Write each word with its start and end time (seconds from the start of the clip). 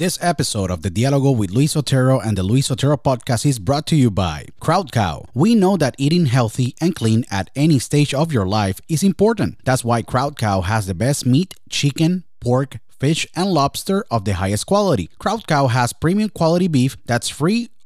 This 0.00 0.18
episode 0.22 0.70
of 0.70 0.80
the 0.80 0.90
Dialogo 0.90 1.36
with 1.36 1.50
Luis 1.50 1.76
Otero 1.76 2.20
and 2.20 2.34
the 2.34 2.42
Luis 2.42 2.70
Otero 2.70 2.96
podcast 2.96 3.44
is 3.44 3.58
brought 3.58 3.86
to 3.88 3.96
you 3.96 4.10
by 4.10 4.46
Crowd 4.58 4.92
Cow. 4.92 5.26
We 5.34 5.54
know 5.54 5.76
that 5.76 5.94
eating 5.98 6.24
healthy 6.24 6.74
and 6.80 6.94
clean 6.94 7.26
at 7.30 7.50
any 7.54 7.78
stage 7.78 8.14
of 8.14 8.32
your 8.32 8.46
life 8.46 8.80
is 8.88 9.02
important. 9.02 9.58
That's 9.62 9.84
why 9.84 10.00
Crowd 10.00 10.38
Cow 10.38 10.62
has 10.62 10.86
the 10.86 10.94
best 10.94 11.26
meat, 11.26 11.52
chicken, 11.68 12.24
pork, 12.40 12.78
fish, 12.88 13.26
and 13.36 13.52
lobster 13.52 14.06
of 14.10 14.24
the 14.24 14.32
highest 14.32 14.64
quality. 14.64 15.10
Crowd 15.18 15.46
Cow 15.46 15.66
has 15.66 15.92
premium 15.92 16.30
quality 16.30 16.66
beef 16.66 16.96
that's 17.04 17.28
free 17.28 17.68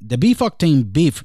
The 0.00 0.18
Beef 0.18 0.38
Octane 0.38 0.92
beef 0.92 1.24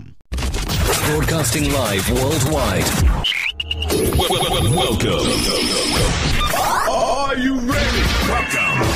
Broadcasting 0.91 1.71
live 1.71 2.09
worldwide. 2.11 2.83
Welcome. 4.75 5.25
Are 6.89 7.37
you 7.37 7.55
ready? 7.59 8.01
Welcome. 8.27 8.87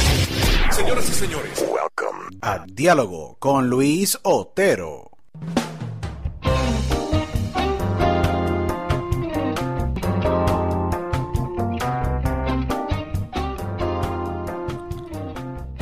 Señoras 0.71 1.09
y 1.09 1.13
señores. 1.13 1.61
Welcome. 1.61 2.37
A 2.41 2.65
Diálogo 2.67 3.37
con 3.39 3.69
Luis 3.69 4.17
Otero. 4.23 5.11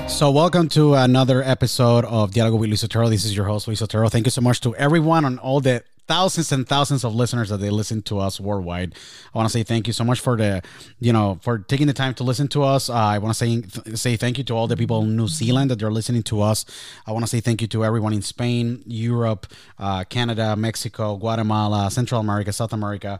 So, 0.07 0.29
welcome 0.29 0.69
to 0.69 0.93
another 0.93 1.41
episode 1.41 2.05
of 2.05 2.29
Dialogo 2.31 2.59
with 2.59 2.69
Luis 2.69 2.83
Otero. 2.83 3.09
This 3.09 3.25
is 3.25 3.35
your 3.35 3.45
host, 3.47 3.67
Luis 3.67 3.81
Otero. 3.81 4.09
Thank 4.09 4.27
you 4.27 4.31
so 4.31 4.41
much 4.41 4.61
to 4.61 4.75
everyone 4.75 5.25
on 5.25 5.39
all 5.39 5.59
the 5.59 5.83
thousands 6.07 6.51
and 6.51 6.67
thousands 6.67 7.03
of 7.03 7.15
listeners 7.15 7.49
that 7.49 7.57
they 7.57 7.69
listen 7.69 8.01
to 8.03 8.19
us 8.19 8.39
worldwide. 8.39 8.95
I 9.33 9.37
want 9.37 9.49
to 9.49 9.53
say 9.53 9.63
thank 9.63 9.87
you 9.87 9.93
so 9.93 10.03
much 10.03 10.19
for 10.19 10.35
the, 10.35 10.61
you 10.99 11.13
know, 11.13 11.39
for 11.41 11.59
taking 11.59 11.87
the 11.87 11.93
time 11.93 12.13
to 12.15 12.23
listen 12.23 12.47
to 12.49 12.63
us. 12.63 12.89
Uh, 12.89 12.93
I 12.93 13.17
want 13.17 13.35
to 13.35 13.37
say 13.37 13.61
th- 13.61 13.97
say 13.97 14.17
thank 14.17 14.37
you 14.37 14.43
to 14.45 14.53
all 14.53 14.67
the 14.67 14.77
people 14.77 15.01
in 15.01 15.15
New 15.15 15.27
Zealand 15.27 15.71
that 15.71 15.79
they're 15.79 15.91
listening 15.91 16.23
to 16.23 16.41
us. 16.41 16.65
I 17.07 17.11
want 17.11 17.23
to 17.23 17.29
say 17.29 17.39
thank 17.39 17.61
you 17.61 17.67
to 17.67 17.85
everyone 17.85 18.13
in 18.13 18.21
Spain, 18.21 18.83
Europe, 18.85 19.47
uh, 19.79 20.03
Canada, 20.03 20.55
Mexico, 20.55 21.15
Guatemala, 21.17 21.89
Central 21.91 22.19
America, 22.19 22.51
South 22.51 22.73
America 22.73 23.19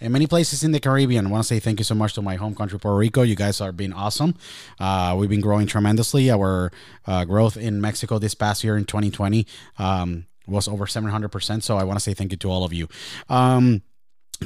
and 0.00 0.12
many 0.12 0.26
places 0.26 0.62
in 0.62 0.72
the 0.72 0.80
Caribbean. 0.80 1.26
I 1.26 1.30
want 1.30 1.42
to 1.42 1.48
say 1.48 1.58
thank 1.58 1.80
you 1.80 1.84
so 1.84 1.94
much 1.94 2.14
to 2.14 2.22
my 2.22 2.36
home 2.36 2.54
country, 2.54 2.78
Puerto 2.78 2.96
Rico. 2.96 3.22
You 3.22 3.34
guys 3.34 3.60
are 3.60 3.72
being 3.72 3.92
awesome. 3.92 4.36
Uh, 4.78 5.16
we've 5.18 5.28
been 5.28 5.40
growing 5.40 5.66
tremendously. 5.66 6.30
Our 6.30 6.70
uh, 7.06 7.24
growth 7.24 7.56
in 7.56 7.80
Mexico 7.80 8.18
this 8.18 8.34
past 8.34 8.62
year 8.62 8.76
in 8.76 8.84
2020 8.84 9.46
um, 9.78 10.26
was 10.48 10.68
over 10.68 10.86
700%. 10.86 11.62
So 11.62 11.76
I 11.76 11.84
want 11.84 11.98
to 11.98 12.02
say 12.02 12.14
thank 12.14 12.32
you 12.32 12.38
to 12.38 12.50
all 12.50 12.64
of 12.64 12.72
you. 12.72 12.88
Um, 13.28 13.82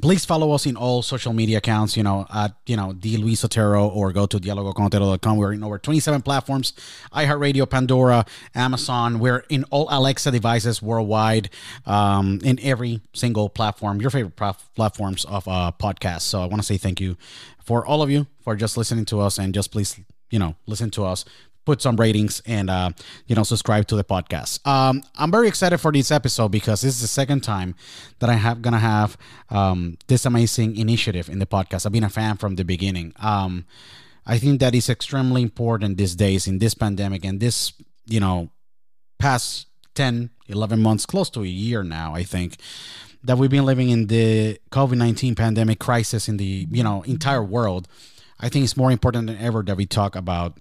please 0.00 0.24
follow 0.24 0.52
us 0.52 0.64
in 0.64 0.76
all 0.76 1.02
social 1.02 1.34
media 1.34 1.58
accounts 1.58 1.96
you 1.96 2.02
know 2.02 2.26
at 2.32 2.54
you 2.66 2.76
know 2.76 2.94
the 2.94 3.18
luis 3.18 3.44
otero 3.44 3.86
or 3.88 4.10
go 4.10 4.24
to 4.24 4.38
dialogoconotero.com 4.38 5.36
we're 5.36 5.52
in 5.52 5.62
over 5.62 5.78
27 5.78 6.22
platforms 6.22 6.72
iheartradio 7.12 7.68
pandora 7.68 8.24
amazon 8.54 9.18
we're 9.18 9.44
in 9.50 9.64
all 9.64 9.86
alexa 9.90 10.30
devices 10.30 10.80
worldwide 10.80 11.50
um, 11.84 12.40
in 12.43 12.58
every 12.62 13.02
single 13.12 13.50
platform 13.50 14.00
your 14.00 14.10
favorite 14.10 14.37
platforms 14.75 15.26
of 15.26 15.46
uh, 15.46 15.70
podcasts 15.78 16.22
so 16.22 16.40
i 16.40 16.46
want 16.46 16.56
to 16.56 16.66
say 16.66 16.78
thank 16.78 17.00
you 17.00 17.16
for 17.62 17.84
all 17.84 18.02
of 18.02 18.10
you 18.10 18.26
for 18.40 18.56
just 18.56 18.76
listening 18.78 19.04
to 19.04 19.20
us 19.20 19.38
and 19.38 19.52
just 19.52 19.70
please 19.70 20.00
you 20.31 20.38
know 20.38 20.54
listen 20.66 20.90
to 20.90 21.04
us 21.04 21.25
put 21.64 21.81
some 21.81 21.97
ratings 21.97 22.43
and 22.47 22.69
uh, 22.70 22.91
you 23.26 23.35
know 23.35 23.43
subscribe 23.43 23.87
to 23.88 23.97
the 23.97 24.05
podcast. 24.05 24.67
Um, 24.67 25.03
I'm 25.17 25.31
very 25.31 25.49
excited 25.49 25.79
for 25.79 25.93
this 25.93 26.11
episode 26.11 26.49
because 26.49 26.82
this 26.82 26.94
is 26.94 27.00
the 27.00 27.09
second 27.09 27.43
time 27.43 27.75
that 28.19 28.31
I 28.31 28.35
have 28.35 28.62
gonna 28.62 28.79
have 28.79 29.17
um, 29.50 29.99
this 30.09 30.26
amazing 30.26 30.76
initiative 30.76 31.29
in 31.29 31.38
the 31.38 31.47
podcast. 31.47 31.87
I've 31.87 31.93
been 31.93 32.05
a 32.05 32.11
fan 32.11 32.37
from 32.37 32.56
the 32.56 32.64
beginning. 32.64 33.12
Um, 33.20 33.67
I 34.26 34.38
think 34.38 34.61
that 34.61 34.75
is 34.75 34.88
extremely 34.88 35.43
important 35.43 35.99
these 35.99 36.14
days 36.14 36.47
in 36.47 36.59
this 36.59 36.75
pandemic 36.75 37.25
and 37.25 37.41
this 37.41 37.73
you 38.06 38.20
know 38.20 38.50
past 39.19 39.67
10 39.94 40.31
11 40.49 40.81
months 40.81 41.06
close 41.06 41.31
to 41.31 41.43
a 41.43 41.47
year 41.47 41.82
now 41.82 42.14
i 42.14 42.23
think 42.23 42.56
that 43.23 43.38
we've 43.38 43.50
been 43.50 43.64
living 43.64 43.91
in 43.91 44.09
the 44.09 44.59
covid-19 44.70 45.37
pandemic 45.37 45.79
crisis 45.79 46.29
in 46.29 46.37
the 46.37 46.67
you 46.70 46.82
know 46.82 47.03
entire 47.03 47.43
world 47.43 47.87
i 48.41 48.49
think 48.49 48.64
it's 48.64 48.76
more 48.76 48.91
important 48.91 49.26
than 49.26 49.38
ever 49.38 49.62
that 49.62 49.76
we 49.76 49.87
talk 49.87 50.17
about 50.17 50.59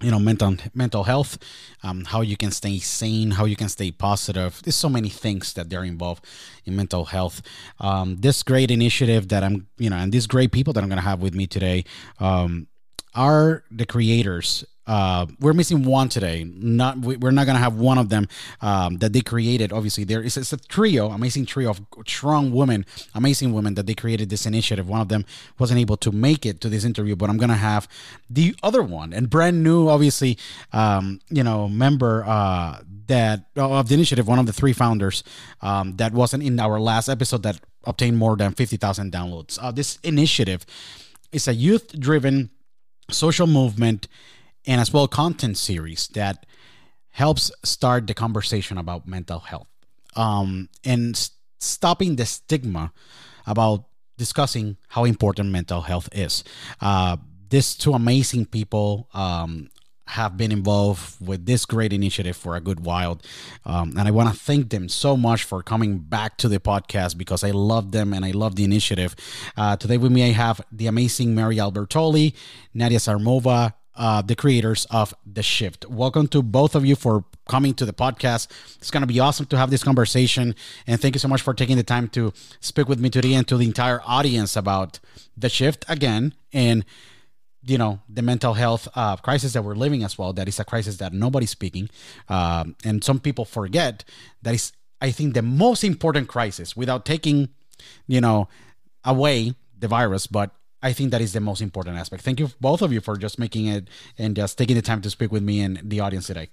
you 0.00 0.10
know 0.10 0.18
mental 0.18 0.56
mental 0.74 1.04
health 1.04 1.38
um, 1.82 2.04
how 2.04 2.20
you 2.20 2.36
can 2.36 2.50
stay 2.50 2.78
sane 2.78 3.32
how 3.32 3.44
you 3.44 3.56
can 3.56 3.68
stay 3.68 3.90
positive. 3.90 4.60
There's 4.62 4.76
so 4.76 4.88
many 4.88 5.08
things 5.08 5.52
that 5.54 5.68
they're 5.70 5.84
involved 5.84 6.24
in 6.64 6.76
mental 6.76 7.06
health. 7.06 7.42
Um, 7.78 8.16
this 8.16 8.42
great 8.42 8.70
initiative 8.70 9.28
that 9.28 9.42
i'm 9.42 9.66
you 9.78 9.90
know 9.90 9.96
and 9.96 10.12
these 10.12 10.26
great 10.26 10.52
people 10.52 10.72
that 10.72 10.82
i'm 10.82 10.88
going 10.88 11.02
to 11.02 11.08
have 11.08 11.20
with 11.22 11.34
me 11.34 11.46
today 11.46 11.84
um, 12.18 12.66
are 13.14 13.64
the 13.70 13.86
creators 13.86 14.64
uh, 14.90 15.26
we're 15.38 15.52
missing 15.52 15.84
one 15.84 16.08
today. 16.08 16.38
Not 16.44 16.98
we're 16.98 17.30
not 17.38 17.46
gonna 17.46 17.64
have 17.66 17.76
one 17.76 17.96
of 17.96 18.08
them 18.08 18.26
um, 18.60 18.98
that 18.98 19.12
they 19.12 19.20
created. 19.20 19.72
Obviously, 19.72 20.04
there 20.04 20.20
is 20.20 20.36
it's 20.36 20.52
a 20.52 20.56
trio, 20.56 21.10
amazing 21.10 21.46
trio 21.46 21.70
of 21.70 21.80
strong 22.06 22.50
women, 22.50 22.84
amazing 23.14 23.52
women 23.52 23.74
that 23.74 23.86
they 23.86 23.94
created 23.94 24.30
this 24.30 24.46
initiative. 24.46 24.88
One 24.88 25.00
of 25.00 25.08
them 25.08 25.24
wasn't 25.60 25.78
able 25.78 25.96
to 25.98 26.10
make 26.10 26.44
it 26.44 26.60
to 26.62 26.68
this 26.68 26.84
interview, 26.84 27.14
but 27.14 27.30
I'm 27.30 27.38
gonna 27.38 27.54
have 27.54 27.86
the 28.28 28.56
other 28.62 28.82
one 28.82 29.12
and 29.12 29.30
brand 29.30 29.62
new, 29.62 29.88
obviously, 29.88 30.36
um, 30.72 31.20
you 31.30 31.44
know, 31.44 31.68
member 31.68 32.24
uh, 32.26 32.82
that 33.06 33.46
of 33.56 33.88
the 33.88 33.94
initiative, 33.94 34.26
one 34.26 34.40
of 34.40 34.46
the 34.46 34.52
three 34.52 34.72
founders 34.72 35.22
um, 35.60 35.96
that 35.96 36.12
wasn't 36.12 36.42
in 36.42 36.58
our 36.58 36.80
last 36.80 37.08
episode 37.08 37.44
that 37.44 37.60
obtained 37.84 38.18
more 38.18 38.36
than 38.36 38.54
fifty 38.54 38.76
thousand 38.76 39.12
downloads. 39.12 39.56
Uh, 39.62 39.70
this 39.70 39.98
initiative 40.02 40.66
is 41.30 41.46
a 41.46 41.54
youth-driven 41.54 42.50
social 43.08 43.46
movement 43.46 44.08
and 44.66 44.80
as 44.80 44.92
well 44.92 45.08
content 45.08 45.56
series 45.56 46.08
that 46.08 46.46
helps 47.10 47.50
start 47.64 48.06
the 48.06 48.14
conversation 48.14 48.78
about 48.78 49.06
mental 49.06 49.40
health 49.40 49.68
um, 50.16 50.68
and 50.84 51.30
stopping 51.58 52.16
the 52.16 52.26
stigma 52.26 52.92
about 53.46 53.84
discussing 54.16 54.76
how 54.88 55.04
important 55.04 55.48
mental 55.50 55.82
health 55.82 56.08
is. 56.12 56.44
Uh, 56.80 57.16
these 57.48 57.74
two 57.74 57.92
amazing 57.94 58.46
people 58.46 59.08
um, 59.12 59.70
have 60.10 60.36
been 60.36 60.52
involved 60.52 61.16
with 61.20 61.46
this 61.46 61.64
great 61.64 61.92
initiative 61.92 62.36
for 62.36 62.56
a 62.56 62.60
good 62.60 62.80
while. 62.84 63.20
Um, 63.64 63.94
and 63.96 64.06
I 64.06 64.10
want 64.10 64.28
to 64.32 64.38
thank 64.38 64.70
them 64.70 64.88
so 64.88 65.16
much 65.16 65.44
for 65.44 65.62
coming 65.62 65.98
back 65.98 66.36
to 66.38 66.48
the 66.48 66.60
podcast 66.60 67.16
because 67.16 67.44
I 67.44 67.52
love 67.52 67.92
them 67.92 68.12
and 68.12 68.24
I 68.24 68.32
love 68.32 68.56
the 68.56 68.64
initiative. 68.64 69.14
Uh, 69.56 69.76
today 69.76 69.98
with 69.98 70.12
me, 70.12 70.24
I 70.24 70.32
have 70.32 70.60
the 70.70 70.86
amazing 70.86 71.34
Mary 71.34 71.56
Albertoli, 71.56 72.34
Nadia 72.74 72.98
Sarmova, 72.98 73.74
uh, 74.00 74.22
the 74.22 74.34
creators 74.34 74.86
of 74.90 75.14
The 75.30 75.42
Shift. 75.42 75.84
Welcome 75.88 76.26
to 76.28 76.42
both 76.42 76.74
of 76.74 76.86
you 76.86 76.96
for 76.96 77.26
coming 77.46 77.74
to 77.74 77.84
the 77.84 77.92
podcast. 77.92 78.48
It's 78.78 78.90
going 78.90 79.02
to 79.02 79.06
be 79.06 79.20
awesome 79.20 79.44
to 79.46 79.58
have 79.58 79.70
this 79.70 79.84
conversation. 79.84 80.54
And 80.86 80.98
thank 80.98 81.14
you 81.14 81.18
so 81.18 81.28
much 81.28 81.42
for 81.42 81.52
taking 81.52 81.76
the 81.76 81.82
time 81.82 82.08
to 82.08 82.32
speak 82.60 82.88
with 82.88 82.98
me 82.98 83.10
today 83.10 83.34
and 83.34 83.46
to 83.46 83.58
the 83.58 83.66
entire 83.66 84.00
audience 84.06 84.56
about 84.56 85.00
The 85.36 85.50
Shift 85.50 85.84
again. 85.86 86.34
And 86.52 86.86
you 87.62 87.76
know 87.76 88.00
the 88.08 88.22
mental 88.22 88.54
health 88.54 88.88
uh, 88.94 89.16
crisis 89.16 89.52
that 89.52 89.62
we're 89.62 89.74
living 89.74 90.02
as 90.02 90.16
well 90.16 90.32
that 90.32 90.48
is 90.48 90.58
a 90.58 90.64
crisis 90.64 90.96
that 90.96 91.12
nobody's 91.12 91.50
speaking 91.50 91.90
um, 92.30 92.74
and 92.86 93.04
some 93.04 93.20
people 93.20 93.44
forget 93.44 94.02
that 94.40 94.54
is 94.54 94.72
i 95.02 95.10
think 95.10 95.34
the 95.34 95.42
most 95.42 95.84
important 95.84 96.26
crisis 96.26 96.74
without 96.74 97.04
taking 97.04 97.50
you 98.06 98.18
know 98.18 98.48
away 99.04 99.52
the 99.78 99.86
virus 99.86 100.26
but 100.26 100.52
I 100.82 100.92
think 100.92 101.10
that 101.10 101.20
is 101.20 101.32
the 101.32 101.40
most 101.40 101.60
important 101.60 101.98
aspect. 101.98 102.22
Thank 102.22 102.40
you, 102.40 102.50
both 102.60 102.82
of 102.82 102.92
you, 102.92 103.00
for 103.00 103.16
just 103.16 103.38
making 103.38 103.66
it 103.66 103.88
and 104.18 104.34
just 104.34 104.56
taking 104.56 104.76
the 104.76 104.82
time 104.82 105.02
to 105.02 105.10
speak 105.10 105.30
with 105.30 105.42
me 105.42 105.60
and 105.60 105.80
the 105.82 106.00
audience 106.00 106.26
today. 106.26 106.48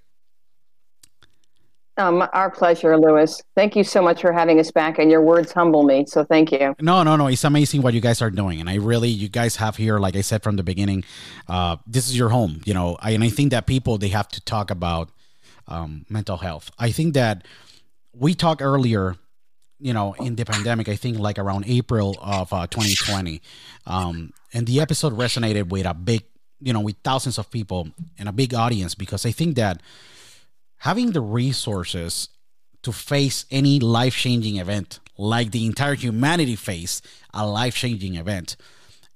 Um, 1.99 2.27
our 2.31 2.51
pleasure, 2.51 2.95
Luis. 2.95 3.41
Thank 3.55 3.75
you 3.75 3.83
so 3.83 4.03
much 4.03 4.21
for 4.21 4.31
having 4.31 4.59
us 4.59 4.69
back, 4.69 4.99
and 4.99 5.09
your 5.09 5.21
words 5.21 5.51
humble 5.51 5.83
me. 5.83 6.05
So 6.05 6.23
thank 6.23 6.51
you. 6.51 6.75
No, 6.79 7.01
no, 7.01 7.15
no. 7.15 7.25
It's 7.25 7.43
amazing 7.43 7.81
what 7.81 7.95
you 7.95 8.01
guys 8.01 8.21
are 8.21 8.29
doing, 8.29 8.59
and 8.59 8.69
I 8.69 8.75
really, 8.75 9.09
you 9.09 9.29
guys 9.29 9.55
have 9.55 9.77
here, 9.77 9.97
like 9.97 10.15
I 10.15 10.21
said 10.21 10.43
from 10.43 10.57
the 10.57 10.63
beginning, 10.63 11.03
uh, 11.47 11.77
this 11.87 12.07
is 12.07 12.15
your 12.15 12.29
home. 12.29 12.61
You 12.65 12.75
know, 12.75 12.97
I, 12.99 13.11
and 13.11 13.23
I 13.23 13.29
think 13.29 13.49
that 13.49 13.65
people 13.65 13.97
they 13.97 14.09
have 14.09 14.27
to 14.29 14.41
talk 14.41 14.69
about 14.69 15.09
um, 15.67 16.05
mental 16.07 16.37
health. 16.37 16.69
I 16.77 16.91
think 16.91 17.15
that 17.15 17.47
we 18.13 18.35
talked 18.35 18.61
earlier 18.61 19.15
you 19.79 19.93
know, 19.93 20.13
in 20.13 20.35
the 20.35 20.45
pandemic, 20.45 20.89
I 20.89 20.95
think 20.95 21.19
like 21.19 21.37
around 21.37 21.65
April 21.67 22.15
of 22.21 22.51
uh, 22.51 22.67
2020. 22.67 23.41
Um, 23.85 24.33
and 24.53 24.65
the 24.65 24.81
episode 24.81 25.13
resonated 25.13 25.69
with 25.69 25.85
a 25.85 25.93
big, 25.93 26.23
you 26.59 26.73
know, 26.73 26.79
with 26.79 26.95
thousands 27.03 27.37
of 27.37 27.51
people 27.51 27.89
and 28.17 28.27
a 28.27 28.31
big 28.31 28.53
audience 28.53 28.95
because 28.95 29.25
I 29.25 29.31
think 29.31 29.55
that 29.55 29.81
having 30.77 31.11
the 31.11 31.21
resources 31.21 32.29
to 32.83 32.91
face 32.91 33.45
any 33.51 33.79
life 33.79 34.15
changing 34.15 34.57
event, 34.57 34.99
like 35.17 35.51
the 35.51 35.65
entire 35.65 35.95
humanity 35.95 36.55
faced 36.55 37.05
a 37.33 37.45
life 37.45 37.75
changing 37.75 38.15
event, 38.15 38.55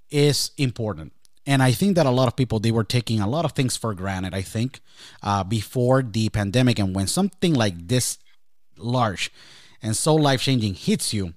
is 0.09 0.51
important. 0.57 1.13
And 1.45 1.63
I 1.63 1.71
think 1.71 1.95
that 1.95 2.05
a 2.05 2.11
lot 2.11 2.27
of 2.27 2.35
people 2.35 2.59
they 2.59 2.71
were 2.71 2.83
taking 2.83 3.19
a 3.19 3.27
lot 3.27 3.45
of 3.45 3.53
things 3.53 3.75
for 3.75 3.93
granted. 3.95 4.33
I 4.35 4.41
think 4.41 4.79
uh, 5.23 5.43
before 5.43 6.03
the 6.03 6.29
pandemic, 6.29 6.77
and 6.77 6.95
when 6.95 7.07
something 7.07 7.53
like 7.53 7.87
this 7.87 8.19
large 8.77 9.31
and 9.81 9.95
so 9.95 10.15
life 10.15 10.41
changing 10.41 10.75
hits 10.75 11.13
you, 11.13 11.33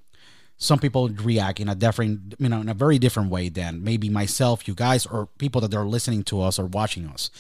some 0.57 0.79
people 0.79 1.09
react 1.09 1.61
in 1.61 1.69
a 1.69 1.75
different, 1.75 2.35
you 2.39 2.49
know, 2.49 2.61
in 2.61 2.69
a 2.69 2.75
very 2.75 2.99
different 2.99 3.31
way 3.31 3.49
than 3.49 3.83
maybe 3.83 4.09
myself, 4.09 4.69
you 4.69 4.75
guys, 4.75 5.07
or 5.07 5.27
people 5.39 5.61
that 5.61 5.75
are 5.75 5.85
listening 5.85 6.23
to 6.25 6.41
us 6.41 6.59
or 6.59 6.67
watching 6.67 7.07
us. 7.09 7.31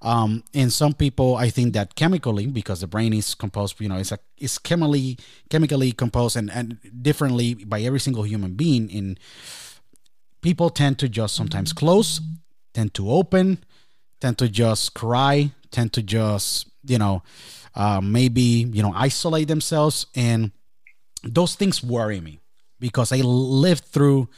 Um, 0.00 0.42
and 0.52 0.72
some 0.72 0.94
people, 0.94 1.36
I 1.36 1.48
think 1.50 1.74
that 1.74 1.94
chemically, 1.94 2.46
because 2.46 2.80
the 2.80 2.88
brain 2.88 3.12
is 3.12 3.34
composed, 3.34 3.80
you 3.80 3.88
know, 3.88 3.96
it's 3.96 4.10
a 4.10 4.18
it's 4.36 4.58
chemically 4.58 5.16
chemically 5.48 5.92
composed 5.92 6.36
and, 6.36 6.50
and 6.50 6.78
differently 7.02 7.54
by 7.54 7.82
every 7.82 8.00
single 8.00 8.24
human 8.24 8.54
being. 8.54 8.90
In 8.90 9.16
people 10.40 10.70
tend 10.70 10.98
to 10.98 11.08
just 11.08 11.36
sometimes 11.36 11.72
close, 11.72 12.20
tend 12.74 12.94
to 12.94 13.10
open, 13.10 13.62
tend 14.20 14.38
to 14.38 14.48
just 14.48 14.92
cry, 14.94 15.52
tend 15.70 15.92
to 15.92 16.02
just 16.02 16.68
you 16.84 16.98
know 16.98 17.22
uh, 17.74 18.00
maybe 18.00 18.68
you 18.72 18.82
know 18.82 18.92
isolate 18.94 19.48
themselves. 19.48 20.06
And 20.14 20.52
those 21.24 21.54
things 21.54 21.82
worry 21.82 22.20
me 22.20 22.40
because 22.80 23.12
i 23.12 23.16
lived 23.16 23.84
through 23.84 24.28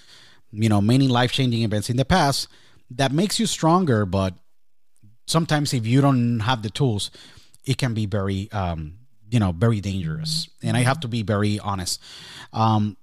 you 0.51 0.69
know 0.69 0.81
many 0.81 1.09
life-changing 1.09 1.63
events 1.63 1.89
in 1.89 1.97
the 1.97 2.05
past 2.05 2.49
that 2.91 3.13
makes 3.13 3.41
you 3.41 3.47
stronger. 3.47 4.05
But 4.07 4.35
sometimes 5.27 5.73
if 5.73 5.87
you 5.87 6.01
don't 6.01 6.41
have 6.41 6.63
the 6.63 6.71
tools 6.71 7.11
it 7.65 7.79
can 7.79 7.95
be 7.95 8.07
very 8.07 8.51
um, 8.53 8.99
you 9.31 9.39
know 9.39 9.53
very 9.53 9.81
dangerous. 9.81 10.49
And 10.63 10.77
i 10.77 10.81
have 10.81 11.01
to 11.01 11.09
be 11.09 11.23
very 11.23 11.59
honest. 11.59 12.01
Um, 12.53 12.97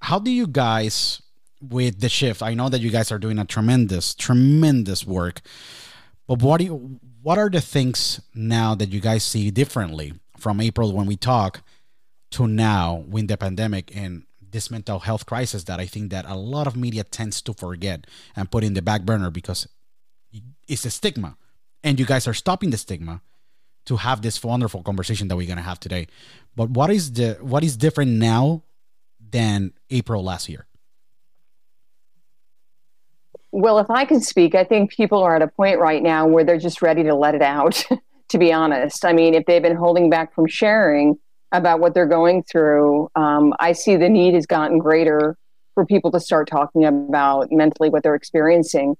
how 0.00 0.18
do 0.18 0.30
you 0.30 0.46
guys 0.46 1.22
with 1.60 2.00
the 2.00 2.08
shift 2.08 2.42
i 2.42 2.52
know 2.54 2.68
that 2.68 2.80
you 2.80 2.90
guys 2.90 3.10
are 3.10 3.18
doing 3.18 3.38
a 3.38 3.44
tremendous 3.44 4.14
tremendous 4.14 5.06
work 5.06 5.40
but 6.28 6.42
what 6.42 6.58
do 6.58 6.64
you 6.64 7.00
what 7.26 7.38
are 7.38 7.50
the 7.50 7.60
things 7.60 8.20
now 8.36 8.76
that 8.76 8.92
you 8.92 9.00
guys 9.00 9.24
see 9.24 9.50
differently 9.50 10.12
from 10.38 10.60
April 10.60 10.92
when 10.92 11.06
we 11.06 11.16
talk 11.16 11.62
to 12.30 12.46
now 12.46 13.02
with 13.08 13.26
the 13.26 13.36
pandemic 13.36 13.90
and 13.96 14.22
this 14.52 14.70
mental 14.70 15.00
health 15.00 15.26
crisis 15.26 15.64
that 15.64 15.80
I 15.80 15.86
think 15.86 16.12
that 16.12 16.24
a 16.28 16.36
lot 16.36 16.68
of 16.68 16.76
media 16.76 17.02
tends 17.02 17.42
to 17.42 17.52
forget 17.52 18.06
and 18.36 18.48
put 18.48 18.62
in 18.62 18.74
the 18.74 18.80
back 18.80 19.02
burner 19.02 19.32
because 19.32 19.66
it's 20.68 20.84
a 20.84 20.90
stigma 20.90 21.36
and 21.82 21.98
you 21.98 22.06
guys 22.06 22.28
are 22.28 22.32
stopping 22.32 22.70
the 22.70 22.76
stigma 22.76 23.20
to 23.86 23.96
have 23.96 24.22
this 24.22 24.40
wonderful 24.44 24.84
conversation 24.84 25.26
that 25.26 25.34
we're 25.34 25.48
going 25.48 25.56
to 25.56 25.64
have 25.64 25.80
today. 25.80 26.06
But 26.54 26.70
what 26.70 26.90
is 26.90 27.14
the 27.14 27.38
what 27.40 27.64
is 27.64 27.76
different 27.76 28.12
now 28.12 28.62
than 29.18 29.72
April 29.90 30.22
last 30.22 30.48
year 30.48 30.68
Well, 33.52 33.78
if 33.78 33.90
I 33.90 34.04
can 34.04 34.20
speak, 34.20 34.54
I 34.54 34.64
think 34.64 34.90
people 34.90 35.22
are 35.22 35.36
at 35.36 35.42
a 35.42 35.48
point 35.48 35.78
right 35.78 36.02
now 36.02 36.26
where 36.26 36.44
they're 36.44 36.58
just 36.58 36.82
ready 36.82 37.02
to 37.04 37.14
let 37.14 37.34
it 37.34 37.42
out, 37.42 37.84
to 38.28 38.38
be 38.38 38.52
honest. 38.52 39.04
I 39.04 39.12
mean, 39.12 39.34
if 39.34 39.46
they've 39.46 39.62
been 39.62 39.76
holding 39.76 40.10
back 40.10 40.34
from 40.34 40.46
sharing 40.46 41.18
about 41.52 41.80
what 41.80 41.94
they're 41.94 42.06
going 42.06 42.42
through, 42.42 43.08
um, 43.14 43.54
I 43.60 43.72
see 43.72 43.96
the 43.96 44.08
need 44.08 44.34
has 44.34 44.46
gotten 44.46 44.78
greater 44.78 45.36
for 45.74 45.86
people 45.86 46.10
to 46.10 46.20
start 46.20 46.48
talking 46.48 46.84
about 46.84 47.52
mentally 47.52 47.88
what 47.88 48.02
they're 48.02 48.14
experiencing 48.14 48.96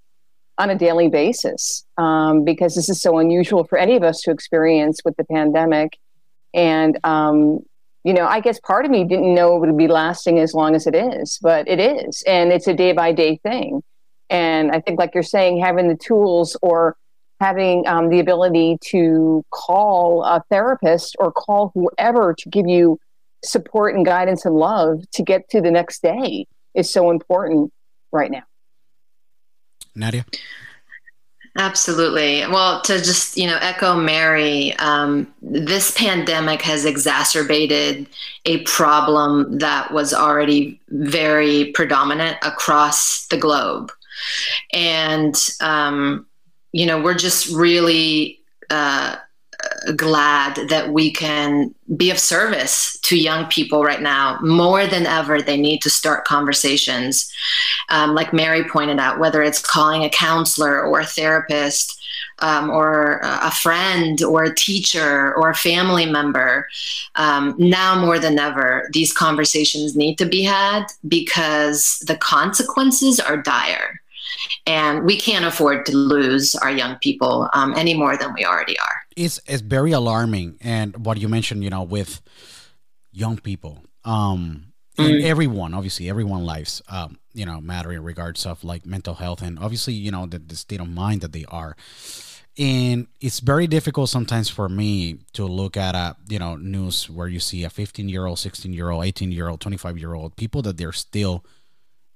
on 0.59 0.71
a 0.71 0.79
daily 0.79 1.09
basis 1.09 1.85
um, 1.99 2.45
because 2.45 2.75
this 2.75 2.89
is 2.89 3.01
so 3.01 3.19
unusual 3.19 3.65
for 3.65 3.79
any 3.79 3.97
of 3.97 4.03
us 4.03 4.21
to 4.23 4.31
experience 4.31 5.01
with 5.05 5.17
the 5.17 5.25
pandemic. 5.25 5.99
And, 6.55 6.99
um, 7.05 7.61
you 8.05 8.15
know, 8.15 8.27
I 8.27 8.41
guess 8.41 8.59
part 8.61 8.85
of 8.85 8.91
me 8.91 9.05
didn't 9.05 9.35
know 9.35 9.57
it 9.57 9.61
would 9.61 9.77
be 9.77 9.89
lasting 9.89 10.39
as 10.39 10.55
long 10.55 10.75
as 10.75 10.87
it 10.87 10.95
is, 10.95 11.39
but 11.43 11.69
it 11.69 11.81
is. 11.81 12.23
And 12.27 12.53
it's 12.53 12.69
a 12.69 12.75
day 12.75 12.93
by 12.93 13.13
day 13.13 13.37
thing. 13.43 13.83
And 14.31 14.73
I 14.73 14.81
think, 14.81 14.99
like 14.99 15.15
you're 15.15 15.23
saying, 15.23 15.61
having 15.61 15.89
the 15.89 15.97
tools 15.97 16.57
or 16.63 16.97
having 17.41 17.87
um, 17.87 18.09
the 18.09 18.21
ability 18.21 18.79
to 18.81 19.45
call 19.51 20.25
a 20.25 20.43
therapist 20.51 21.17
or 21.19 21.31
call 21.31 21.71
whoever 21.75 22.35
to 22.39 22.49
give 22.49 22.67
you 22.67 22.99
support 23.45 23.95
and 23.95 24.05
guidance 24.05 24.45
and 24.45 24.55
love 24.55 25.03
to 25.13 25.23
get 25.23 25.49
to 25.51 25.61
the 25.61 25.71
next 25.71 26.03
day 26.03 26.47
is 26.75 26.91
so 26.91 27.11
important 27.11 27.73
right 28.13 28.31
now. 28.31 28.43
Nadia? 29.95 30.25
Absolutely. 31.59 32.41
Well, 32.49 32.83
to 32.83 32.99
just 32.99 33.39
you 33.39 33.47
know 33.47 33.57
echo 33.63 33.95
Mary, 33.95 34.75
um, 34.75 35.33
this 35.41 35.91
pandemic 35.93 36.61
has 36.63 36.85
exacerbated 36.85 38.07
a 38.45 38.63
problem 38.63 39.59
that 39.59 39.91
was 39.91 40.13
already 40.13 40.79
very 40.91 41.73
predominant 41.73 42.37
across 42.43 43.27
the 43.29 43.39
globe, 43.39 43.91
and 44.73 45.35
um, 45.61 46.27
you 46.73 46.85
know, 46.85 47.01
we're 47.01 47.15
just 47.15 47.55
really 47.55 48.39
uh, 48.69 49.17
glad 49.95 50.69
that 50.69 50.93
we 50.93 51.11
can 51.11 51.75
be 51.97 52.11
of 52.11 52.19
service 52.19 52.99
to 53.01 53.17
young 53.17 53.47
people 53.47 53.83
right 53.83 54.03
now. 54.03 54.39
More 54.43 54.87
than 54.87 55.07
ever, 55.07 55.41
they 55.41 55.57
need 55.57 55.81
to 55.83 55.91
start 55.91 56.27
conversations. 56.27 57.33
Um, 57.89 58.15
like 58.15 58.35
Mary 58.35 58.65
pointed 58.65 58.99
out, 58.99 59.19
whether 59.19 59.43
it's 59.43 59.61
calling 59.61 60.05
a 60.05 60.11
counselor 60.11 60.83
or 60.83 61.01
a 61.01 61.07
therapist. 61.07 62.03
Um, 62.41 62.69
or 62.69 63.21
a 63.23 63.51
friend 63.51 64.23
or 64.23 64.45
a 64.45 64.55
teacher 64.55 65.35
or 65.37 65.49
a 65.49 65.55
family 65.55 66.05
member. 66.05 66.69
Um, 67.15 67.55
now 67.57 67.99
more 67.99 68.19
than 68.19 68.39
ever, 68.39 68.91
these 68.93 69.11
conversations 69.11 69.97
need 69.97 70.19
to 70.19 70.27
be 70.27 70.43
had 70.43 70.85
because 71.09 71.99
the 72.07 72.17
consequences 72.17 73.19
are 73.21 73.39
dire. 73.39 74.03
And 74.67 75.05
we 75.05 75.19
can't 75.19 75.45
afford 75.45 75.87
to 75.87 75.97
lose 75.97 76.55
our 76.57 76.71
young 76.71 76.97
people 76.97 77.49
um, 77.53 77.75
any 77.77 77.95
more 77.95 78.17
than 78.17 78.33
we 78.35 78.45
already 78.45 78.79
are. 78.79 79.03
It's, 79.17 79.41
it's 79.47 79.63
very 79.63 79.93
alarming. 79.93 80.59
And 80.61 81.05
what 81.05 81.19
you 81.19 81.29
mentioned, 81.29 81.65
you 81.65 81.71
know, 81.71 81.83
with 81.83 82.21
young 83.13 83.39
people, 83.39 83.83
um, 84.05 84.73
mm. 84.99 85.23
everyone, 85.23 85.75
obviously, 85.75 86.09
everyone 86.09 86.45
lives, 86.45 86.83
um, 86.89 87.19
you 87.33 87.47
know, 87.47 87.61
matter 87.61 87.93
in 87.93 88.03
regards 88.03 88.47
of 88.47 88.65
like 88.65 88.87
mental 88.87 89.15
health 89.15 89.43
and 89.43 89.59
obviously, 89.59 89.95
you 89.95 90.11
know, 90.11 90.27
the, 90.27 90.39
the 90.39 90.57
state 90.57 90.81
of 90.81 90.89
mind 90.89 91.21
that 91.23 91.33
they 91.33 91.45
are 91.49 91.77
and 92.59 93.07
it's 93.21 93.41
very 93.41 93.67
difficult 93.67 94.09
sometimes 94.09 94.49
for 94.49 94.69
me 94.69 95.19
to 95.35 95.45
look 95.45 95.77
at 95.77 95.95
a 95.95 96.17
you 96.29 96.39
know 96.39 96.57
news 96.57 97.09
where 97.11 97.29
you 97.29 97.41
see 97.41 97.65
a 97.65 97.71
15 97.71 98.09
year 98.09 98.27
old 98.27 98.39
16 98.39 98.73
year 98.73 98.91
old 98.91 99.05
18 99.05 99.31
year 99.31 99.49
old 99.49 99.61
25 99.61 99.99
year 99.99 100.15
old 100.15 100.37
people 100.37 100.63
that 100.63 100.77
they're 100.77 100.93
still 100.93 101.45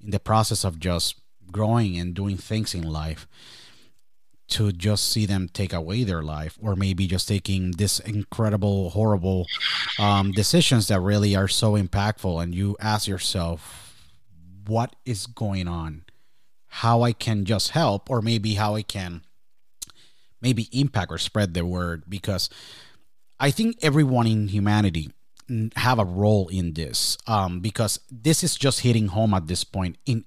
in 0.02 0.10
the 0.10 0.20
process 0.20 0.64
of 0.64 0.78
just 0.78 1.16
growing 1.52 1.98
and 1.98 2.14
doing 2.14 2.36
things 2.36 2.74
in 2.74 2.82
life 2.82 3.26
to 4.50 4.72
just 4.72 5.08
see 5.08 5.26
them 5.26 5.48
take 5.48 5.72
away 5.72 6.02
their 6.04 6.22
life 6.22 6.58
or 6.60 6.74
maybe 6.74 7.06
just 7.06 7.28
taking 7.28 7.70
this 7.72 8.00
incredible 8.00 8.90
horrible 8.90 9.46
um, 9.98 10.32
decisions 10.32 10.88
that 10.88 11.00
really 11.00 11.36
are 11.36 11.48
so 11.48 11.74
impactful. 11.74 12.42
And 12.42 12.54
you 12.54 12.76
ask 12.80 13.06
yourself 13.06 13.86
what 14.66 14.94
is 15.04 15.26
going 15.26 15.66
on? 15.66 16.04
How 16.66 17.02
i 17.02 17.12
can 17.12 17.44
just 17.44 17.70
help 17.70 18.10
or 18.10 18.22
maybe 18.22 18.54
how 18.54 18.74
i 18.74 18.82
can 18.82 19.22
maybe 20.40 20.68
impact 20.72 21.10
or 21.10 21.18
spread 21.18 21.54
the 21.54 21.64
word? 21.64 22.04
Because 22.08 22.50
i 23.38 23.50
think 23.50 23.76
everyone 23.82 24.26
in 24.26 24.48
humanity 24.48 25.10
have 25.76 25.98
a 25.98 26.04
role 26.04 26.48
in 26.48 26.74
this 26.74 27.18
um, 27.26 27.60
because 27.60 28.00
this 28.10 28.44
is 28.44 28.56
just 28.56 28.80
hitting 28.80 29.08
home 29.08 29.34
at 29.34 29.46
this 29.46 29.64
point. 29.64 29.96
In 30.06 30.24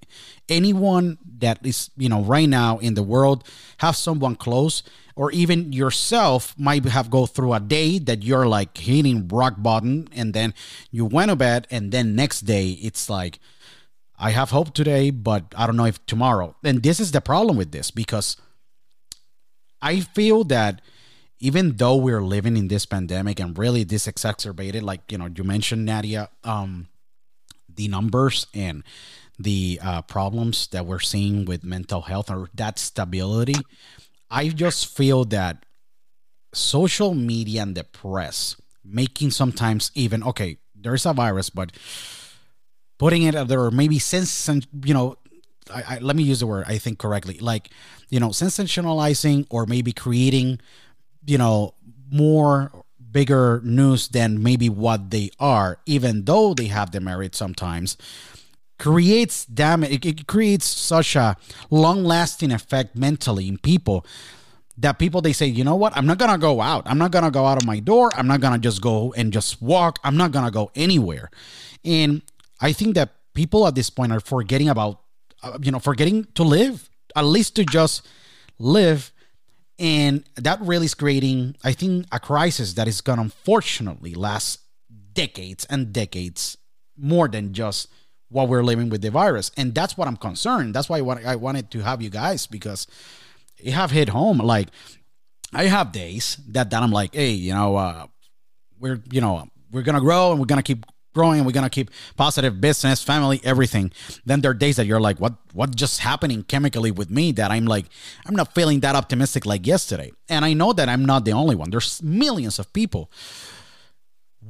anyone 0.50 1.18
that 1.40 1.66
is 1.66 1.90
you 1.98 2.10
know 2.10 2.22
right 2.22 2.50
now 2.50 2.78
in 2.80 2.94
the 2.94 3.04
world 3.04 3.48
have 3.78 3.96
someone 3.96 4.36
close 4.36 4.84
or 5.16 5.32
even 5.32 5.72
yourself 5.72 6.54
might 6.58 6.84
have 6.86 7.10
go 7.10 7.26
through 7.26 7.54
a 7.54 7.60
day 7.60 8.00
that 8.00 8.24
you're 8.24 8.48
like 8.48 8.78
hitting 8.78 9.28
rock 9.28 9.56
bottom 9.58 10.08
and 10.14 10.34
then 10.34 10.54
you 10.92 11.06
went 11.06 11.30
to 11.30 11.36
bed 11.36 11.68
and 11.70 11.92
then 11.92 12.16
next 12.16 12.42
day 12.42 12.72
it's 12.82 13.10
like 13.10 13.40
i 14.18 14.32
have 14.32 14.50
hope 14.50 14.74
today 14.74 15.10
but 15.10 15.44
i 15.56 15.66
don't 15.66 15.78
know 15.78 15.86
if 15.86 16.04
tomorrow. 16.06 16.56
And 16.64 16.84
this 16.84 17.00
is 17.00 17.12
the 17.12 17.22
problem 17.22 17.58
with 17.58 17.72
this 17.72 17.92
because 17.92 18.38
i 19.82 20.00
feel 20.00 20.44
that 20.46 20.82
even 21.44 21.76
though 21.76 21.98
we're 21.98 22.24
living 22.24 22.56
in 22.56 22.70
this 22.70 22.86
pandemic 22.86 23.38
and 23.38 23.58
really 23.58 23.84
this 23.84 24.08
exacerbated, 24.08 24.82
like 24.82 25.12
you 25.12 25.18
know, 25.18 25.28
you 25.28 25.44
mentioned 25.44 25.86
Nadia, 25.86 26.30
um, 26.46 26.88
the 27.68 27.90
numbers 27.90 28.48
and 28.54 28.82
the 29.38 29.78
uh, 29.84 30.02
problems 30.04 30.68
that 30.68 30.86
we're 30.86 31.02
seeing 31.02 31.44
with 31.44 31.62
mental 31.62 32.04
health 32.04 32.32
or 32.32 32.48
that 32.56 32.80
stability, 32.80 33.60
I 34.32 34.48
just 34.48 34.88
feel 34.88 35.26
that 35.26 35.66
social 36.54 37.14
media 37.14 37.64
and 37.64 37.76
the 37.76 37.84
press 37.84 38.56
making 38.86 39.32
sometimes 39.32 39.92
even 39.96 40.24
okay, 40.24 40.60
there's 40.74 41.06
a 41.06 41.12
virus, 41.12 41.50
but 41.50 41.74
putting 42.98 43.24
it 43.24 43.36
there 43.50 43.66
or 43.66 43.72
maybe 43.72 44.00
sense 44.00 44.48
you 44.86 44.94
know 44.94 45.18
I, 45.74 45.96
I, 45.96 45.98
let 46.00 46.16
me 46.16 46.24
use 46.24 46.40
the 46.40 46.48
word 46.48 46.66
I 46.68 46.78
think 46.78 47.00
correctly, 47.00 47.38
like 47.40 47.70
you 48.10 48.20
know, 48.20 48.30
sensationalizing 48.30 49.48
or 49.50 49.66
maybe 49.66 49.92
creating 49.92 50.60
you 51.26 51.38
know, 51.38 51.74
more 52.12 52.72
bigger 53.12 53.62
news 53.64 54.08
than 54.10 54.42
maybe 54.42 54.70
what 54.70 55.12
they 55.12 55.30
are, 55.40 55.80
even 55.86 56.26
though 56.26 56.54
they 56.54 56.66
have 56.66 56.92
the 56.92 57.00
merit 57.00 57.36
sometimes, 57.36 57.96
creates 58.80 59.46
damage. 59.46 60.06
It, 60.06 60.28
creates 60.28 60.66
such 60.66 61.16
a 61.16 61.38
long 61.70 62.04
lasting 62.04 62.52
effect 62.52 62.96
mentally 62.96 63.48
in 63.48 63.58
people 63.58 64.06
that 64.78 64.98
people 64.98 65.22
they 65.22 65.34
say, 65.34 65.46
you 65.46 65.64
know 65.64 65.76
what, 65.76 65.96
I'm 65.96 66.06
not 66.06 66.18
gonna 66.18 66.38
go 66.38 66.60
out. 66.60 66.84
I'm 66.88 66.98
not 66.98 67.12
gonna 67.12 67.32
go 67.32 67.46
out 67.46 67.62
of 67.62 67.66
my 67.66 67.80
door. 67.80 68.10
I'm 68.16 68.28
not 68.28 68.42
gonna 68.42 68.58
just 68.58 68.82
go 68.82 69.14
and 69.14 69.32
just 69.32 69.62
walk. 69.62 70.00
I'm 70.04 70.18
not 70.18 70.32
gonna 70.32 70.52
go 70.52 70.72
anywhere. 70.76 71.30
And 71.86 72.22
I 72.60 72.74
think 72.74 72.96
that 72.96 73.12
people 73.34 73.68
at 73.68 73.76
this 73.76 73.90
point 73.90 74.12
are 74.12 74.20
forgetting 74.20 74.70
about, 74.70 75.00
uh, 75.44 75.60
you 75.62 75.72
know, 75.72 75.80
forgetting 75.80 76.26
to 76.36 76.44
live, 76.44 76.90
at 77.16 77.26
least 77.26 77.56
to 77.58 77.66
just 77.66 78.08
live 78.58 79.12
and 79.80 80.24
that 80.36 80.60
really 80.62 80.86
is 80.86 80.94
creating, 80.94 81.56
I 81.64 81.74
think, 81.74 82.06
a 82.12 82.20
crisis 82.20 82.74
that 82.74 82.88
is 82.88 83.02
going 83.02 83.18
to 83.18 83.24
unfortunately 83.24 84.14
last 84.14 84.60
decades 85.14 85.66
and 85.70 85.92
decades 85.92 86.58
more 86.98 87.28
than 87.28 87.54
just 87.54 87.88
what 88.30 88.48
we're 88.50 88.64
living 88.64 88.90
with 88.90 89.02
the 89.02 89.12
virus. 89.12 89.52
And 89.58 89.74
that's 89.74 89.98
what 89.98 90.08
I'm 90.08 90.18
concerned. 90.18 90.74
That's 90.74 90.90
why 90.90 91.00
I 91.00 91.36
wanted 91.36 91.72
to 91.72 91.80
have 91.82 92.02
you 92.02 92.10
guys 92.10 92.48
because 92.48 92.88
it 93.58 93.72
have 93.72 93.92
hit 93.92 94.10
home. 94.10 94.40
Like, 94.40 94.70
I 95.54 95.66
have 95.66 95.92
days 95.92 96.38
that, 96.50 96.70
that 96.72 96.82
I'm 96.82 96.92
like, 96.92 97.14
hey, 97.14 97.32
you 97.32 97.54
know, 97.54 97.76
uh, 97.76 98.08
we're, 98.80 99.02
you 99.12 99.22
know, 99.22 99.48
we're 99.72 99.84
going 99.84 99.96
to 99.96 100.02
grow 100.02 100.32
and 100.32 100.40
we're 100.40 100.48
going 100.48 100.62
to 100.62 100.64
keep 100.64 100.86
growing 101.14 101.44
we're 101.46 101.52
gonna 101.52 101.70
keep 101.70 101.90
positive 102.18 102.60
business, 102.60 103.04
family, 103.04 103.40
everything. 103.44 103.92
Then 104.26 104.42
there 104.42 104.52
are 104.52 104.56
days 104.56 104.76
that 104.78 104.86
you're 104.86 105.02
like, 105.02 105.20
what 105.20 105.34
what 105.54 105.76
just 105.76 106.00
happening 106.00 106.44
chemically 106.44 106.92
with 106.92 107.10
me 107.10 107.32
that 107.34 107.52
I'm 107.52 107.66
like, 107.66 107.86
I'm 108.26 108.36
not 108.36 108.54
feeling 108.54 108.80
that 108.82 108.96
optimistic 108.96 109.46
like 109.46 109.66
yesterday. 109.66 110.12
And 110.30 110.44
I 110.44 110.54
know 110.54 110.74
that 110.74 110.90
I'm 110.90 111.06
not 111.06 111.26
the 111.26 111.32
only 111.32 111.56
one. 111.56 111.70
There's 111.70 112.02
millions 112.02 112.60
of 112.60 112.72
people. 112.74 113.12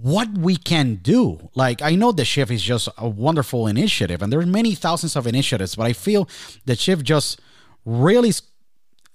What 0.01 0.29
we 0.37 0.55
can 0.57 0.95
do, 0.95 1.49
like 1.55 1.81
I 1.81 1.95
know 1.95 2.11
the 2.11 2.25
shift 2.25 2.51
is 2.51 2.63
just 2.63 2.89
a 2.97 3.07
wonderful 3.07 3.67
initiative, 3.67 4.21
and 4.21 4.33
there's 4.33 4.45
many 4.45 4.73
thousands 4.75 5.15
of 5.15 5.27
initiatives, 5.27 5.75
but 5.75 5.85
I 5.85 5.93
feel 5.93 6.27
the 6.65 6.75
shift 6.75 7.03
just 7.03 7.39
really 7.85 8.29
is 8.29 8.41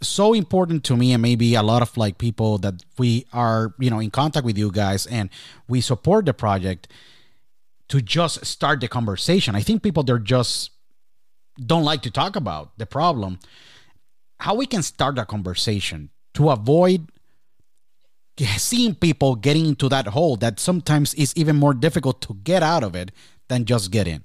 so 0.00 0.33
important 0.33 0.85
to 0.85 0.97
me 0.97 1.12
and 1.12 1.23
maybe 1.23 1.55
a 1.55 1.62
lot 1.62 1.83
of 1.83 1.97
like 1.97 2.19
people 2.19 2.59
that 2.59 2.85
we 2.99 3.26
are 3.33 3.75
you 3.78 3.90
know 3.90 3.99
in 3.99 4.11
contact 4.11 4.45
with 4.45 4.57
you 4.57 4.71
guys 4.71 5.07
and 5.07 5.28
we 5.67 5.81
support 5.81 6.25
the 6.25 6.35
project 6.35 6.88
to 7.88 8.00
just 8.02 8.45
start 8.45 8.80
the 8.80 8.88
conversation. 8.88 9.54
I 9.54 9.61
think 9.61 9.83
people 9.83 10.02
they're 10.02 10.18
just 10.18 10.71
don't 11.64 11.85
like 11.85 12.02
to 12.02 12.11
talk 12.11 12.37
about 12.37 12.76
the 12.78 12.87
problem. 12.87 13.38
How 14.40 14.54
we 14.54 14.66
can 14.66 14.83
start 14.83 15.18
a 15.18 15.25
conversation 15.25 16.11
to 16.35 16.50
avoid 16.50 17.11
seeing 18.57 18.95
people 18.95 19.35
getting 19.35 19.66
into 19.66 19.88
that 19.88 20.09
hole 20.09 20.37
that 20.37 20.61
sometimes 20.61 21.14
is 21.14 21.35
even 21.37 21.57
more 21.57 21.75
difficult 21.75 22.23
to 22.23 22.35
get 22.45 22.62
out 22.62 22.85
of 22.85 22.95
it 22.95 23.11
than 23.49 23.64
just 23.64 23.90
get 23.90 24.07
in. 24.07 24.23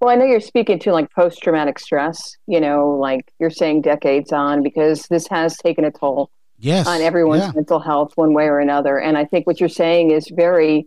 Well, 0.00 0.10
I 0.10 0.16
know 0.16 0.24
you're 0.24 0.40
speaking 0.40 0.78
to 0.80 0.92
like 0.92 1.10
post 1.12 1.42
traumatic 1.42 1.78
stress, 1.78 2.36
you 2.46 2.60
know, 2.60 2.90
like 2.90 3.32
you're 3.38 3.50
saying 3.50 3.82
decades 3.82 4.32
on, 4.32 4.62
because 4.62 5.06
this 5.08 5.26
has 5.28 5.56
taken 5.56 5.84
a 5.84 5.90
toll 5.90 6.30
yes, 6.58 6.86
on 6.86 7.00
everyone's 7.00 7.42
yeah. 7.42 7.52
mental 7.54 7.78
health 7.78 8.12
one 8.16 8.34
way 8.34 8.44
or 8.44 8.58
another. 8.58 8.98
And 8.98 9.16
I 9.16 9.24
think 9.24 9.46
what 9.46 9.60
you're 9.60 9.68
saying 9.68 10.10
is 10.10 10.30
very 10.34 10.86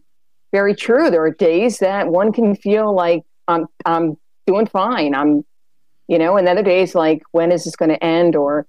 very 0.52 0.76
true. 0.76 1.10
There 1.10 1.24
are 1.24 1.32
days 1.32 1.80
that 1.80 2.08
one 2.08 2.32
can 2.32 2.56
feel 2.56 2.94
like 2.94 3.24
I'm 3.48 3.68
I'm 3.86 4.18
doing 4.46 4.68
fine. 4.68 5.16
I'm 5.16 5.46
you 6.08 6.18
know, 6.18 6.38
and 6.38 6.48
other 6.48 6.64
days 6.64 6.96
like 6.96 7.22
when 7.32 7.52
is 7.52 7.66
this 7.66 7.76
going 7.76 7.90
to 7.90 8.04
end 8.04 8.36
or 8.36 8.66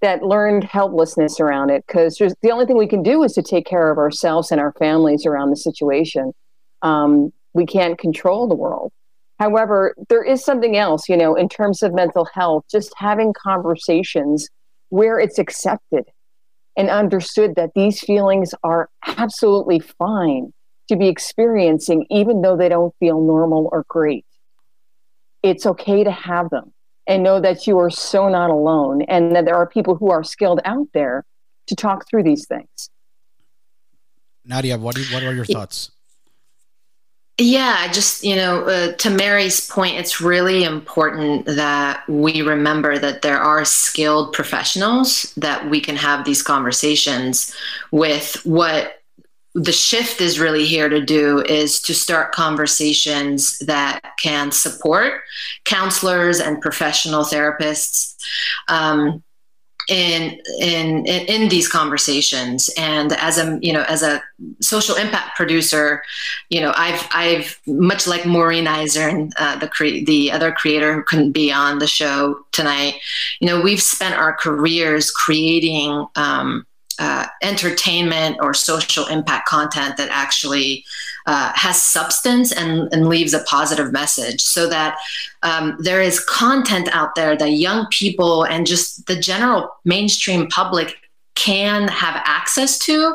that 0.00 0.22
learned 0.22 0.64
helplessness 0.64 1.40
around 1.40 1.70
it 1.70 1.84
because 1.86 2.16
the 2.16 2.50
only 2.50 2.64
thing 2.64 2.78
we 2.78 2.86
can 2.86 3.02
do 3.02 3.22
is 3.22 3.34
to 3.34 3.42
take 3.42 3.66
care 3.66 3.90
of 3.90 3.98
ourselves 3.98 4.50
and 4.50 4.60
our 4.60 4.72
families 4.72 5.26
around 5.26 5.50
the 5.50 5.56
situation. 5.56 6.32
Um, 6.80 7.32
we 7.52 7.66
can't 7.66 7.98
control 7.98 8.48
the 8.48 8.54
world. 8.54 8.92
However, 9.38 9.94
there 10.08 10.22
is 10.22 10.42
something 10.44 10.76
else, 10.76 11.08
you 11.08 11.16
know, 11.16 11.34
in 11.34 11.48
terms 11.48 11.82
of 11.82 11.92
mental 11.92 12.26
health, 12.32 12.64
just 12.70 12.92
having 12.96 13.34
conversations 13.34 14.48
where 14.88 15.18
it's 15.18 15.38
accepted 15.38 16.04
and 16.76 16.88
understood 16.88 17.54
that 17.56 17.70
these 17.74 18.00
feelings 18.00 18.54
are 18.62 18.88
absolutely 19.06 19.80
fine 19.80 20.52
to 20.90 20.96
be 20.96 21.06
experiencing, 21.06 22.04
even 22.10 22.42
though 22.42 22.56
they 22.56 22.68
don't 22.68 22.92
feel 22.98 23.20
normal 23.20 23.68
or 23.70 23.84
great. 23.86 24.26
It's 25.40 25.64
okay 25.64 26.02
to 26.02 26.10
have 26.10 26.50
them 26.50 26.72
and 27.06 27.22
know 27.22 27.40
that 27.40 27.68
you 27.68 27.78
are 27.78 27.90
so 27.90 28.28
not 28.28 28.50
alone 28.50 29.02
and 29.02 29.34
that 29.36 29.44
there 29.44 29.54
are 29.54 29.68
people 29.68 29.94
who 29.94 30.10
are 30.10 30.24
skilled 30.24 30.60
out 30.64 30.88
there 30.92 31.24
to 31.68 31.76
talk 31.76 32.08
through 32.10 32.24
these 32.24 32.46
things. 32.48 32.90
Nadia, 34.44 34.76
what, 34.78 34.98
what 35.12 35.22
are 35.22 35.32
your 35.32 35.44
thoughts? 35.44 35.92
Yeah, 37.38 37.76
I 37.78 37.88
just, 37.92 38.24
you 38.24 38.34
know, 38.34 38.64
uh, 38.64 38.92
to 38.96 39.10
Mary's 39.10 39.66
point, 39.68 39.94
it's 39.94 40.20
really 40.20 40.64
important 40.64 41.46
that 41.46 42.02
we 42.08 42.42
remember 42.42 42.98
that 42.98 43.22
there 43.22 43.38
are 43.38 43.64
skilled 43.64 44.32
professionals 44.32 45.32
that 45.36 45.70
we 45.70 45.80
can 45.80 45.94
have 45.94 46.24
these 46.24 46.42
conversations 46.42 47.54
with. 47.92 48.40
What 48.44 48.99
the 49.54 49.72
shift 49.72 50.20
is 50.20 50.38
really 50.38 50.64
here 50.64 50.88
to 50.88 51.04
do 51.04 51.42
is 51.42 51.80
to 51.82 51.94
start 51.94 52.32
conversations 52.32 53.58
that 53.60 54.00
can 54.18 54.52
support 54.52 55.22
counselors 55.64 56.38
and 56.40 56.60
professional 56.60 57.24
therapists. 57.24 58.14
Um, 58.68 59.22
in, 59.88 60.40
in 60.60 61.04
in 61.06 61.48
these 61.48 61.66
conversations 61.66 62.70
and 62.76 63.12
as 63.14 63.38
a 63.38 63.58
you 63.60 63.72
know 63.72 63.82
as 63.88 64.04
a 64.04 64.22
social 64.60 64.94
impact 64.94 65.36
producer 65.36 66.02
you 66.48 66.60
know 66.60 66.72
i've 66.76 67.08
i've 67.10 67.60
much 67.66 68.06
like 68.06 68.24
maureen 68.24 68.68
eisern 68.68 69.32
uh, 69.36 69.58
the 69.58 69.66
cre- 69.66 70.04
the 70.06 70.30
other 70.30 70.52
creator 70.52 70.94
who 70.94 71.02
couldn't 71.02 71.32
be 71.32 71.50
on 71.50 71.80
the 71.80 71.88
show 71.88 72.38
tonight 72.52 72.94
you 73.40 73.48
know 73.48 73.60
we've 73.60 73.82
spent 73.82 74.14
our 74.14 74.32
careers 74.32 75.10
creating 75.10 76.06
um, 76.14 76.64
uh, 77.00 77.26
entertainment 77.42 78.36
or 78.40 78.52
social 78.52 79.06
impact 79.06 79.48
content 79.48 79.96
that 79.96 80.08
actually 80.12 80.84
uh, 81.26 81.50
has 81.54 81.80
substance 81.80 82.52
and, 82.52 82.92
and 82.92 83.08
leaves 83.08 83.32
a 83.32 83.42
positive 83.44 83.90
message. 83.90 84.40
So 84.42 84.68
that 84.68 84.98
um, 85.42 85.76
there 85.80 86.02
is 86.02 86.20
content 86.20 86.88
out 86.92 87.14
there 87.14 87.36
that 87.36 87.52
young 87.52 87.86
people 87.90 88.44
and 88.44 88.66
just 88.66 89.06
the 89.06 89.16
general 89.16 89.74
mainstream 89.84 90.46
public 90.48 90.99
can 91.40 91.88
have 91.88 92.20
access 92.26 92.78
to 92.78 93.14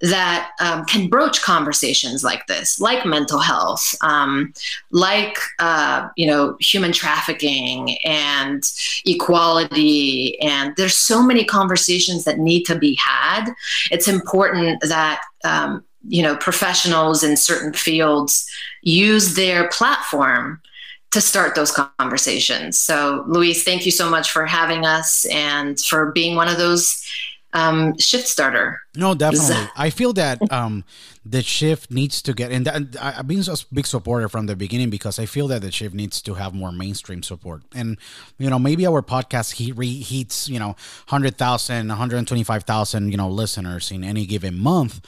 that 0.00 0.52
um, 0.60 0.84
can 0.86 1.08
broach 1.08 1.42
conversations 1.42 2.24
like 2.24 2.46
this, 2.46 2.80
like 2.80 3.04
mental 3.04 3.38
health, 3.38 3.94
um, 4.00 4.54
like 4.90 5.36
uh, 5.58 6.08
you 6.16 6.26
know 6.26 6.56
human 6.58 6.92
trafficking 6.92 7.98
and 7.98 8.62
equality, 9.04 10.40
and 10.40 10.74
there's 10.76 10.96
so 10.96 11.22
many 11.22 11.44
conversations 11.44 12.24
that 12.24 12.38
need 12.38 12.64
to 12.64 12.78
be 12.78 12.94
had. 12.94 13.50
It's 13.90 14.08
important 14.08 14.80
that 14.82 15.20
um, 15.44 15.84
you 16.08 16.22
know 16.22 16.36
professionals 16.36 17.22
in 17.22 17.36
certain 17.36 17.74
fields 17.74 18.48
use 18.82 19.34
their 19.34 19.68
platform 19.68 20.62
to 21.10 21.20
start 21.20 21.56
those 21.56 21.72
conversations. 21.98 22.78
So, 22.78 23.24
Luis, 23.26 23.64
thank 23.64 23.84
you 23.84 23.90
so 23.90 24.08
much 24.08 24.30
for 24.30 24.46
having 24.46 24.86
us 24.86 25.26
and 25.26 25.78
for 25.78 26.12
being 26.12 26.36
one 26.36 26.48
of 26.48 26.56
those 26.56 27.04
um, 27.52 27.98
shift 27.98 28.28
starter. 28.28 28.80
No, 28.96 29.14
definitely. 29.14 29.68
I 29.76 29.90
feel 29.90 30.12
that 30.14 30.40
um, 30.52 30.84
the 31.24 31.42
shift 31.42 31.90
needs 31.90 32.22
to 32.22 32.32
get, 32.32 32.52
and 32.52 32.66
that, 32.66 32.96
I've 33.00 33.26
been 33.26 33.40
a 33.40 33.56
big 33.72 33.86
supporter 33.86 34.28
from 34.28 34.46
the 34.46 34.54
beginning 34.54 34.90
because 34.90 35.18
I 35.18 35.26
feel 35.26 35.48
that 35.48 35.62
the 35.62 35.72
shift 35.72 35.94
needs 35.94 36.22
to 36.22 36.34
have 36.34 36.54
more 36.54 36.70
mainstream 36.70 37.22
support. 37.22 37.62
And, 37.74 37.98
you 38.38 38.50
know, 38.50 38.58
maybe 38.58 38.86
our 38.86 39.02
podcast 39.02 39.54
he 39.54 39.72
reheats, 39.72 40.48
you 40.48 40.58
know, 40.58 40.76
100,000, 41.08 41.88
125,000, 41.88 43.10
you 43.10 43.16
know, 43.16 43.28
listeners 43.28 43.90
in 43.90 44.04
any 44.04 44.26
given 44.26 44.58
month. 44.58 45.04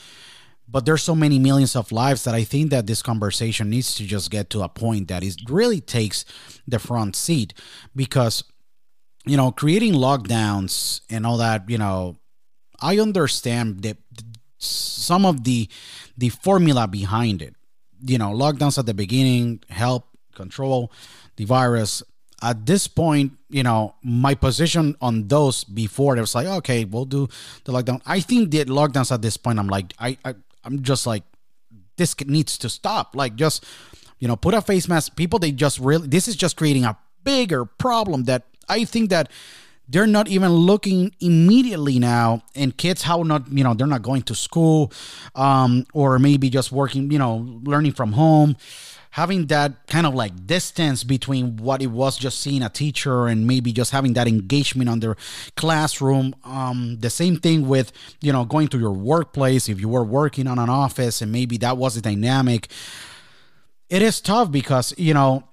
But 0.69 0.87
there's 0.87 1.03
so 1.03 1.15
many 1.15 1.39
millions 1.39 1.77
of 1.77 1.93
lives 1.93 2.25
that 2.25 2.35
I 2.35 2.45
think 2.45 2.71
that 2.71 2.87
this 2.87 3.03
conversation 3.03 3.69
needs 3.69 3.95
to 3.97 4.05
just 4.05 4.31
get 4.31 4.49
to 4.51 4.63
a 4.63 4.69
point 4.69 5.09
that 5.09 5.23
it 5.23 5.37
really 5.49 5.81
takes 5.81 6.25
the 6.67 6.79
front 6.79 7.15
seat 7.15 7.53
because 7.95 8.43
you 9.25 9.37
know, 9.37 9.53
creating 9.53 9.95
lockdowns 9.95 11.01
and 11.09 11.27
all 11.27 11.37
that, 11.37 11.69
you 11.71 11.79
know, 11.79 12.17
I 12.83 12.99
understand 12.99 13.83
that 13.83 13.97
some 14.59 15.25
of 15.25 15.45
the 15.45 15.69
the 16.19 16.29
formula 16.29 16.87
behind 16.87 17.41
it. 17.43 17.55
You 18.05 18.19
know, 18.19 18.33
lockdowns 18.33 18.79
at 18.79 18.87
the 18.87 18.95
beginning 18.95 19.63
help 19.69 20.09
control 20.35 20.93
the 21.37 21.45
virus. 21.45 22.03
At 22.43 22.67
this 22.67 22.89
point, 22.89 23.33
you 23.51 23.63
know, 23.63 23.95
my 24.03 24.35
position 24.35 24.97
on 25.01 25.29
those 25.29 25.63
before 25.63 26.17
it 26.17 26.21
was 26.21 26.35
like, 26.35 26.49
okay, 26.49 26.85
we'll 26.85 27.05
do 27.05 27.29
the 27.65 27.73
lockdown. 27.73 28.03
I 28.05 28.19
think 28.19 28.51
the 28.51 28.65
lockdowns 28.65 29.13
at 29.13 29.23
this 29.23 29.37
point, 29.37 29.61
I'm 29.61 29.69
like, 29.69 29.95
I, 30.01 30.19
I 30.25 30.35
I'm 30.65 30.83
just 30.83 31.07
like, 31.07 31.23
this 31.97 32.19
needs 32.27 32.59
to 32.59 32.69
stop. 32.69 33.15
Like, 33.15 33.37
just 33.37 33.65
you 34.19 34.27
know, 34.27 34.37
put 34.37 34.55
a 34.55 34.61
face 34.61 34.89
mask. 34.89 35.15
People, 35.15 35.39
they 35.39 35.53
just 35.53 35.79
really, 35.79 36.09
this 36.09 36.27
is 36.27 36.35
just 36.35 36.57
creating 36.57 36.85
a 36.85 36.97
bigger 37.25 37.65
problem 37.65 38.25
that 38.25 38.45
I 38.69 38.85
think 38.85 39.11
that 39.11 39.31
they're 39.93 40.07
not 40.07 40.27
even 40.27 40.51
looking 40.51 41.15
immediately 41.21 41.99
now 41.99 42.43
and 42.55 42.77
kids 42.77 43.03
how 43.03 43.23
not 43.23 43.47
you 43.53 43.63
know 43.63 43.75
they're 43.75 43.87
not 43.87 44.03
going 44.03 44.23
to 44.23 44.35
school 44.35 44.91
um, 45.35 45.87
or 45.93 46.19
maybe 46.19 46.49
just 46.49 46.73
working 46.73 47.11
you 47.11 47.19
know 47.19 47.47
learning 47.63 47.93
from 47.93 48.13
home. 48.13 48.57
Having 49.11 49.49
that 49.49 49.87
kind 49.89 50.07
of 50.07 50.15
like 50.15 50.47
distance 50.47 51.05
between 51.05 51.59
what 51.59 51.83
it 51.83 51.89
was 51.89 52.17
just 52.17 52.41
seeing 52.41 52.63
a 52.63 52.71
teacher 52.71 53.27
and 53.27 53.47
maybe 53.47 53.71
just 53.71 53.91
having 53.91 54.15
that 54.15 54.27
engagement 54.27 54.89
on 54.89 55.01
their 55.01 55.17
classroom 55.55 56.35
um, 56.45 56.97
the 57.01 57.11
same 57.11 57.37
thing 57.37 57.69
with 57.69 57.93
you 58.23 58.33
know 58.33 58.47
going 58.47 58.69
to 58.69 58.79
your 58.79 58.93
workplace 58.93 59.69
if 59.69 59.79
you 59.79 59.91
were 59.91 60.03
working 60.03 60.47
on 60.47 60.59
an 60.59 60.71
office 60.71 61.21
and 61.21 61.31
maybe 61.31 61.59
that 61.59 61.77
was 61.77 61.95
the 61.95 62.01
dynamic. 62.01 62.69
It 63.91 64.01
is 64.01 64.23
tough 64.23 64.51
because 64.51 64.95
you 64.97 65.13
know 65.13 65.45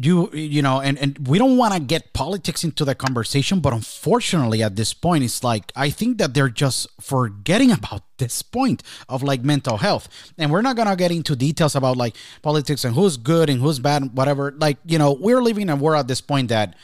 you 0.00 0.30
you 0.32 0.62
know 0.62 0.80
and 0.80 0.98
and 0.98 1.18
we 1.26 1.38
don't 1.38 1.56
want 1.56 1.74
to 1.74 1.80
get 1.80 2.12
politics 2.12 2.62
into 2.62 2.84
the 2.84 2.94
conversation 2.94 3.58
but 3.58 3.72
unfortunately 3.72 4.62
at 4.62 4.76
this 4.76 4.94
point 4.94 5.24
it's 5.24 5.42
like 5.42 5.72
i 5.74 5.90
think 5.90 6.18
that 6.18 6.34
they're 6.34 6.48
just 6.48 6.86
forgetting 7.00 7.70
about 7.72 8.02
this 8.22 8.40
point 8.40 8.82
of 9.08 9.22
like 9.22 9.42
mental 9.42 9.78
health. 9.78 10.08
And 10.38 10.50
we're 10.50 10.62
not 10.62 10.76
gonna 10.76 10.94
get 10.96 11.10
into 11.10 11.34
details 11.34 11.74
about 11.74 11.96
like 11.96 12.14
politics 12.40 12.84
and 12.84 12.94
who's 12.94 13.16
good 13.16 13.50
and 13.50 13.60
who's 13.60 13.80
bad 13.80 14.02
and 14.02 14.16
whatever. 14.16 14.54
Like 14.56 14.78
you 14.86 14.98
know 14.98 15.12
we're 15.12 15.42
living 15.42 15.62
in 15.62 15.70
a 15.70 15.76
world 15.76 16.00
at 16.00 16.08
this 16.08 16.20
point 16.20 16.48
that 16.48 16.76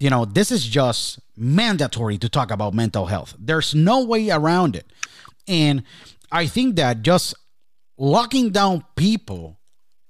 you 0.00 0.10
know 0.10 0.24
this 0.24 0.50
is 0.50 0.66
just 0.66 1.20
mandatory 1.36 2.18
to 2.18 2.28
talk 2.28 2.50
about 2.50 2.74
mental 2.74 3.06
health. 3.06 3.34
There's 3.38 3.74
no 3.74 4.04
way 4.04 4.30
around 4.30 4.76
it. 4.76 4.86
And 5.46 5.84
i 6.30 6.46
think 6.46 6.76
that 6.76 7.02
just 7.02 7.34
locking 7.98 8.50
down 8.50 8.84
people 8.96 9.58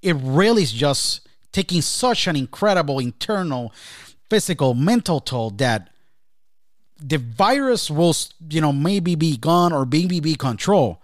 it 0.01 0.15
really 0.21 0.63
is 0.63 0.71
just 0.71 1.27
taking 1.53 1.81
such 1.81 2.27
an 2.27 2.35
incredible 2.35 2.99
internal, 2.99 3.71
physical, 4.29 4.73
mental 4.73 5.21
toll 5.21 5.51
that 5.51 5.89
the 6.97 7.17
virus 7.17 7.89
will, 7.89 8.15
you 8.49 8.59
know, 8.59 8.73
maybe 8.73 9.15
be 9.15 9.37
gone 9.37 9.71
or 9.71 9.85
maybe 9.85 10.19
be 10.19 10.35
control, 10.35 11.01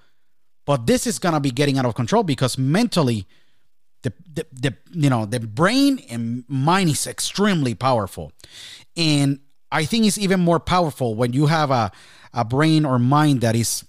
but 0.65 0.85
this 0.87 1.07
is 1.07 1.19
gonna 1.19 1.39
be 1.39 1.51
getting 1.51 1.77
out 1.77 1.85
of 1.85 1.95
control 1.95 2.23
because 2.23 2.57
mentally, 2.57 3.25
the, 4.01 4.13
the, 4.33 4.45
the 4.53 4.77
you 4.91 5.09
know 5.09 5.25
the 5.25 5.41
brain 5.41 5.99
and 6.09 6.45
mind 6.47 6.89
is 6.89 7.05
extremely 7.05 7.75
powerful, 7.75 8.31
and 8.95 9.39
I 9.71 9.83
think 9.85 10.05
it's 10.05 10.17
even 10.17 10.39
more 10.39 10.59
powerful 10.59 11.15
when 11.15 11.33
you 11.33 11.47
have 11.47 11.69
a 11.69 11.91
a 12.33 12.45
brain 12.45 12.85
or 12.85 12.99
mind 12.99 13.41
that 13.41 13.55
is 13.55 13.83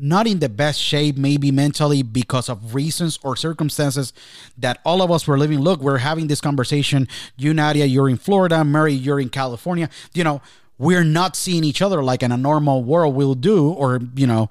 not 0.00 0.26
in 0.26 0.38
the 0.38 0.48
best 0.48 0.80
shape, 0.80 1.16
maybe 1.16 1.50
mentally, 1.50 2.02
because 2.02 2.48
of 2.48 2.74
reasons 2.74 3.18
or 3.22 3.36
circumstances 3.36 4.12
that 4.56 4.80
all 4.84 5.02
of 5.02 5.10
us 5.10 5.26
were 5.26 5.38
living. 5.38 5.60
Look, 5.60 5.80
we're 5.80 5.98
having 5.98 6.28
this 6.28 6.40
conversation. 6.40 7.08
You, 7.36 7.54
Nadia, 7.54 7.84
you're 7.84 8.08
in 8.08 8.16
Florida. 8.16 8.64
Mary, 8.64 8.92
you're 8.92 9.20
in 9.20 9.28
California. 9.28 9.90
You 10.14 10.24
know, 10.24 10.42
we're 10.78 11.04
not 11.04 11.36
seeing 11.36 11.64
each 11.64 11.82
other 11.82 12.02
like 12.02 12.22
in 12.22 12.32
a 12.32 12.36
normal 12.36 12.84
world 12.84 13.14
will 13.14 13.34
do, 13.34 13.70
or, 13.70 14.00
you 14.14 14.26
know, 14.26 14.48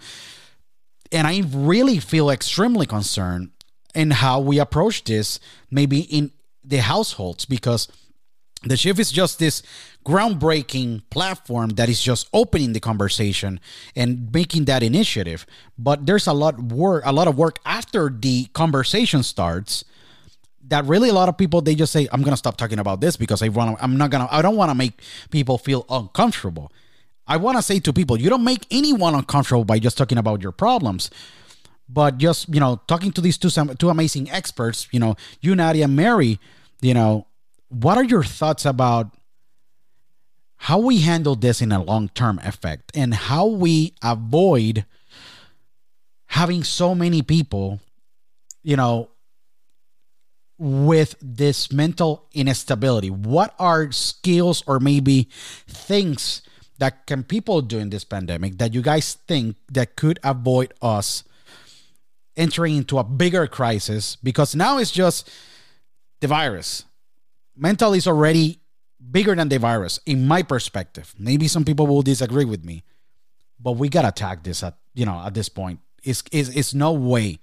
and 1.11 1.25
I 1.25 1.43
really 1.53 1.99
feel 1.99 2.29
extremely 2.29 2.85
concerned 2.85 3.51
in 3.95 4.11
how 4.11 4.39
we 4.41 4.59
approach 4.59 5.05
this, 5.05 5.39
maybe 5.71 6.01
in 6.01 6.31
the 6.63 6.77
households, 6.77 7.45
because 7.45 7.87
the 8.63 8.77
shift 8.77 8.99
is 8.99 9.11
just 9.11 9.39
this 9.39 9.61
groundbreaking 10.05 11.03
platform 11.09 11.69
that 11.71 11.89
is 11.89 12.01
just 12.01 12.27
opening 12.33 12.73
the 12.73 12.79
conversation 12.79 13.59
and 13.95 14.31
making 14.33 14.65
that 14.65 14.83
initiative. 14.83 15.45
But 15.77 16.05
there's 16.05 16.27
a 16.27 16.33
lot 16.33 16.59
work, 16.59 17.03
a 17.05 17.11
lot 17.11 17.27
of 17.27 17.37
work 17.37 17.59
after 17.65 18.09
the 18.09 18.45
conversation 18.53 19.23
starts. 19.23 19.83
That 20.69 20.85
really 20.85 21.09
a 21.09 21.13
lot 21.13 21.29
of 21.29 21.37
people 21.37 21.61
they 21.61 21.75
just 21.75 21.93
say 21.93 22.07
I'm 22.11 22.23
gonna 22.23 22.35
stop 22.35 22.57
talking 22.57 22.79
about 22.79 22.99
this 22.99 23.15
because 23.15 23.41
I 23.41 23.47
want 23.47 23.77
I'm 23.81 23.97
not 23.97 24.09
gonna 24.09 24.27
I 24.29 24.41
don't 24.41 24.57
want 24.57 24.69
to 24.69 24.75
make 24.75 24.99
people 25.29 25.57
feel 25.57 25.85
uncomfortable. 25.89 26.71
I 27.25 27.37
want 27.37 27.57
to 27.57 27.61
say 27.61 27.79
to 27.79 27.93
people 27.93 28.19
you 28.19 28.29
don't 28.29 28.43
make 28.43 28.65
anyone 28.69 29.15
uncomfortable 29.15 29.65
by 29.65 29.79
just 29.79 29.97
talking 29.97 30.17
about 30.17 30.41
your 30.41 30.51
problems 30.51 31.09
but 31.89 32.17
just 32.17 32.53
you 32.53 32.59
know 32.59 32.81
talking 32.87 33.11
to 33.13 33.21
these 33.21 33.37
two 33.37 33.49
two 33.75 33.89
amazing 33.89 34.29
experts 34.29 34.87
you 34.91 34.99
know 34.99 35.15
you 35.39 35.55
nadia 35.55 35.85
and 35.85 35.95
mary 35.95 36.37
you 36.81 36.93
know 36.93 37.25
what 37.69 37.97
are 37.97 38.03
your 38.03 38.23
thoughts 38.23 38.65
about 38.65 39.13
how 40.57 40.79
we 40.79 40.99
handle 40.99 41.35
this 41.35 41.61
in 41.61 41.71
a 41.71 41.83
long 41.83 42.09
term 42.09 42.39
effect 42.43 42.91
and 42.95 43.13
how 43.13 43.45
we 43.45 43.93
avoid 44.03 44.85
having 46.27 46.63
so 46.63 46.95
many 46.95 47.21
people, 47.21 47.79
you 48.63 48.75
know, 48.75 49.09
with 50.57 51.15
this 51.21 51.71
mental 51.71 52.27
instability? 52.33 53.09
What 53.09 53.53
are 53.59 53.91
skills 53.91 54.63
or 54.65 54.79
maybe 54.79 55.29
things 55.67 56.41
that 56.79 57.05
can 57.07 57.23
people 57.23 57.61
do 57.61 57.79
in 57.79 57.89
this 57.89 58.03
pandemic 58.03 58.57
that 58.57 58.73
you 58.73 58.81
guys 58.81 59.15
think 59.27 59.57
that 59.71 59.95
could 59.95 60.19
avoid 60.23 60.73
us 60.81 61.23
entering 62.35 62.77
into 62.77 62.99
a 62.99 63.03
bigger 63.03 63.47
crisis 63.47 64.15
because 64.15 64.55
now 64.55 64.77
it's 64.77 64.91
just 64.91 65.29
the 66.21 66.27
virus. 66.27 66.85
Mental 67.57 67.93
is 67.93 68.07
already 68.07 68.59
bigger 69.11 69.35
than 69.35 69.49
the 69.49 69.57
virus, 69.59 69.99
in 70.05 70.27
my 70.27 70.43
perspective. 70.43 71.13
Maybe 71.17 71.47
some 71.47 71.65
people 71.65 71.87
will 71.87 72.01
disagree 72.01 72.45
with 72.45 72.63
me, 72.63 72.83
but 73.59 73.73
we 73.73 73.89
gotta 73.89 74.09
attack 74.09 74.43
this 74.43 74.63
at 74.63 74.75
you 74.93 75.05
know 75.05 75.19
at 75.25 75.33
this 75.33 75.49
point. 75.49 75.79
It's 76.03 76.23
it's, 76.31 76.49
it's 76.49 76.73
no 76.73 76.91
way 76.93 77.39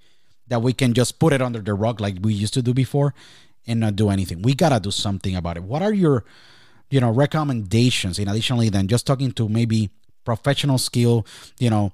that 0.47 0.61
we 0.61 0.73
can 0.73 0.93
just 0.93 1.19
put 1.19 1.33
it 1.33 1.41
under 1.41 1.59
the 1.59 1.73
rug 1.73 1.99
like 1.99 2.17
we 2.21 2.33
used 2.33 2.53
to 2.53 2.61
do 2.61 2.73
before 2.73 3.13
and 3.67 3.79
not 3.79 3.95
do 3.95 4.09
anything. 4.09 4.41
We 4.41 4.53
gotta 4.53 4.79
do 4.79 4.91
something 4.91 5.35
about 5.35 5.57
it. 5.57 5.63
What 5.63 5.81
are 5.81 5.93
your 5.93 6.23
you 6.89 6.99
know 6.99 7.11
recommendations 7.11 8.19
in 8.19 8.27
additionally 8.27 8.69
than 8.69 8.87
just 8.87 9.05
talking 9.05 9.31
to 9.33 9.49
maybe 9.49 9.89
professional 10.23 10.77
skill, 10.77 11.25
you 11.59 11.69
know, 11.69 11.91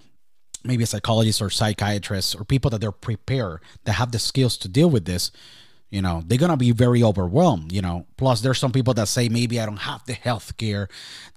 maybe 0.64 0.84
a 0.84 0.88
psychologist 0.88 1.42
or 1.42 1.50
psychiatrist 1.50 2.36
or 2.40 2.44
people 2.44 2.70
that 2.72 2.82
they're 2.82 2.92
prepared 2.92 3.62
that 3.84 3.94
have 3.94 4.12
the 4.12 4.20
skills 4.20 4.58
to 4.58 4.68
deal 4.68 4.90
with 4.90 5.06
this 5.06 5.32
you 5.92 6.02
know 6.02 6.24
they're 6.26 6.38
gonna 6.40 6.58
be 6.58 6.72
very 6.72 7.04
overwhelmed 7.04 7.72
you 7.72 7.82
know. 7.82 8.08
Plus 8.18 8.42
there's 8.42 8.58
some 8.58 8.72
people 8.72 8.94
that 8.96 9.08
say 9.08 9.30
maybe 9.30 9.60
i 9.60 9.66
don't 9.66 9.78
have 9.78 10.04
the 10.06 10.14
health 10.14 10.58
care 10.58 10.88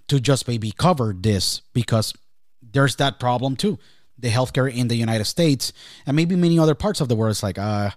to 0.09 0.21
just 0.21 0.49
maybe 0.49 0.73
cover 0.73 1.15
this 1.19 1.61
because 1.75 2.15
there's 2.63 2.97
that 2.97 3.21
problem 3.21 3.57
too. 3.57 3.79
The 4.19 4.31
healthcare 4.31 4.73
in 4.73 4.89
the 4.89 4.95
united 4.97 5.27
states 5.27 5.73
and 6.07 6.17
maybe 6.17 6.37
many 6.37 6.59
other 6.59 6.75
parts 6.75 7.01
of 7.01 7.09
the 7.09 7.17
world 7.17 7.33
is 7.33 7.43
like 7.43 7.59
uh 7.59 7.91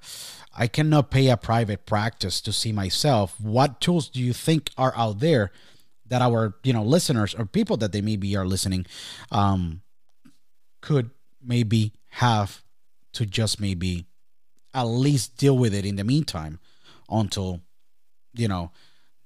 i 0.58 0.68
cannot 0.68 1.12
pay 1.12 1.30
a 1.30 1.38
private 1.38 1.86
practice 1.86 2.42
to 2.42 2.52
see 2.52 2.72
myself. 2.74 3.40
What 3.40 3.80
tools 3.80 4.10
do 4.10 4.20
you 4.20 4.34
think 4.34 4.72
are 4.78 4.94
out 4.98 5.20
there 5.20 5.52
that 6.08 6.22
our 6.22 6.56
you 6.64 6.74
know 6.74 6.84
listeners 6.84 7.36
or 7.36 7.46
people 7.46 7.78
that 7.78 7.92
they 7.92 8.02
maybe 8.02 8.36
are 8.36 8.46
listening 8.46 8.86
um 9.32 9.82
could 10.82 11.12
maybe 11.44 11.94
have 12.10 12.64
to 13.14 13.26
just 13.26 13.60
maybe 13.60 14.06
at 14.74 14.84
least 14.84 15.38
deal 15.38 15.58
with 15.58 15.74
it 15.74 15.86
in 15.86 15.96
the 15.96 16.04
meantime 16.04 16.60
until 17.10 17.62
you 18.34 18.48
know 18.48 18.72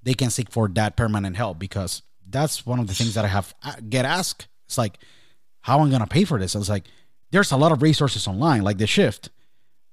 they 0.02 0.14
can 0.14 0.30
seek 0.30 0.50
for 0.50 0.68
that 0.68 0.96
permanent 0.96 1.36
help 1.36 1.58
because 1.58 2.02
that's 2.28 2.64
one 2.66 2.78
of 2.78 2.86
the 2.86 2.94
things 2.94 3.14
that 3.14 3.24
I 3.24 3.28
have 3.28 3.54
uh, 3.62 3.74
get 3.88 4.04
asked. 4.04 4.48
It's 4.66 4.78
like 4.78 4.98
how 5.60 5.80
I'm 5.80 5.90
gonna 5.90 6.06
pay 6.06 6.24
for 6.24 6.38
this. 6.38 6.54
It's 6.54 6.68
like 6.68 6.84
there's 7.30 7.52
a 7.52 7.56
lot 7.56 7.72
of 7.72 7.82
resources 7.82 8.26
online, 8.26 8.62
like 8.62 8.78
the 8.78 8.86
shift, 8.86 9.30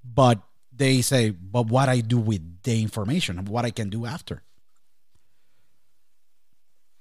but 0.04 0.42
they 0.76 1.02
say, 1.02 1.30
but 1.30 1.68
what 1.68 1.90
I 1.90 2.02
do 2.02 2.18
with 2.18 2.64
the 2.64 2.82
information, 2.82 3.44
what 3.46 3.66
I 3.66 3.72
can 3.72 3.90
do 3.90 4.06
after. 4.06 4.44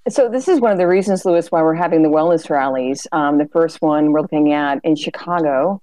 So 0.09 0.29
this 0.31 0.49
is 0.49 0.61
one 0.61 0.73
of 0.73 0.79
the 0.79 0.87
reasons, 0.87 1.25
Luis, 1.25 1.51
why 1.51 1.63
we're 1.63 1.75
having 1.75 2.03
the 2.03 2.09
wellness 2.09 2.49
rallies. 2.49 3.07
Um, 3.13 3.37
the 3.39 3.49
first 3.49 3.83
one 3.83 4.13
we're 4.13 4.23
looking 4.23 4.53
at 4.53 4.81
in 4.83 4.97
Chicago, 4.97 5.83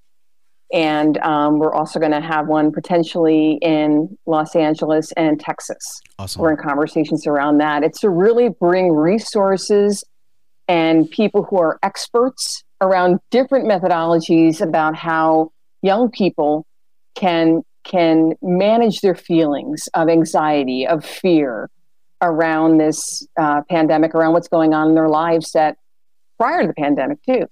and 0.73 1.17
um, 1.19 1.60
we're 1.60 1.73
also 1.73 1.99
going 1.99 2.12
to 2.12 2.21
have 2.21 2.47
one 2.47 2.71
potentially 2.71 3.60
in 3.62 4.17
Los 4.25 4.56
Angeles 4.56 5.12
and 5.13 5.39
Texas. 5.39 6.01
Awesome. 6.17 6.41
We're 6.41 6.51
in 6.51 6.58
conversations 6.58 7.28
around 7.28 7.60
that. 7.60 7.84
It's 7.84 7.99
to 8.01 8.10
really 8.10 8.49
bring 8.49 8.91
resources 8.91 10.04
and 10.67 11.10
people 11.10 11.43
who 11.43 11.58
are 11.58 11.78
experts 11.84 12.63
around 12.82 13.19
different 13.30 13.65
methodologies 13.65 14.62
about 14.62 14.95
how 14.95 15.51
young 15.82 16.10
people 16.10 16.65
can 17.15 17.62
can 17.84 18.34
manage 18.41 19.01
their 19.01 19.13
feelings 19.13 19.88
of 19.93 20.10
anxiety, 20.10 20.88
of 20.88 21.06
fear, 21.06 21.69
around 22.21 22.80
this 22.80 23.28
uh, 23.38 23.62
pandemic, 23.69 24.15
around 24.15 24.34
what's 24.34 24.47
going 24.47 24.73
on 24.73 24.89
in 24.89 24.95
their 24.95 25.08
lives 25.08 25.51
that 25.51 25.78
prior 26.39 26.62
to 26.62 26.67
the 26.67 26.73
pandemic 26.73 27.19
too. 27.23 27.45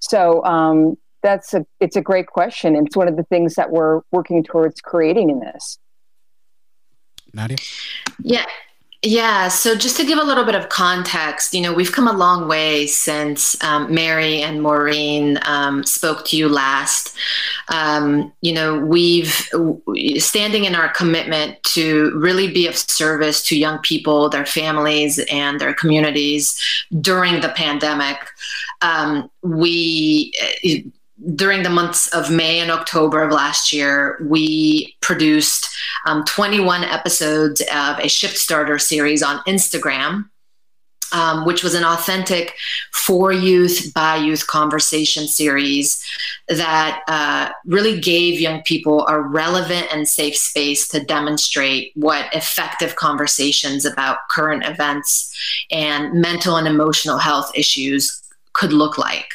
So 0.00 0.44
um, 0.44 0.96
that's 1.22 1.54
a 1.54 1.66
it's 1.80 1.96
a 1.96 2.00
great 2.00 2.26
question, 2.26 2.74
and 2.74 2.86
it's 2.86 2.96
one 2.96 3.08
of 3.08 3.16
the 3.16 3.24
things 3.24 3.54
that 3.54 3.70
we're 3.70 4.00
working 4.10 4.42
towards 4.42 4.80
creating 4.80 5.30
in 5.30 5.40
this. 5.40 5.78
Nadia. 7.32 7.58
Yeah, 8.22 8.46
yeah, 9.02 9.48
so 9.48 9.74
just 9.74 9.96
to 9.96 10.04
give 10.04 10.18
a 10.18 10.22
little 10.22 10.44
bit 10.44 10.54
of 10.54 10.68
context, 10.68 11.54
you 11.54 11.62
know, 11.62 11.72
we've 11.72 11.90
come 11.90 12.06
a 12.06 12.12
long 12.12 12.46
way 12.48 12.86
since 12.86 13.62
um, 13.64 13.94
Mary 13.94 14.42
and 14.42 14.62
Maureen 14.62 15.38
um, 15.46 15.84
spoke 15.84 16.26
to 16.26 16.36
you 16.36 16.50
last. 16.50 17.16
Um, 17.68 18.30
you 18.42 18.52
know, 18.52 18.78
we've 18.78 19.48
standing 20.18 20.66
in 20.66 20.74
our 20.74 20.90
commitment 20.90 21.62
to 21.62 22.12
really 22.14 22.52
be 22.52 22.66
of 22.66 22.76
service 22.76 23.42
to 23.44 23.58
young 23.58 23.78
people, 23.78 24.28
their 24.28 24.44
families, 24.44 25.18
and 25.32 25.58
their 25.58 25.72
communities 25.72 26.58
during 27.00 27.40
the 27.40 27.48
pandemic. 27.48 28.18
Um, 28.82 29.30
we 29.42 30.30
during 31.34 31.62
the 31.62 31.70
months 31.70 32.08
of 32.08 32.30
May 32.30 32.60
and 32.60 32.70
October 32.70 33.22
of 33.22 33.32
last 33.32 33.72
year, 33.72 34.18
we 34.22 34.96
produced 35.00 35.68
um, 36.06 36.24
21 36.24 36.84
episodes 36.84 37.60
of 37.72 37.98
a 37.98 38.08
Shift 38.08 38.38
Starter 38.38 38.78
series 38.78 39.22
on 39.22 39.38
Instagram, 39.46 40.30
um, 41.12 41.44
which 41.44 41.62
was 41.62 41.74
an 41.74 41.84
authentic 41.84 42.54
for 42.92 43.32
youth 43.32 43.92
by 43.94 44.16
youth 44.16 44.46
conversation 44.46 45.26
series 45.26 46.02
that 46.48 47.02
uh, 47.08 47.50
really 47.66 48.00
gave 48.00 48.40
young 48.40 48.62
people 48.62 49.06
a 49.08 49.20
relevant 49.20 49.88
and 49.92 50.08
safe 50.08 50.36
space 50.36 50.88
to 50.88 51.04
demonstrate 51.04 51.92
what 51.96 52.32
effective 52.34 52.96
conversations 52.96 53.84
about 53.84 54.18
current 54.30 54.64
events 54.64 55.36
and 55.70 56.14
mental 56.14 56.56
and 56.56 56.66
emotional 56.66 57.18
health 57.18 57.50
issues 57.54 58.22
could 58.52 58.72
look 58.72 58.96
like. 58.96 59.28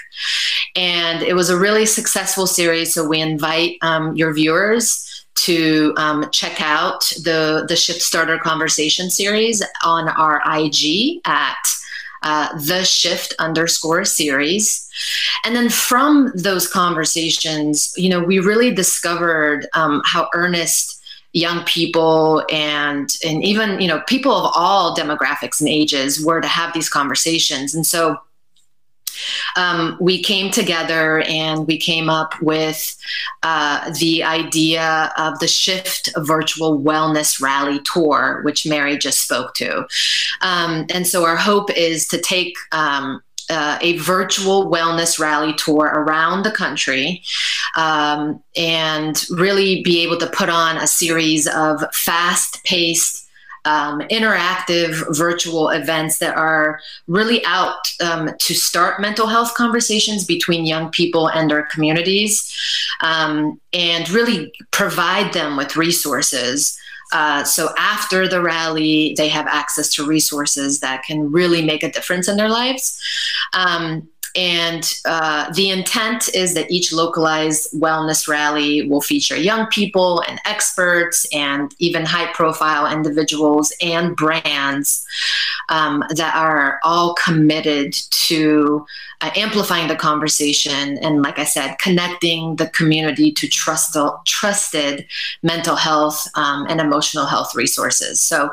And 0.75 1.21
it 1.23 1.33
was 1.33 1.49
a 1.49 1.57
really 1.57 1.85
successful 1.85 2.47
series. 2.47 2.93
So 2.93 3.07
we 3.07 3.21
invite 3.21 3.77
um, 3.81 4.15
your 4.15 4.33
viewers 4.33 5.25
to 5.35 5.93
um, 5.97 6.29
check 6.31 6.61
out 6.61 7.01
the 7.23 7.65
the 7.67 7.75
Shift 7.75 8.01
Starter 8.01 8.37
Conversation 8.37 9.09
series 9.09 9.61
on 9.83 10.09
our 10.09 10.41
IG 10.45 11.21
at 11.25 11.57
uh, 12.23 12.57
the 12.59 12.83
Shift 12.83 13.35
underscore 13.37 14.05
series. 14.05 14.89
And 15.43 15.55
then 15.55 15.69
from 15.69 16.31
those 16.35 16.67
conversations, 16.67 17.93
you 17.95 18.09
know, 18.09 18.19
we 18.19 18.39
really 18.39 18.73
discovered 18.73 19.67
um, 19.73 20.01
how 20.05 20.29
earnest 20.33 21.01
young 21.33 21.65
people 21.65 22.45
and 22.49 23.13
and 23.25 23.43
even 23.43 23.81
you 23.81 23.89
know 23.89 23.99
people 24.07 24.31
of 24.31 24.53
all 24.55 24.95
demographics 24.95 25.59
and 25.59 25.67
ages 25.67 26.25
were 26.25 26.39
to 26.39 26.47
have 26.47 26.73
these 26.73 26.89
conversations. 26.89 27.75
And 27.75 27.85
so 27.85 28.17
um, 29.55 29.97
we 29.99 30.21
came 30.21 30.51
together 30.51 31.21
and 31.21 31.67
we 31.67 31.77
came 31.77 32.09
up 32.09 32.39
with 32.41 32.97
uh, 33.43 33.91
the 33.99 34.23
idea 34.23 35.11
of 35.17 35.39
the 35.39 35.47
Shift 35.47 36.09
Virtual 36.17 36.79
Wellness 36.79 37.41
Rally 37.41 37.79
Tour, 37.81 38.41
which 38.43 38.65
Mary 38.65 38.97
just 38.97 39.21
spoke 39.21 39.53
to. 39.55 39.87
Um, 40.41 40.85
and 40.89 41.07
so 41.07 41.25
our 41.25 41.35
hope 41.35 41.71
is 41.71 42.07
to 42.09 42.19
take 42.19 42.55
um, 42.71 43.21
uh, 43.49 43.77
a 43.81 43.97
virtual 43.97 44.71
wellness 44.71 45.19
rally 45.19 45.53
tour 45.53 45.85
around 45.85 46.43
the 46.43 46.51
country 46.51 47.21
um, 47.75 48.41
and 48.55 49.25
really 49.29 49.83
be 49.83 50.01
able 50.01 50.17
to 50.17 50.27
put 50.27 50.49
on 50.49 50.77
a 50.77 50.87
series 50.87 51.47
of 51.47 51.83
fast 51.93 52.63
paced 52.63 53.24
um, 53.65 53.99
interactive 54.11 55.03
virtual 55.15 55.69
events 55.69 56.19
that 56.19 56.35
are 56.37 56.79
really 57.07 57.43
out 57.45 57.91
um, 58.03 58.29
to 58.39 58.53
start 58.53 59.01
mental 59.01 59.27
health 59.27 59.53
conversations 59.55 60.25
between 60.25 60.65
young 60.65 60.89
people 60.91 61.27
and 61.29 61.51
our 61.51 61.63
communities 61.63 62.51
um, 63.01 63.59
and 63.73 64.09
really 64.09 64.53
provide 64.71 65.33
them 65.33 65.57
with 65.57 65.75
resources. 65.75 66.77
Uh, 67.11 67.43
so 67.43 67.69
after 67.77 68.27
the 68.27 68.41
rally, 68.41 69.13
they 69.17 69.27
have 69.27 69.47
access 69.47 69.89
to 69.93 70.05
resources 70.05 70.79
that 70.79 71.03
can 71.03 71.31
really 71.31 71.63
make 71.63 71.83
a 71.83 71.91
difference 71.91 72.27
in 72.27 72.37
their 72.37 72.49
lives. 72.49 72.99
Um, 73.53 74.07
and 74.35 74.93
uh, 75.05 75.51
the 75.53 75.69
intent 75.69 76.33
is 76.33 76.53
that 76.53 76.69
each 76.69 76.91
localized 76.91 77.71
wellness 77.73 78.27
rally 78.27 78.87
will 78.87 79.01
feature 79.01 79.37
young 79.37 79.67
people 79.67 80.21
and 80.27 80.39
experts 80.45 81.25
and 81.33 81.73
even 81.79 82.05
high 82.05 82.31
profile 82.33 82.91
individuals 82.91 83.73
and 83.81 84.15
brands 84.15 85.05
um, 85.69 86.03
that 86.09 86.35
are 86.35 86.79
all 86.83 87.13
committed 87.15 87.93
to 88.11 88.85
uh, 89.21 89.31
amplifying 89.35 89.87
the 89.87 89.95
conversation 89.95 90.97
and, 90.97 91.21
like 91.21 91.39
I 91.39 91.45
said, 91.45 91.77
connecting 91.79 92.57
the 92.57 92.67
community 92.69 93.31
to 93.31 93.47
trust- 93.47 93.97
trusted 94.25 95.07
mental 95.41 95.75
health 95.75 96.27
um, 96.35 96.65
and 96.69 96.81
emotional 96.81 97.25
health 97.25 97.55
resources. 97.55 98.19
So, 98.19 98.49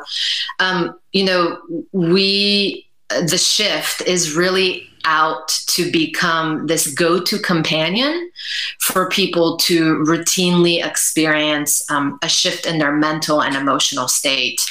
um, 0.59 0.97
you 1.11 1.25
know, 1.25 1.61
we, 1.91 2.87
the 3.09 3.37
shift 3.37 4.01
is 4.01 4.35
really 4.35 4.89
out 5.05 5.47
to 5.67 5.91
become 5.91 6.67
this 6.67 6.93
go 6.93 7.21
to 7.21 7.39
companion 7.39 8.31
for 8.79 9.09
people 9.09 9.57
to 9.57 9.97
routinely 9.99 10.85
experience 10.85 11.89
um, 11.89 12.19
a 12.21 12.29
shift 12.29 12.65
in 12.65 12.77
their 12.77 12.93
mental 12.93 13.41
and 13.41 13.55
emotional 13.55 14.07
state. 14.07 14.61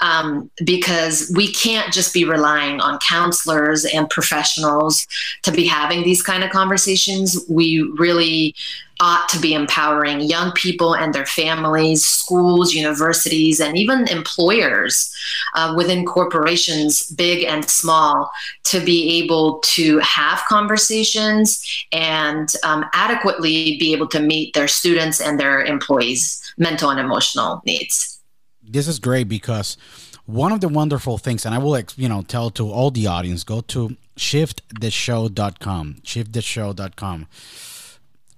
Um, 0.00 0.50
because 0.64 1.32
we 1.34 1.50
can't 1.52 1.92
just 1.92 2.12
be 2.12 2.24
relying 2.24 2.80
on 2.80 2.98
counselors 2.98 3.86
and 3.86 4.10
professionals 4.10 5.06
to 5.42 5.52
be 5.52 5.66
having 5.66 6.02
these 6.02 6.22
kind 6.22 6.44
of 6.44 6.50
conversations. 6.50 7.38
We 7.48 7.80
really 7.96 8.54
ought 9.00 9.28
to 9.28 9.38
be 9.38 9.52
empowering 9.52 10.20
young 10.20 10.52
people 10.52 10.94
and 10.94 11.12
their 11.12 11.26
families, 11.26 12.04
schools, 12.04 12.72
universities, 12.72 13.60
and 13.60 13.76
even 13.76 14.08
employers 14.08 15.14
uh, 15.54 15.74
within 15.76 16.04
corporations, 16.04 17.06
big 17.10 17.44
and 17.44 17.68
small, 17.68 18.30
to 18.64 18.80
be 18.80 19.22
able 19.22 19.58
to 19.60 19.98
have 19.98 20.40
conversations 20.48 21.62
and 21.92 22.54
um, 22.64 22.86
adequately 22.94 23.76
be 23.78 23.92
able 23.92 24.08
to 24.08 24.20
meet 24.20 24.54
their 24.54 24.68
students 24.68 25.20
and 25.20 25.38
their 25.38 25.62
employees' 25.64 26.54
mental 26.56 26.90
and 26.90 26.98
emotional 26.98 27.62
needs. 27.66 28.20
This 28.62 28.88
is 28.88 28.98
great 28.98 29.28
because 29.28 29.76
one 30.24 30.52
of 30.52 30.60
the 30.60 30.68
wonderful 30.68 31.18
things, 31.18 31.44
and 31.44 31.54
I 31.54 31.58
will, 31.58 31.78
you 31.96 32.08
know, 32.08 32.22
tell 32.22 32.50
to 32.50 32.70
all 32.70 32.90
the 32.90 33.06
audience, 33.06 33.44
go 33.44 33.60
to 33.60 33.96
shifttheshow.com, 34.16 35.96
shifttheshow.com 36.02 37.26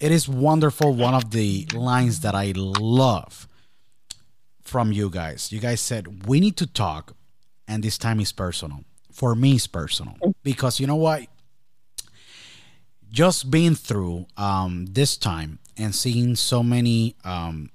it 0.01 0.13
is 0.13 0.29
wonderful. 0.29 0.93
One 0.93 1.15
of 1.15 1.31
the 1.31 1.67
lines 1.73 2.21
that 2.21 2.35
I 2.35 2.53
love 2.57 3.49
from 4.69 4.93
you 4.93 5.11
guys. 5.11 5.51
You 5.51 5.61
guys 5.61 5.81
said 5.81 6.27
we 6.27 6.41
need 6.41 6.57
to 6.59 6.67
talk, 6.67 7.17
and 7.67 7.83
this 7.83 7.99
time 7.99 8.21
is 8.21 8.33
personal. 8.33 8.85
For 9.11 9.35
me, 9.35 9.55
it's 9.55 9.67
personal 9.67 10.17
because 10.45 10.79
you 10.79 10.87
know 10.87 10.97
what? 10.97 11.27
Just 13.11 13.51
being 13.51 13.75
through 13.75 14.27
um, 14.37 14.87
this 14.91 15.17
time 15.17 15.59
and 15.77 15.95
seeing 15.95 16.37
so 16.37 16.63
many, 16.63 17.17
um, 17.25 17.71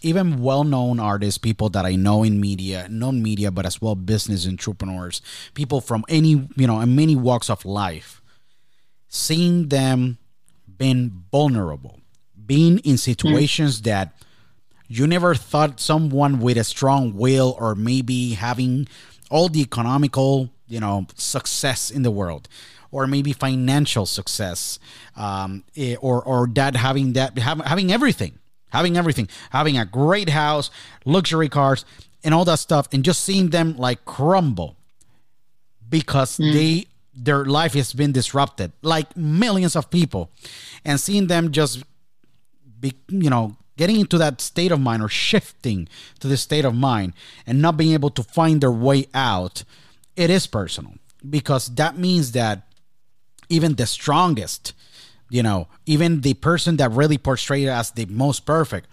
even 0.00 0.40
well-known 0.40 0.98
artists, 0.98 1.36
people 1.38 1.68
that 1.68 1.84
I 1.84 1.94
know 1.94 2.22
in 2.24 2.40
media, 2.40 2.88
non 2.90 3.22
media, 3.22 3.50
but 3.50 3.66
as 3.66 3.80
well 3.80 3.94
business 3.94 4.48
entrepreneurs, 4.48 5.20
people 5.54 5.80
from 5.80 6.04
any 6.08 6.48
you 6.56 6.66
know, 6.66 6.80
in 6.80 6.96
many 6.96 7.14
walks 7.14 7.50
of 7.50 7.64
life, 7.64 8.22
seeing 9.08 9.68
them 9.68 10.18
been 10.78 11.24
vulnerable, 11.30 12.00
being 12.46 12.78
in 12.78 12.98
situations 12.98 13.80
mm. 13.80 13.84
that 13.84 14.16
you 14.88 15.06
never 15.06 15.34
thought 15.34 15.80
someone 15.80 16.40
with 16.40 16.56
a 16.56 16.64
strong 16.64 17.14
will 17.14 17.56
or 17.58 17.74
maybe 17.74 18.34
having 18.34 18.86
all 19.30 19.48
the 19.48 19.60
economical, 19.60 20.50
you 20.68 20.78
know, 20.78 21.06
success 21.16 21.90
in 21.90 22.02
the 22.02 22.10
world 22.10 22.48
or 22.90 23.06
maybe 23.06 23.32
financial 23.32 24.06
success 24.06 24.78
um, 25.16 25.64
eh, 25.76 25.96
or 26.00 26.22
or 26.22 26.46
that 26.54 26.76
having 26.76 27.12
that 27.14 27.36
having 27.38 27.92
everything 27.92 28.38
having 28.70 28.96
everything 28.96 29.28
having 29.50 29.76
a 29.76 29.84
great 29.84 30.28
house 30.28 30.70
luxury 31.04 31.48
cars 31.48 31.84
and 32.24 32.32
all 32.32 32.44
that 32.44 32.58
stuff 32.58 32.88
and 32.92 33.04
just 33.04 33.22
seeing 33.22 33.50
them 33.50 33.76
like 33.76 34.04
crumble 34.04 34.76
because 35.88 36.38
mm. 36.38 36.52
they 36.52 36.86
their 37.16 37.44
life 37.44 37.72
has 37.72 37.92
been 37.92 38.12
disrupted 38.12 38.72
like 38.82 39.16
millions 39.16 39.74
of 39.74 39.90
people. 39.90 40.30
And 40.84 41.00
seeing 41.00 41.26
them 41.26 41.50
just 41.50 41.82
be 42.78 42.94
you 43.08 43.30
know 43.30 43.56
getting 43.76 44.00
into 44.00 44.18
that 44.18 44.40
state 44.40 44.72
of 44.72 44.80
mind 44.80 45.02
or 45.02 45.08
shifting 45.08 45.88
to 46.20 46.28
the 46.28 46.36
state 46.36 46.64
of 46.64 46.74
mind 46.74 47.14
and 47.46 47.60
not 47.60 47.76
being 47.76 47.92
able 47.92 48.10
to 48.10 48.22
find 48.22 48.60
their 48.60 48.72
way 48.72 49.06
out 49.14 49.64
it 50.14 50.30
is 50.30 50.46
personal. 50.46 50.94
Because 51.28 51.66
that 51.74 51.98
means 51.98 52.32
that 52.32 52.62
even 53.48 53.74
the 53.74 53.86
strongest 53.86 54.72
you 55.28 55.42
know 55.42 55.66
even 55.86 56.20
the 56.20 56.34
person 56.34 56.76
that 56.76 56.90
really 56.92 57.18
portrayed 57.18 57.68
as 57.68 57.90
the 57.92 58.06
most 58.06 58.46
perfect 58.46 58.86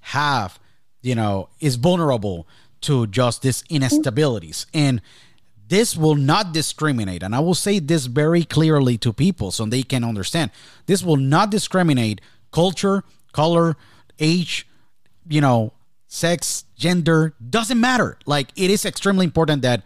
have 0.00 0.58
you 1.02 1.14
know 1.14 1.48
is 1.60 1.76
vulnerable 1.76 2.46
to 2.80 3.06
just 3.06 3.42
these 3.42 3.62
mm-hmm. 3.64 3.84
instabilities. 3.84 4.66
And 4.72 5.00
this 5.68 5.96
will 5.96 6.14
not 6.14 6.52
discriminate 6.52 7.22
and 7.22 7.34
i 7.34 7.40
will 7.40 7.54
say 7.54 7.78
this 7.78 8.06
very 8.06 8.44
clearly 8.44 8.96
to 8.98 9.12
people 9.12 9.50
so 9.50 9.64
they 9.64 9.82
can 9.82 10.04
understand. 10.04 10.50
This 10.86 11.02
will 11.02 11.16
not 11.16 11.50
discriminate 11.50 12.20
culture 12.52 13.04
color 13.32 13.76
age 14.18 14.66
you 15.28 15.40
know 15.40 15.72
sex 16.08 16.64
gender 16.76 17.34
doesn't 17.50 17.80
matter. 17.80 18.18
Like 18.26 18.48
it 18.56 18.70
is 18.70 18.84
extremely 18.84 19.24
important 19.24 19.62
that 19.62 19.82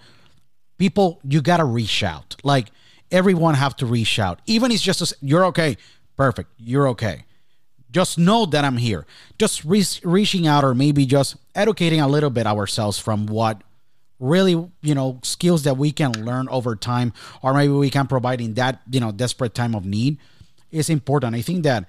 people 0.79 1.21
you 1.25 1.41
gotta 1.41 1.65
reach 1.65 2.03
out. 2.03 2.37
Like 2.45 2.71
everyone 3.11 3.55
have 3.55 3.77
to 3.77 3.87
reach 3.87 4.19
out. 4.19 4.41
Even 4.47 4.71
if 4.71 4.77
it's 4.77 4.85
just 4.85 5.01
a, 5.03 5.15
you're 5.21 5.45
okay. 5.47 5.77
Perfect. 6.17 6.51
You're 6.59 6.89
okay. 6.89 7.25
Just 7.91 8.19
know 8.19 8.47
that 8.47 8.65
i'm 8.65 8.77
here. 8.77 9.05
Just 9.39 9.65
re- 9.65 9.85
reaching 10.05 10.47
out 10.47 10.63
or 10.63 10.75
maybe 10.75 11.07
just 11.07 11.37
educating 11.55 12.01
a 12.01 12.07
little 12.07 12.31
bit 12.31 12.47
ourselves 12.47 12.99
from 12.99 13.27
what 13.27 13.63
really 14.21 14.53
you 14.83 14.95
know 14.95 15.19
skills 15.23 15.65
that 15.65 15.77
we 15.77 15.91
can 15.91 16.13
learn 16.25 16.49
over 16.51 16.77
time 16.77 17.13
or 17.43 17.53
maybe 17.55 17.73
we 17.73 17.91
can 17.91 18.07
provide 18.07 18.41
in 18.41 18.55
that 18.55 18.81
you 18.91 19.01
know 19.01 19.11
desperate 19.11 19.55
time 19.55 19.75
of 19.75 19.85
need 19.85 20.19
is 20.71 20.89
important. 20.89 21.35
I 21.35 21.43
think 21.43 21.65
that 21.65 21.89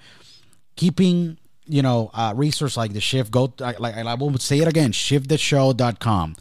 keeping 0.76 1.38
you 1.65 1.82
know 1.84 2.10
a 2.13 2.34
resource 2.34 2.76
like 2.76 2.94
the 2.94 3.02
shift 3.02 3.30
go 3.30 3.54
like 3.60 3.96
i 3.96 4.13
will 4.15 4.36
say 4.39 4.60
it 4.60 4.67
again 4.67 4.91
shifttheshow.com 4.91 6.36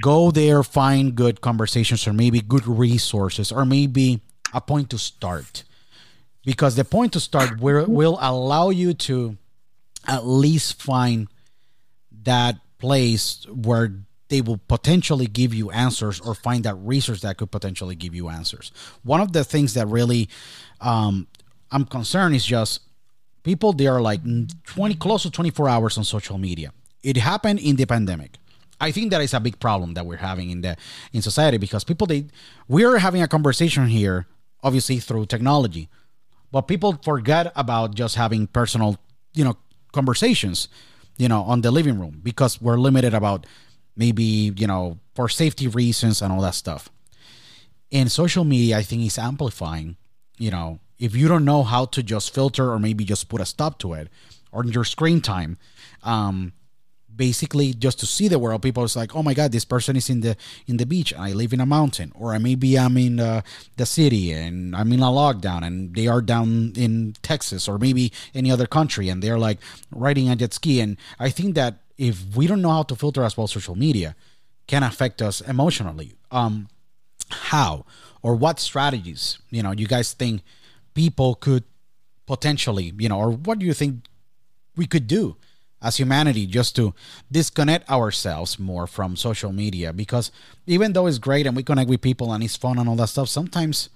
go 0.00 0.30
there 0.30 0.62
find 0.62 1.14
good 1.14 1.40
conversations 1.40 2.06
or 2.06 2.12
maybe 2.12 2.40
good 2.40 2.66
resources 2.66 3.50
or 3.50 3.64
maybe 3.64 4.20
a 4.52 4.60
point 4.60 4.90
to 4.90 4.98
start. 4.98 5.64
Because 6.44 6.76
the 6.76 6.84
point 6.84 7.12
to 7.14 7.20
start 7.20 7.60
will, 7.60 7.86
will 7.86 8.18
allow 8.20 8.70
you 8.70 8.94
to 8.94 9.36
at 10.06 10.26
least 10.26 10.80
find 10.80 11.28
that 12.22 12.56
place 12.78 13.46
where 13.48 13.92
they 14.28 14.40
will 14.40 14.58
potentially 14.68 15.26
give 15.26 15.52
you 15.52 15.70
answers 15.70 16.20
or 16.20 16.34
find 16.34 16.64
that 16.64 16.74
research 16.76 17.20
that 17.20 17.36
could 17.36 17.50
potentially 17.50 17.94
give 17.94 18.14
you 18.14 18.28
answers. 18.28 18.72
One 19.02 19.20
of 19.20 19.32
the 19.32 19.44
things 19.44 19.74
that 19.74 19.86
really 19.86 20.28
um, 20.80 21.26
I'm 21.70 21.84
concerned 21.84 22.34
is 22.34 22.44
just 22.44 22.80
people 23.42 23.72
they 23.72 23.86
are 23.86 24.00
like 24.00 24.20
20 24.64 24.94
close 24.94 25.22
to 25.24 25.30
24 25.30 25.68
hours 25.68 25.98
on 25.98 26.04
social 26.04 26.38
media. 26.38 26.72
It 27.02 27.16
happened 27.18 27.60
in 27.60 27.76
the 27.76 27.84
pandemic. 27.84 28.38
I 28.80 28.90
think 28.90 29.10
that 29.10 29.20
is 29.20 29.34
a 29.34 29.40
big 29.40 29.60
problem 29.60 29.94
that 29.94 30.04
we're 30.04 30.16
having 30.16 30.50
in 30.50 30.60
the 30.62 30.76
in 31.12 31.22
society 31.22 31.58
because 31.58 31.84
people 31.84 32.06
they 32.06 32.26
we 32.68 32.84
are 32.84 32.98
having 32.98 33.22
a 33.22 33.28
conversation 33.28 33.86
here 33.86 34.26
obviously 34.64 34.98
through 34.98 35.26
technology. 35.26 35.88
But 36.50 36.62
people 36.62 36.98
forget 37.02 37.52
about 37.54 37.94
just 37.94 38.16
having 38.16 38.46
personal, 38.46 38.96
you 39.34 39.44
know, 39.44 39.56
conversations, 39.92 40.68
you 41.18 41.28
know, 41.28 41.42
on 41.42 41.60
the 41.60 41.70
living 41.70 41.98
room 41.98 42.20
because 42.22 42.60
we're 42.60 42.78
limited 42.78 43.12
about 43.12 43.46
maybe 43.96 44.52
you 44.56 44.66
know 44.66 44.98
for 45.14 45.28
safety 45.28 45.68
reasons 45.68 46.20
and 46.22 46.32
all 46.32 46.40
that 46.40 46.54
stuff. 46.54 46.90
And 47.92 48.10
social 48.10 48.44
media 48.44 48.78
i 48.78 48.82
think 48.82 49.06
is 49.06 49.18
amplifying 49.18 49.96
you 50.38 50.50
know 50.50 50.80
if 50.98 51.14
you 51.14 51.28
don't 51.28 51.44
know 51.44 51.62
how 51.62 51.84
to 51.86 52.02
just 52.02 52.34
filter 52.34 52.72
or 52.72 52.78
maybe 52.78 53.04
just 53.04 53.28
put 53.28 53.40
a 53.40 53.46
stop 53.46 53.78
to 53.78 53.92
it 53.92 54.08
or 54.52 54.64
your 54.64 54.84
screen 54.84 55.20
time 55.20 55.58
um 56.02 56.52
basically 57.14 57.72
just 57.72 58.00
to 58.00 58.06
see 58.06 58.26
the 58.26 58.38
world 58.38 58.62
people 58.62 58.82
is 58.82 58.96
like 58.96 59.14
oh 59.14 59.22
my 59.22 59.34
god 59.34 59.52
this 59.52 59.64
person 59.64 59.94
is 59.96 60.10
in 60.10 60.20
the 60.20 60.36
in 60.66 60.76
the 60.78 60.86
beach 60.86 61.12
and 61.12 61.22
i 61.22 61.32
live 61.32 61.52
in 61.52 61.60
a 61.60 61.66
mountain 61.66 62.10
or 62.16 62.34
I 62.34 62.38
maybe 62.38 62.76
i'm 62.78 62.96
in 62.96 63.20
uh, 63.20 63.42
the 63.76 63.86
city 63.86 64.32
and 64.32 64.74
i'm 64.74 64.92
in 64.92 65.00
a 65.00 65.06
lockdown 65.06 65.64
and 65.64 65.94
they 65.94 66.08
are 66.08 66.20
down 66.20 66.72
in 66.76 67.14
texas 67.22 67.68
or 67.68 67.78
maybe 67.78 68.12
any 68.34 68.50
other 68.50 68.66
country 68.66 69.08
and 69.08 69.22
they're 69.22 69.38
like 69.38 69.58
riding 69.92 70.28
a 70.28 70.36
jet 70.36 70.54
ski. 70.54 70.80
And 70.80 70.96
i 71.20 71.30
think 71.30 71.54
that 71.54 71.83
if 71.96 72.36
we 72.36 72.46
don't 72.46 72.62
know 72.62 72.70
how 72.70 72.82
to 72.82 72.96
filter 72.96 73.22
as 73.22 73.36
well 73.36 73.46
social 73.46 73.76
media 73.76 74.14
can 74.66 74.82
affect 74.82 75.22
us 75.22 75.40
emotionally. 75.40 76.14
Um 76.30 76.68
how 77.30 77.84
or 78.22 78.34
what 78.34 78.60
strategies 78.60 79.38
you 79.50 79.62
know 79.62 79.72
you 79.72 79.86
guys 79.86 80.12
think 80.12 80.42
people 80.94 81.34
could 81.34 81.64
potentially 82.26 82.92
you 82.98 83.08
know 83.08 83.18
or 83.18 83.30
what 83.30 83.58
do 83.58 83.66
you 83.66 83.74
think 83.74 84.04
we 84.76 84.86
could 84.86 85.06
do 85.06 85.36
as 85.82 85.98
humanity 85.98 86.46
just 86.46 86.74
to 86.76 86.94
disconnect 87.30 87.88
ourselves 87.90 88.58
more 88.58 88.86
from 88.86 89.16
social 89.16 89.52
media? 89.52 89.92
Because 89.92 90.32
even 90.66 90.94
though 90.94 91.06
it's 91.06 91.18
great 91.18 91.46
and 91.46 91.54
we 91.54 91.62
connect 91.62 91.90
with 91.90 92.00
people 92.00 92.32
and 92.32 92.42
it's 92.42 92.56
fun 92.56 92.78
and 92.78 92.88
all 92.88 92.96
that 92.96 93.08
stuff 93.08 93.28
sometimes 93.28 93.90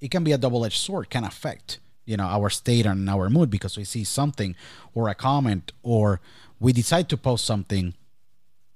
it 0.00 0.10
can 0.10 0.24
be 0.24 0.32
a 0.32 0.38
double-edged 0.38 0.76
sword 0.76 1.10
can 1.10 1.24
affect 1.24 1.78
you 2.04 2.16
know 2.16 2.24
our 2.24 2.50
state 2.50 2.86
and 2.86 3.08
our 3.08 3.28
mood 3.30 3.50
because 3.50 3.76
we 3.76 3.84
see 3.84 4.02
something 4.02 4.56
or 4.94 5.08
a 5.08 5.14
comment 5.14 5.72
or 5.82 6.20
we 6.60 6.72
decide 6.72 7.08
to 7.08 7.16
post 7.16 7.44
something 7.44 7.94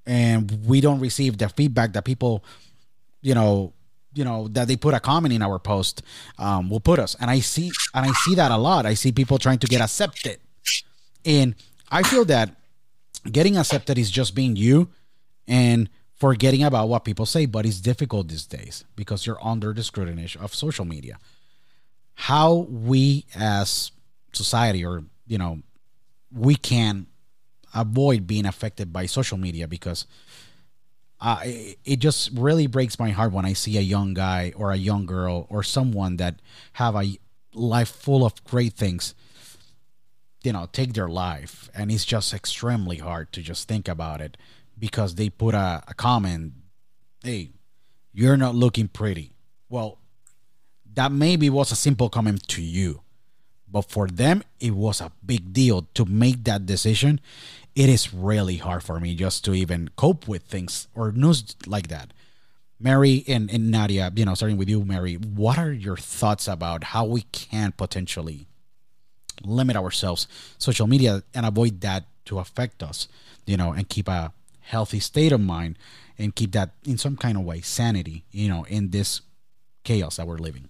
and 0.06 0.66
we 0.66 0.80
don't 0.80 1.00
receive 1.00 1.38
the 1.38 1.48
feedback 1.48 1.92
that 1.92 2.04
people 2.04 2.44
you 3.20 3.34
know 3.34 3.72
you 4.14 4.24
know 4.24 4.48
that 4.48 4.68
they 4.68 4.76
put 4.76 4.94
a 4.94 5.00
comment 5.00 5.32
in 5.32 5.42
our 5.42 5.58
post 5.58 6.02
um, 6.38 6.68
will 6.68 6.80
put 6.80 6.98
us. 6.98 7.16
And 7.20 7.30
i 7.30 7.40
see 7.40 7.70
and 7.94 8.06
i 8.06 8.12
see 8.12 8.34
that 8.34 8.50
a 8.50 8.56
lot. 8.56 8.86
I 8.86 8.94
see 8.94 9.12
people 9.12 9.38
trying 9.38 9.58
to 9.58 9.66
get 9.66 9.80
accepted. 9.80 10.38
And 11.24 11.54
i 11.90 12.02
feel 12.02 12.24
that 12.26 12.56
getting 13.30 13.56
accepted 13.56 13.98
is 13.98 14.10
just 14.10 14.34
being 14.34 14.56
you 14.56 14.88
and 15.46 15.88
forgetting 16.14 16.62
about 16.62 16.88
what 16.88 17.04
people 17.04 17.26
say 17.26 17.46
but 17.46 17.66
it's 17.66 17.80
difficult 17.80 18.28
these 18.28 18.46
days 18.46 18.84
because 18.96 19.26
you're 19.26 19.44
under 19.44 19.72
the 19.72 19.82
scrutiny 19.82 20.28
of 20.40 20.54
social 20.54 20.84
media. 20.84 21.18
How 22.14 22.54
we 22.70 23.24
as 23.34 23.92
society 24.32 24.84
or 24.84 25.04
you 25.26 25.38
know 25.38 25.60
we 26.30 26.54
can 26.56 27.06
avoid 27.74 28.26
being 28.26 28.46
affected 28.46 28.92
by 28.92 29.06
social 29.06 29.38
media 29.38 29.66
because 29.66 30.06
uh, 31.20 31.40
it, 31.44 31.78
it 31.84 31.98
just 31.98 32.30
really 32.32 32.66
breaks 32.66 32.98
my 32.98 33.10
heart 33.10 33.32
when 33.32 33.44
I 33.44 33.52
see 33.52 33.78
a 33.78 33.82
young 33.82 34.14
guy 34.14 34.52
or 34.56 34.72
a 34.72 34.76
young 34.76 35.06
girl 35.06 35.46
or 35.48 35.62
someone 35.62 36.16
that 36.16 36.40
have 36.74 36.96
a 36.96 37.16
life 37.54 37.90
full 37.90 38.24
of 38.24 38.42
great 38.44 38.72
things 38.72 39.14
you 40.42 40.52
know 40.52 40.68
take 40.72 40.92
their 40.94 41.08
life. 41.08 41.70
And 41.74 41.90
it's 41.90 42.04
just 42.04 42.34
extremely 42.34 42.96
hard 42.96 43.32
to 43.32 43.42
just 43.42 43.68
think 43.68 43.88
about 43.88 44.20
it 44.20 44.36
because 44.78 45.14
they 45.14 45.28
put 45.30 45.54
a, 45.54 45.82
a 45.86 45.94
comment 45.94 46.54
hey 47.22 47.50
you're 48.12 48.36
not 48.36 48.54
looking 48.54 48.88
pretty. 48.88 49.32
Well 49.68 49.98
that 50.94 51.12
maybe 51.12 51.48
was 51.48 51.72
a 51.72 51.76
simple 51.76 52.08
comment 52.10 52.46
to 52.48 52.62
you 52.62 53.02
but 53.70 53.88
for 53.90 54.06
them 54.08 54.42
it 54.60 54.74
was 54.74 55.00
a 55.00 55.10
big 55.24 55.52
deal 55.52 55.88
to 55.94 56.04
make 56.04 56.44
that 56.44 56.66
decision 56.66 57.20
it 57.74 57.88
is 57.88 58.12
really 58.12 58.56
hard 58.56 58.82
for 58.82 59.00
me 59.00 59.14
just 59.14 59.44
to 59.44 59.54
even 59.54 59.90
cope 59.96 60.28
with 60.28 60.42
things 60.42 60.88
or 60.94 61.12
news 61.12 61.56
like 61.66 61.88
that. 61.88 62.12
Mary 62.82 63.24
and, 63.28 63.48
and 63.50 63.70
nadia 63.70 64.10
you 64.16 64.24
know 64.24 64.34
starting 64.34 64.56
with 64.56 64.68
you 64.68 64.84
mary 64.84 65.14
what 65.14 65.56
are 65.56 65.72
your 65.72 65.96
thoughts 65.96 66.48
about 66.48 66.84
how 66.84 67.04
we 67.04 67.22
can 67.30 67.70
potentially 67.72 68.48
limit 69.44 69.76
ourselves 69.76 70.26
social 70.58 70.88
media 70.88 71.22
and 71.32 71.46
avoid 71.46 71.80
that 71.80 72.04
to 72.24 72.40
affect 72.40 72.82
us 72.82 73.06
you 73.46 73.56
know 73.56 73.72
and 73.72 73.88
keep 73.88 74.08
a 74.08 74.32
healthy 74.60 74.98
state 74.98 75.30
of 75.30 75.40
mind 75.40 75.78
and 76.18 76.34
keep 76.34 76.52
that 76.52 76.70
in 76.84 76.98
some 76.98 77.16
kind 77.16 77.38
of 77.38 77.44
way 77.44 77.60
sanity 77.60 78.24
you 78.32 78.48
know 78.48 78.64
in 78.64 78.90
this 78.90 79.20
chaos 79.84 80.16
that 80.16 80.26
we're 80.26 80.38
living? 80.38 80.68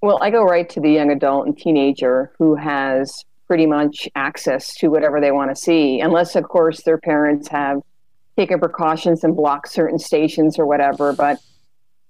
Well 0.00 0.18
i 0.20 0.30
go 0.30 0.42
right 0.42 0.68
to 0.70 0.80
the 0.80 0.90
young 0.90 1.10
adult 1.10 1.46
and 1.46 1.56
teenager 1.56 2.32
who 2.38 2.56
has 2.56 3.24
pretty 3.46 3.66
much 3.66 4.08
access 4.14 4.74
to 4.74 4.88
whatever 4.88 5.20
they 5.20 5.30
want 5.30 5.50
to 5.50 5.56
see 5.56 6.00
unless 6.00 6.36
of 6.36 6.44
course 6.44 6.82
their 6.82 6.98
parents 6.98 7.48
have 7.48 7.80
taken 8.36 8.58
precautions 8.58 9.22
and 9.24 9.36
blocked 9.36 9.70
certain 9.70 9.98
stations 9.98 10.58
or 10.58 10.66
whatever 10.66 11.12
but 11.12 11.38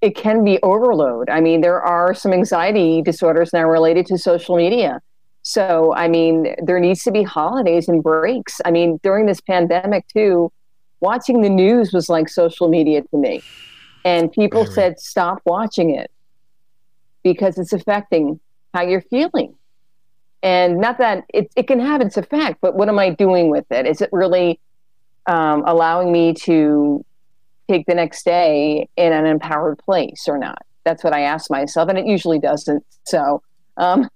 it 0.00 0.14
can 0.14 0.44
be 0.44 0.58
overload 0.62 1.28
i 1.30 1.40
mean 1.40 1.60
there 1.60 1.80
are 1.80 2.14
some 2.14 2.32
anxiety 2.32 3.02
disorders 3.02 3.52
now 3.52 3.68
related 3.68 4.06
to 4.06 4.16
social 4.16 4.56
media 4.56 5.00
so, 5.42 5.92
I 5.94 6.08
mean, 6.08 6.54
there 6.62 6.78
needs 6.78 7.02
to 7.02 7.10
be 7.10 7.24
holidays 7.24 7.88
and 7.88 8.02
breaks. 8.02 8.60
I 8.64 8.70
mean, 8.70 9.00
during 9.02 9.26
this 9.26 9.40
pandemic, 9.40 10.06
too, 10.06 10.52
watching 11.00 11.42
the 11.42 11.50
news 11.50 11.92
was 11.92 12.08
like 12.08 12.28
social 12.28 12.68
media 12.68 13.02
to 13.02 13.16
me. 13.16 13.42
And 14.04 14.30
people 14.30 14.62
Very. 14.64 14.74
said, 14.74 15.00
stop 15.00 15.38
watching 15.44 15.94
it 15.94 16.10
because 17.24 17.58
it's 17.58 17.72
affecting 17.72 18.38
how 18.72 18.82
you're 18.82 19.02
feeling. 19.02 19.54
And 20.42 20.78
not 20.78 20.98
that 20.98 21.24
it, 21.32 21.52
it 21.54 21.68
can 21.68 21.78
have 21.78 22.00
its 22.00 22.16
effect, 22.16 22.58
but 22.60 22.74
what 22.74 22.88
am 22.88 22.98
I 22.98 23.10
doing 23.10 23.48
with 23.48 23.70
it? 23.70 23.86
Is 23.86 24.00
it 24.00 24.08
really 24.12 24.58
um, 25.26 25.62
allowing 25.66 26.10
me 26.10 26.34
to 26.34 27.04
take 27.68 27.86
the 27.86 27.94
next 27.94 28.24
day 28.24 28.88
in 28.96 29.12
an 29.12 29.24
empowered 29.24 29.78
place 29.78 30.24
or 30.26 30.38
not? 30.38 30.64
That's 30.84 31.04
what 31.04 31.12
I 31.12 31.20
ask 31.20 31.48
myself, 31.48 31.88
and 31.88 31.96
it 31.96 32.06
usually 32.06 32.40
doesn't. 32.40 32.84
So, 33.04 33.40
um, 33.76 34.08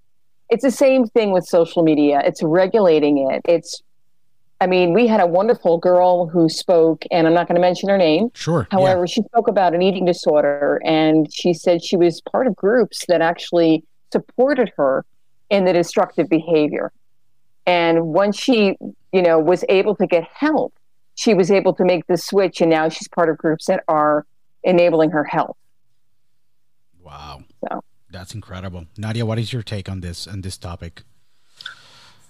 it's 0.50 0.64
the 0.64 0.70
same 0.70 1.06
thing 1.06 1.30
with 1.30 1.44
social 1.44 1.82
media. 1.82 2.22
It's 2.24 2.42
regulating 2.42 3.18
it. 3.30 3.42
It's, 3.44 3.82
I 4.60 4.66
mean, 4.66 4.92
we 4.94 5.06
had 5.06 5.20
a 5.20 5.26
wonderful 5.26 5.78
girl 5.78 6.26
who 6.26 6.48
spoke, 6.48 7.04
and 7.10 7.26
I'm 7.26 7.34
not 7.34 7.46
going 7.46 7.56
to 7.56 7.60
mention 7.60 7.88
her 7.88 7.98
name. 7.98 8.30
Sure. 8.34 8.66
However, 8.70 9.02
yeah. 9.02 9.06
she 9.06 9.22
spoke 9.22 9.48
about 9.48 9.74
an 9.74 9.82
eating 9.82 10.04
disorder, 10.04 10.80
and 10.84 11.32
she 11.32 11.52
said 11.52 11.84
she 11.84 11.96
was 11.96 12.20
part 12.20 12.46
of 12.46 12.56
groups 12.56 13.04
that 13.06 13.20
actually 13.20 13.84
supported 14.12 14.72
her 14.76 15.04
in 15.50 15.64
the 15.64 15.72
destructive 15.72 16.28
behavior. 16.28 16.92
And 17.66 18.06
once 18.08 18.38
she, 18.38 18.76
you 19.12 19.22
know, 19.22 19.38
was 19.38 19.64
able 19.68 19.96
to 19.96 20.06
get 20.06 20.24
help, 20.24 20.74
she 21.14 21.34
was 21.34 21.50
able 21.50 21.74
to 21.74 21.84
make 21.84 22.06
the 22.06 22.16
switch, 22.16 22.60
and 22.60 22.70
now 22.70 22.88
she's 22.88 23.08
part 23.08 23.28
of 23.28 23.38
groups 23.38 23.66
that 23.66 23.82
are 23.88 24.26
enabling 24.62 25.10
her 25.10 25.24
health. 25.24 25.56
Wow. 27.02 27.44
So 27.68 27.82
that's 28.10 28.34
incredible. 28.34 28.86
Nadia, 28.98 29.24
what 29.24 29.38
is 29.38 29.52
your 29.52 29.62
take 29.62 29.88
on 29.88 30.00
this 30.00 30.26
and 30.26 30.42
this 30.42 30.58
topic? 30.58 31.02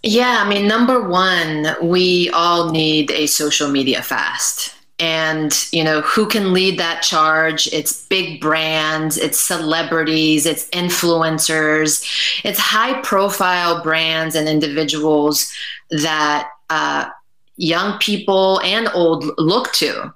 Yeah, 0.03 0.43
I 0.45 0.49
mean, 0.49 0.69
number 0.69 1.09
one, 1.09 1.75
we 1.83 2.31
all 2.31 2.71
need 2.71 3.11
a 3.11 3.27
social 3.27 3.69
media 3.69 4.03
fast. 4.03 4.76
And, 4.99 5.53
you 5.73 5.85
know, 5.85 6.01
who 6.01 6.27
can 6.27 6.55
lead 6.55 6.79
that 6.79 7.03
charge? 7.03 7.67
It's 7.73 8.07
big 8.07 8.41
brands, 8.41 9.19
it's 9.19 9.39
celebrities, 9.39 10.47
it's 10.47 10.69
influencers, 10.71 12.03
it's 12.45 12.59
high 12.59 13.01
profile 13.03 13.83
brands 13.83 14.35
and 14.35 14.49
individuals 14.49 15.53
that 15.91 16.49
uh, 16.71 17.11
young 17.57 17.99
people 17.99 18.61
and 18.63 18.89
old 18.95 19.25
look 19.39 19.73
to 19.75 20.15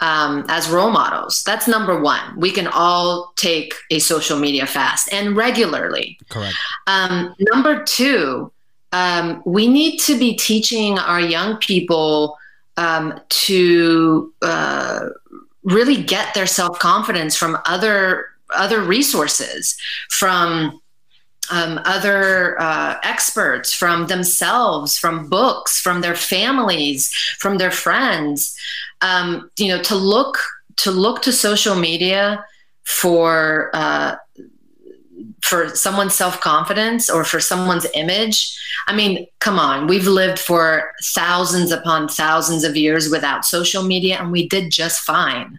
um, 0.00 0.44
as 0.48 0.68
role 0.68 0.90
models. 0.90 1.42
That's 1.44 1.66
number 1.66 2.00
one. 2.00 2.38
We 2.38 2.50
can 2.50 2.66
all 2.68 3.32
take 3.36 3.74
a 3.90 3.98
social 3.98 4.38
media 4.38 4.66
fast 4.66 5.12
and 5.12 5.36
regularly. 5.36 6.18
Correct. 6.28 6.54
Um, 6.86 7.34
number 7.40 7.82
two, 7.84 8.52
um, 8.92 9.42
we 9.44 9.68
need 9.68 9.98
to 10.00 10.18
be 10.18 10.34
teaching 10.36 10.98
our 10.98 11.20
young 11.20 11.56
people 11.58 12.38
um, 12.78 13.20
to 13.28 14.32
uh, 14.40 15.08
really 15.62 16.02
get 16.02 16.32
their 16.32 16.46
self 16.46 16.78
confidence 16.78 17.36
from 17.36 17.58
other 17.66 18.26
other 18.56 18.80
resources, 18.80 19.76
from 20.08 20.80
um, 21.50 21.80
other 21.84 22.58
uh, 22.60 22.96
experts, 23.02 23.74
from 23.74 24.06
themselves, 24.06 24.98
from 24.98 25.28
books, 25.28 25.78
from 25.78 26.00
their 26.00 26.14
families, 26.14 27.12
from 27.38 27.58
their 27.58 27.70
friends 27.70 28.56
um, 29.00 29.50
you 29.58 29.68
know 29.68 29.82
to 29.82 29.94
look 29.94 30.38
to 30.76 30.90
look 30.90 31.22
to 31.22 31.32
social 31.32 31.74
media 31.74 32.44
for 32.84 33.70
uh, 33.74 34.16
for 35.42 35.68
someone's 35.74 36.14
self-confidence 36.14 37.08
or 37.10 37.24
for 37.24 37.40
someone's 37.40 37.86
image 37.94 38.56
i 38.88 38.94
mean 38.94 39.26
come 39.48 39.58
on. 39.58 39.86
We've 39.86 40.06
lived 40.06 40.38
for 40.38 40.90
thousands 41.02 41.72
upon 41.72 42.06
thousands 42.06 42.64
of 42.64 42.76
years 42.76 43.08
without 43.08 43.46
social 43.46 43.82
media 43.82 44.18
and 44.18 44.30
we 44.30 44.46
did 44.46 44.70
just 44.70 45.00
fine. 45.00 45.58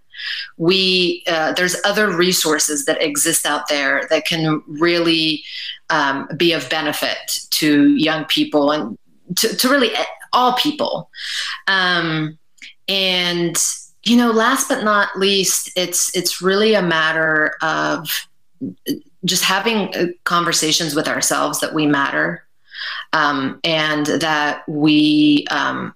We 0.57 1.23
uh, 1.25 1.53
there's 1.53 1.75
other 1.85 2.15
resources 2.15 2.85
that 2.85 3.01
exist 3.01 3.47
out 3.47 3.67
there 3.67 4.05
that 4.11 4.25
can 4.27 4.61
really 4.67 5.43
um, 5.89 6.27
be 6.37 6.51
of 6.51 6.69
benefit 6.69 7.39
to 7.49 7.95
young 7.95 8.25
people 8.25 8.71
and 8.71 8.95
to, 9.37 9.55
to 9.55 9.69
really 9.69 9.89
all 10.33 10.53
people. 10.53 11.09
Um, 11.65 12.37
and 12.87 13.57
you 14.03 14.17
know 14.17 14.31
last 14.31 14.69
but 14.69 14.83
not 14.83 15.17
least 15.17 15.71
it's 15.75 16.15
it's 16.15 16.43
really 16.43 16.75
a 16.75 16.81
matter 16.83 17.55
of 17.63 18.27
just 19.25 19.43
having 19.43 19.95
uh, 19.95 20.07
conversations 20.25 20.93
with 20.93 21.07
ourselves 21.07 21.59
that 21.59 21.73
we 21.73 21.87
matter 21.87 22.45
um, 23.13 23.59
and 23.63 24.05
that 24.05 24.67
we 24.67 25.45
um, 25.51 25.93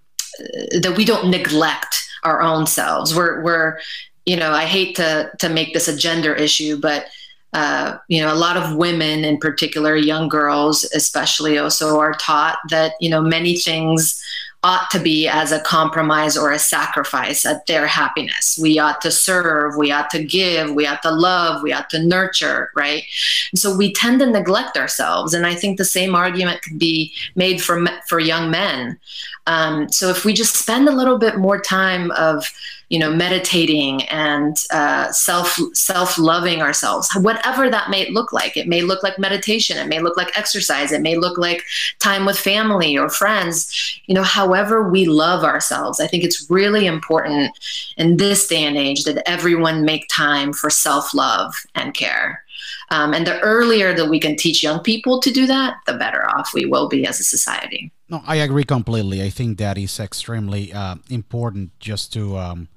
that 0.81 0.95
we 0.97 1.05
don't 1.05 1.29
neglect 1.29 2.03
our 2.23 2.41
own 2.41 2.65
selves. 2.67 3.15
We're 3.15 3.41
we're 3.41 3.79
you 4.25 4.37
know 4.37 4.51
i 4.51 4.63
hate 4.63 4.95
to 4.95 5.29
to 5.39 5.49
make 5.49 5.73
this 5.73 5.89
a 5.89 5.97
gender 5.97 6.33
issue 6.33 6.79
but 6.79 7.07
uh, 7.53 7.97
you 8.07 8.19
know, 8.19 8.33
a 8.33 8.35
lot 8.35 8.57
of 8.57 8.75
women, 8.75 9.23
in 9.23 9.37
particular, 9.37 9.95
young 9.95 10.27
girls, 10.27 10.83
especially, 10.95 11.59
also 11.59 11.99
are 11.99 12.13
taught 12.13 12.57
that 12.69 12.93
you 12.99 13.09
know 13.09 13.21
many 13.21 13.55
things 13.55 14.22
ought 14.63 14.89
to 14.91 14.99
be 14.99 15.27
as 15.27 15.51
a 15.51 15.59
compromise 15.61 16.37
or 16.37 16.51
a 16.51 16.59
sacrifice 16.59 17.45
at 17.45 17.65
their 17.67 17.85
happiness. 17.85 18.57
We 18.61 18.79
ought 18.79 19.01
to 19.01 19.11
serve, 19.11 19.75
we 19.75 19.91
ought 19.91 20.09
to 20.11 20.23
give, 20.23 20.73
we 20.73 20.87
ought 20.87 21.01
to 21.01 21.11
love, 21.11 21.61
we 21.61 21.73
ought 21.73 21.89
to 21.89 22.03
nurture, 22.03 22.71
right? 22.75 23.03
And 23.51 23.59
so 23.59 23.75
we 23.75 23.91
tend 23.91 24.19
to 24.19 24.25
neglect 24.25 24.77
ourselves, 24.77 25.33
and 25.33 25.45
I 25.45 25.55
think 25.55 25.77
the 25.77 25.85
same 25.85 26.15
argument 26.15 26.61
could 26.61 26.79
be 26.79 27.13
made 27.35 27.61
for 27.61 27.85
for 28.07 28.19
young 28.19 28.49
men. 28.49 28.97
Um, 29.45 29.91
so 29.91 30.09
if 30.09 30.23
we 30.23 30.33
just 30.33 30.55
spend 30.55 30.87
a 30.87 30.95
little 30.95 31.17
bit 31.17 31.37
more 31.37 31.59
time 31.59 32.11
of 32.11 32.49
you 32.93 32.99
know 32.99 33.11
meditating 33.11 34.03
and 34.03 34.55
uh, 34.71 35.11
self 35.11 35.59
self 35.73 36.19
loving 36.19 36.61
ourselves 36.61 37.09
whatever 37.27 37.69
that 37.69 37.89
may 37.89 38.09
look 38.11 38.31
like. 38.31 38.55
It 38.55 38.67
may 38.67 38.81
look 38.83 39.01
like 39.01 39.17
meditation. 39.17 39.77
It 39.77 39.87
may 39.87 39.99
look 39.99 40.15
like 40.15 40.37
exercise. 40.37 40.91
It 40.91 41.01
may 41.01 41.17
look 41.17 41.37
like 41.37 41.63
time 41.99 42.23
with 42.25 42.37
family 42.37 42.95
or 42.97 43.09
friends. 43.09 43.57
You 44.05 44.13
know 44.15 44.23
however 44.23 44.89
we 44.89 45.05
love 45.05 45.43
ourselves 45.43 45.99
i 45.99 46.07
think 46.07 46.23
it's 46.23 46.49
really 46.49 46.85
important 46.85 47.51
in 47.97 48.17
this 48.17 48.47
day 48.47 48.63
and 48.63 48.77
age 48.77 49.03
that 49.05 49.27
everyone 49.27 49.85
make 49.85 50.07
time 50.09 50.53
for 50.53 50.69
self 50.69 51.13
love 51.13 51.55
and 51.75 51.93
care. 51.93 52.43
Um, 52.91 53.13
and 53.13 53.25
the 53.25 53.39
earlier 53.39 53.93
that 53.95 54.09
we 54.09 54.19
can 54.19 54.35
teach 54.35 54.63
young 54.63 54.79
people 54.79 55.19
to 55.21 55.31
do 55.31 55.47
that 55.47 55.77
the 55.87 55.93
better 55.93 56.23
off 56.35 56.53
we 56.53 56.65
will 56.65 56.87
be 56.87 57.07
as 57.07 57.19
a 57.19 57.23
society. 57.23 57.91
No, 58.09 58.21
I 58.25 58.37
agree 58.37 58.63
completely. 58.63 59.23
I 59.23 59.29
think 59.29 59.57
that 59.57 59.77
is 59.77 59.99
extremely 59.99 60.71
uh, 60.71 60.95
important 61.09 61.71
just 61.79 62.13
to 62.13 62.37
um, 62.37 62.67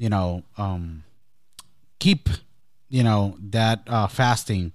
you 0.00 0.08
know, 0.08 0.42
um, 0.56 1.04
keep, 1.98 2.30
you 2.88 3.04
know, 3.04 3.36
that 3.38 3.82
uh, 3.86 4.06
fasting 4.06 4.72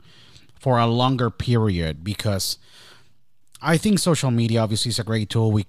for 0.59 0.77
a 0.77 0.85
longer 0.85 1.31
period 1.31 2.03
because 2.03 2.59
I 3.59 3.77
think 3.77 3.97
social 3.97 4.29
media 4.29 4.61
obviously 4.61 4.89
is 4.89 4.99
a 4.99 5.03
great 5.03 5.31
tool. 5.31 5.51
We 5.51 5.65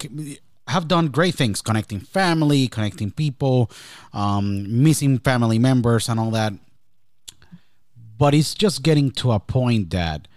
have 0.69 0.87
done 0.89 1.09
great 1.09 1.35
things 1.35 1.63
connecting 1.63 2.01
family, 2.01 2.69
connecting 2.69 3.11
people, 3.11 3.71
um, 4.13 4.83
missing 4.83 5.19
family 5.21 5.59
members, 5.59 6.11
and 6.11 6.21
all 6.21 6.31
that. 6.33 6.53
But 8.19 8.35
it's 8.35 8.55
just 8.55 8.83
getting 8.83 9.11
to 9.13 9.33
a 9.33 9.41
point 9.41 9.89
that 9.91 10.29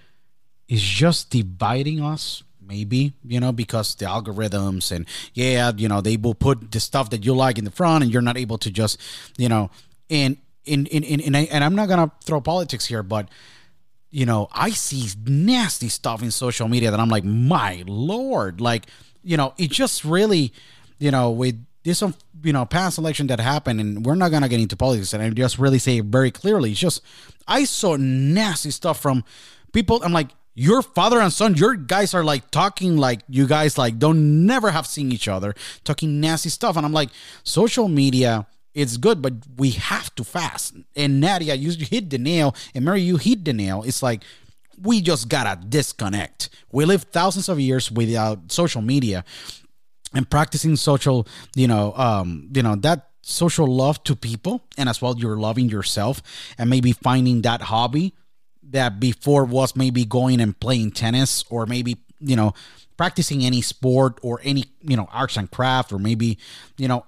is 0.69 0.81
just 0.81 1.29
dividing 1.29 2.01
us 2.01 2.43
maybe 2.69 3.13
you 3.25 3.39
know 3.39 3.51
because 3.51 3.95
the 3.95 4.05
algorithms 4.05 4.91
and 4.91 5.05
yeah 5.33 5.71
you 5.75 5.89
know 5.89 5.99
they 5.99 6.15
will 6.15 6.35
put 6.35 6.71
the 6.71 6.79
stuff 6.79 7.09
that 7.09 7.25
you 7.25 7.33
like 7.33 7.57
in 7.57 7.65
the 7.65 7.71
front 7.71 8.03
and 8.03 8.13
you're 8.13 8.21
not 8.21 8.37
able 8.37 8.57
to 8.57 8.69
just 8.69 9.01
you 9.37 9.49
know 9.49 9.69
and 10.09 10.37
in 10.65 10.85
in 10.85 11.03
in, 11.03 11.19
in 11.19 11.35
and 11.35 11.63
i'm 11.63 11.75
not 11.75 11.89
gonna 11.89 12.11
throw 12.23 12.39
politics 12.39 12.85
here 12.85 13.01
but 13.01 13.27
you 14.11 14.25
know 14.25 14.47
i 14.51 14.69
see 14.69 15.09
nasty 15.25 15.89
stuff 15.89 16.21
in 16.21 16.31
social 16.31 16.67
media 16.67 16.91
that 16.91 16.99
i'm 16.99 17.09
like 17.09 17.23
my 17.23 17.83
lord 17.87 18.61
like 18.61 18.85
you 19.23 19.35
know 19.35 19.53
it 19.57 19.71
just 19.71 20.05
really 20.05 20.53
you 20.99 21.11
know 21.11 21.31
with 21.31 21.65
this 21.83 22.03
um, 22.03 22.13
you 22.43 22.53
know 22.53 22.65
past 22.65 22.99
election 22.99 23.27
that 23.27 23.39
happened 23.39 23.79
and 23.81 24.05
we're 24.05 24.15
not 24.15 24.29
gonna 24.29 24.47
get 24.47 24.59
into 24.59 24.75
politics 24.75 25.13
and 25.13 25.23
i 25.23 25.29
just 25.31 25.57
really 25.57 25.79
say 25.79 25.97
it 25.97 26.05
very 26.05 26.29
clearly 26.29 26.71
it's 26.71 26.79
just 26.79 27.01
i 27.47 27.63
saw 27.63 27.95
nasty 27.95 28.69
stuff 28.69 28.99
from 28.99 29.23
people 29.73 30.01
i'm 30.03 30.13
like 30.13 30.29
your 30.59 30.81
father 30.81 31.21
and 31.21 31.31
son, 31.31 31.55
your 31.55 31.73
guys 31.75 32.13
are 32.13 32.23
like 32.23 32.51
talking 32.51 32.97
like 32.97 33.21
you 33.29 33.47
guys 33.47 33.77
like 33.77 33.97
don't 33.97 34.45
never 34.45 34.71
have 34.71 34.85
seen 34.85 35.13
each 35.13 35.29
other, 35.29 35.55
talking 35.85 36.19
nasty 36.19 36.49
stuff. 36.49 36.75
And 36.75 36.85
I'm 36.85 36.91
like, 36.91 37.11
social 37.45 37.87
media, 37.87 38.45
it's 38.73 38.97
good, 38.97 39.21
but 39.21 39.35
we 39.55 39.71
have 39.71 40.13
to 40.15 40.25
fast. 40.25 40.75
And 40.97 41.21
Nadia, 41.21 41.55
you 41.55 41.71
hit 41.85 42.09
the 42.09 42.17
nail, 42.17 42.53
and 42.75 42.83
Mary, 42.83 42.99
you 43.01 43.15
hit 43.15 43.45
the 43.45 43.53
nail. 43.53 43.83
It's 43.83 44.03
like 44.03 44.23
we 44.81 44.99
just 44.99 45.29
gotta 45.29 45.65
disconnect. 45.65 46.49
We 46.73 46.83
live 46.83 47.03
thousands 47.03 47.47
of 47.47 47.57
years 47.61 47.89
without 47.89 48.51
social 48.51 48.81
media 48.81 49.23
and 50.13 50.29
practicing 50.29 50.75
social, 50.75 51.25
you 51.55 51.69
know, 51.69 51.93
um, 51.95 52.49
you 52.53 52.63
know, 52.63 52.75
that 52.75 53.11
social 53.21 53.67
love 53.67 54.03
to 54.03 54.15
people 54.15 54.61
and 54.77 54.89
as 54.89 55.01
well 55.01 55.15
you're 55.17 55.37
loving 55.37 55.69
yourself 55.69 56.21
and 56.57 56.69
maybe 56.69 56.91
finding 56.91 57.43
that 57.43 57.61
hobby 57.61 58.13
that 58.71 58.99
before 58.99 59.45
was 59.45 59.75
maybe 59.75 60.05
going 60.05 60.39
and 60.39 60.59
playing 60.59 60.91
tennis 60.91 61.43
or 61.49 61.65
maybe 61.65 61.97
you 62.19 62.35
know 62.35 62.53
practicing 62.97 63.45
any 63.45 63.61
sport 63.61 64.19
or 64.21 64.39
any 64.43 64.65
you 64.81 64.97
know 64.97 65.07
arts 65.11 65.37
and 65.37 65.49
craft 65.51 65.91
or 65.91 65.99
maybe 65.99 66.37
you 66.77 66.87
know 66.87 67.05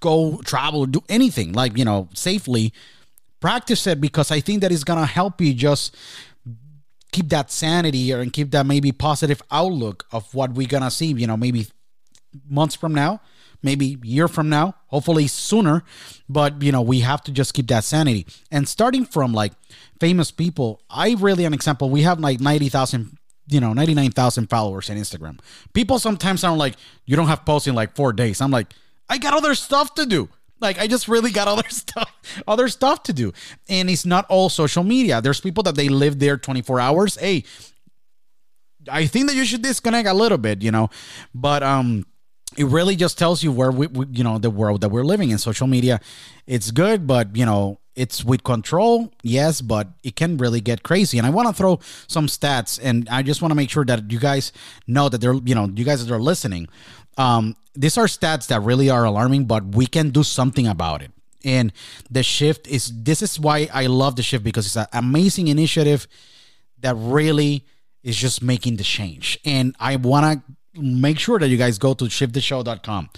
go 0.00 0.40
travel 0.44 0.86
do 0.86 1.02
anything 1.08 1.52
like 1.52 1.76
you 1.76 1.84
know 1.84 2.08
safely 2.14 2.72
practice 3.40 3.86
it 3.86 4.00
because 4.00 4.30
i 4.30 4.40
think 4.40 4.60
that 4.60 4.72
is 4.72 4.84
gonna 4.84 5.06
help 5.06 5.40
you 5.40 5.52
just 5.52 5.96
keep 7.12 7.28
that 7.28 7.50
sanity 7.50 8.12
and 8.12 8.32
keep 8.32 8.50
that 8.52 8.64
maybe 8.64 8.92
positive 8.92 9.42
outlook 9.50 10.06
of 10.12 10.32
what 10.34 10.52
we're 10.52 10.68
gonna 10.68 10.90
see 10.90 11.06
you 11.12 11.26
know 11.26 11.36
maybe 11.36 11.66
months 12.48 12.74
from 12.74 12.94
now 12.94 13.20
maybe 13.62 13.98
year 14.02 14.28
from 14.28 14.48
now, 14.48 14.74
hopefully 14.86 15.26
sooner. 15.26 15.82
But 16.28 16.62
you 16.62 16.72
know, 16.72 16.82
we 16.82 17.00
have 17.00 17.22
to 17.22 17.32
just 17.32 17.54
keep 17.54 17.68
that 17.68 17.84
sanity. 17.84 18.26
And 18.50 18.68
starting 18.68 19.04
from 19.04 19.32
like 19.32 19.52
famous 19.98 20.30
people, 20.30 20.80
I 20.90 21.16
really 21.18 21.44
an 21.44 21.54
example. 21.54 21.90
We 21.90 22.02
have 22.02 22.20
like 22.20 22.40
ninety 22.40 22.68
thousand 22.68 23.16
you 23.50 23.60
know 23.60 23.72
99,000 23.72 24.48
followers 24.48 24.88
on 24.90 24.96
Instagram. 24.96 25.40
People 25.72 25.98
sometimes 25.98 26.40
sound 26.40 26.58
like 26.58 26.76
you 27.04 27.16
don't 27.16 27.26
have 27.26 27.44
posting 27.44 27.74
like 27.74 27.94
4 27.96 28.12
days. 28.12 28.40
I'm 28.40 28.50
like 28.50 28.72
I 29.08 29.18
got 29.18 29.34
other 29.34 29.54
stuff 29.54 29.94
to 29.94 30.06
do. 30.06 30.28
Like 30.60 30.78
I 30.78 30.86
just 30.86 31.08
really 31.08 31.30
got 31.30 31.48
other 31.48 31.68
stuff 31.68 32.12
other 32.46 32.68
stuff 32.68 33.02
to 33.04 33.12
do. 33.12 33.32
And 33.68 33.90
it's 33.90 34.06
not 34.06 34.24
all 34.28 34.48
social 34.48 34.84
media. 34.84 35.20
There's 35.20 35.40
people 35.40 35.62
that 35.64 35.74
they 35.74 35.88
live 35.88 36.18
there 36.18 36.36
24 36.36 36.80
hours. 36.80 37.16
Hey, 37.16 37.44
I 38.90 39.06
think 39.06 39.26
that 39.28 39.34
you 39.34 39.44
should 39.44 39.62
disconnect 39.62 40.08
a 40.08 40.14
little 40.14 40.38
bit, 40.38 40.62
you 40.62 40.70
know. 40.70 40.90
But 41.34 41.62
um 41.62 42.06
it 42.56 42.64
really 42.64 42.96
just 42.96 43.18
tells 43.18 43.42
you 43.42 43.52
where 43.52 43.70
we, 43.70 43.86
we, 43.86 44.06
you 44.10 44.24
know 44.24 44.38
the 44.38 44.50
world 44.50 44.80
that 44.80 44.88
we're 44.88 45.04
living 45.04 45.30
in. 45.30 45.38
Social 45.38 45.66
media 45.66 46.00
it's 46.46 46.70
good 46.70 47.06
but 47.06 47.36
you 47.36 47.46
know 47.46 47.78
it's 47.94 48.24
with 48.24 48.42
control 48.42 49.12
yes 49.22 49.60
but 49.60 49.88
it 50.02 50.16
can 50.16 50.36
really 50.36 50.60
get 50.60 50.82
crazy. 50.82 51.18
And 51.18 51.26
i 51.26 51.30
want 51.30 51.48
to 51.48 51.54
throw 51.54 51.78
some 52.08 52.26
stats 52.26 52.78
and 52.82 53.08
i 53.08 53.22
just 53.22 53.42
want 53.42 53.50
to 53.52 53.54
make 53.54 53.70
sure 53.70 53.84
that 53.84 54.10
you 54.10 54.18
guys 54.18 54.52
know 54.86 55.08
that 55.08 55.20
they're 55.20 55.34
you 55.34 55.54
know 55.54 55.68
you 55.74 55.84
guys 55.84 56.04
that 56.04 56.12
are 56.14 56.20
listening. 56.20 56.68
Um 57.16 57.56
these 57.74 57.96
are 57.96 58.06
stats 58.06 58.48
that 58.48 58.60
really 58.62 58.90
are 58.90 59.04
alarming 59.04 59.44
but 59.44 59.64
we 59.74 59.86
can 59.86 60.10
do 60.10 60.22
something 60.22 60.66
about 60.66 61.02
it. 61.02 61.12
And 61.44 61.72
the 62.10 62.22
shift 62.22 62.66
is 62.66 62.92
this 63.02 63.22
is 63.22 63.38
why 63.38 63.68
i 63.72 63.86
love 63.86 64.16
the 64.16 64.22
shift 64.22 64.44
because 64.44 64.66
it's 64.66 64.76
an 64.76 64.86
amazing 64.92 65.48
initiative 65.48 66.08
that 66.80 66.96
really 66.96 67.64
is 68.02 68.16
just 68.16 68.42
making 68.42 68.76
the 68.76 68.84
change. 68.84 69.38
And 69.44 69.76
i 69.78 69.96
want 69.96 70.24
to 70.26 70.52
make 70.74 71.18
sure 71.18 71.38
that 71.38 71.48
you 71.48 71.56
guys 71.56 71.78
go 71.78 71.94
to 71.94 72.04
shifttheshow.com. 72.04 73.10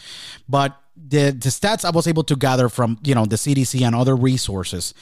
But 0.49 0.77
the 0.97 1.31
the 1.31 1.49
stats 1.49 1.85
I 1.85 1.91
was 1.91 2.07
able 2.07 2.25
to 2.25 2.37
gather 2.37 2.69
from 2.69 2.99
you 3.03 3.15
know 3.15 3.25
the 3.25 3.37
CDC 3.37 3.83
and 3.83 3.95
other 3.95 4.17
resources, 4.17 4.95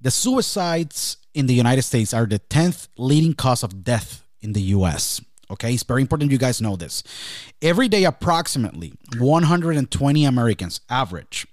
the 0.00 0.10
suicides 0.10 1.18
in 1.34 1.46
the 1.46 1.54
United 1.54 1.82
States 1.82 2.14
are 2.14 2.26
the 2.26 2.38
tenth 2.38 2.88
leading 2.96 3.34
cause 3.34 3.62
of 3.62 3.84
death 3.84 4.24
in 4.40 4.52
the 4.52 4.62
U.S. 4.76 5.20
Okay, 5.50 5.74
it's 5.74 5.84
very 5.84 6.02
important 6.02 6.32
you 6.32 6.38
guys 6.38 6.60
know 6.60 6.76
this. 6.76 7.02
Every 7.62 7.88
day, 7.88 8.04
approximately 8.04 8.94
120 9.18 10.24
Americans 10.24 10.80
average 10.90 11.46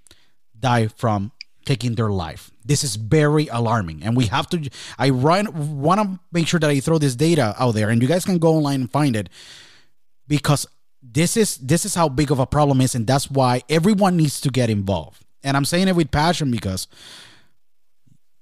die 0.59 0.87
from 0.87 1.31
taking 1.65 1.95
their 1.95 2.09
life. 2.09 2.51
This 2.65 2.83
is 2.83 2.95
very 2.95 3.47
alarming, 3.47 4.03
and 4.03 4.17
we 4.17 4.25
have 4.27 4.49
to. 4.49 4.69
I 4.97 5.09
run, 5.09 5.81
want 5.81 6.01
to 6.01 6.19
make 6.31 6.47
sure 6.47 6.59
that 6.59 6.69
I 6.69 6.79
throw 6.79 6.97
this 6.97 7.15
data 7.15 7.55
out 7.59 7.75
there, 7.75 7.89
and 7.89 8.01
you 8.01 8.07
guys 8.07 8.25
can 8.25 8.39
go 8.39 8.55
online 8.55 8.81
and 8.81 8.91
find 8.91 9.15
it 9.15 9.29
because 10.27 10.65
this 11.01 11.35
is 11.35 11.57
this 11.57 11.85
is 11.85 11.95
how 11.95 12.07
big 12.07 12.31
of 12.31 12.39
a 12.39 12.45
problem 12.45 12.81
is 12.81 12.95
and 12.95 13.05
that's 13.05 13.29
why 13.29 13.61
everyone 13.69 14.15
needs 14.17 14.39
to 14.41 14.49
get 14.49 14.69
involved. 14.69 15.23
And 15.43 15.57
i'm 15.57 15.65
saying 15.65 15.87
it 15.89 15.95
with 15.95 16.11
passion 16.11 16.51
because 16.51 16.87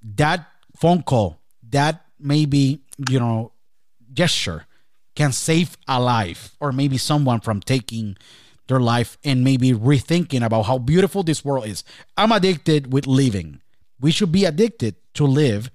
that 0.04 0.48
phone 0.76 1.02
call 1.04 1.40
that 1.70 2.06
maybe 2.20 2.82
you 3.10 3.20
know 3.20 3.52
gesture 4.14 4.66
can 5.16 5.32
save 5.32 5.78
a 5.88 6.00
life 6.00 6.56
or 6.60 6.72
maybe 6.72 6.98
someone 6.98 7.40
from 7.40 7.60
taking 7.60 8.18
their 8.68 8.80
life 8.80 9.18
and 9.24 9.44
maybe 9.44 9.74
rethinking 9.74 10.46
about 10.46 10.64
how 10.64 10.78
beautiful 10.78 11.24
this 11.24 11.44
world 11.44 11.68
is. 11.68 11.84
I'm 12.16 12.32
addicted 12.32 12.94
with 12.94 13.06
living. 13.06 13.62
We 14.00 14.12
should 14.12 14.32
be 14.32 14.46
addicted 14.46 14.96
to 15.16 15.26
live 15.26 15.70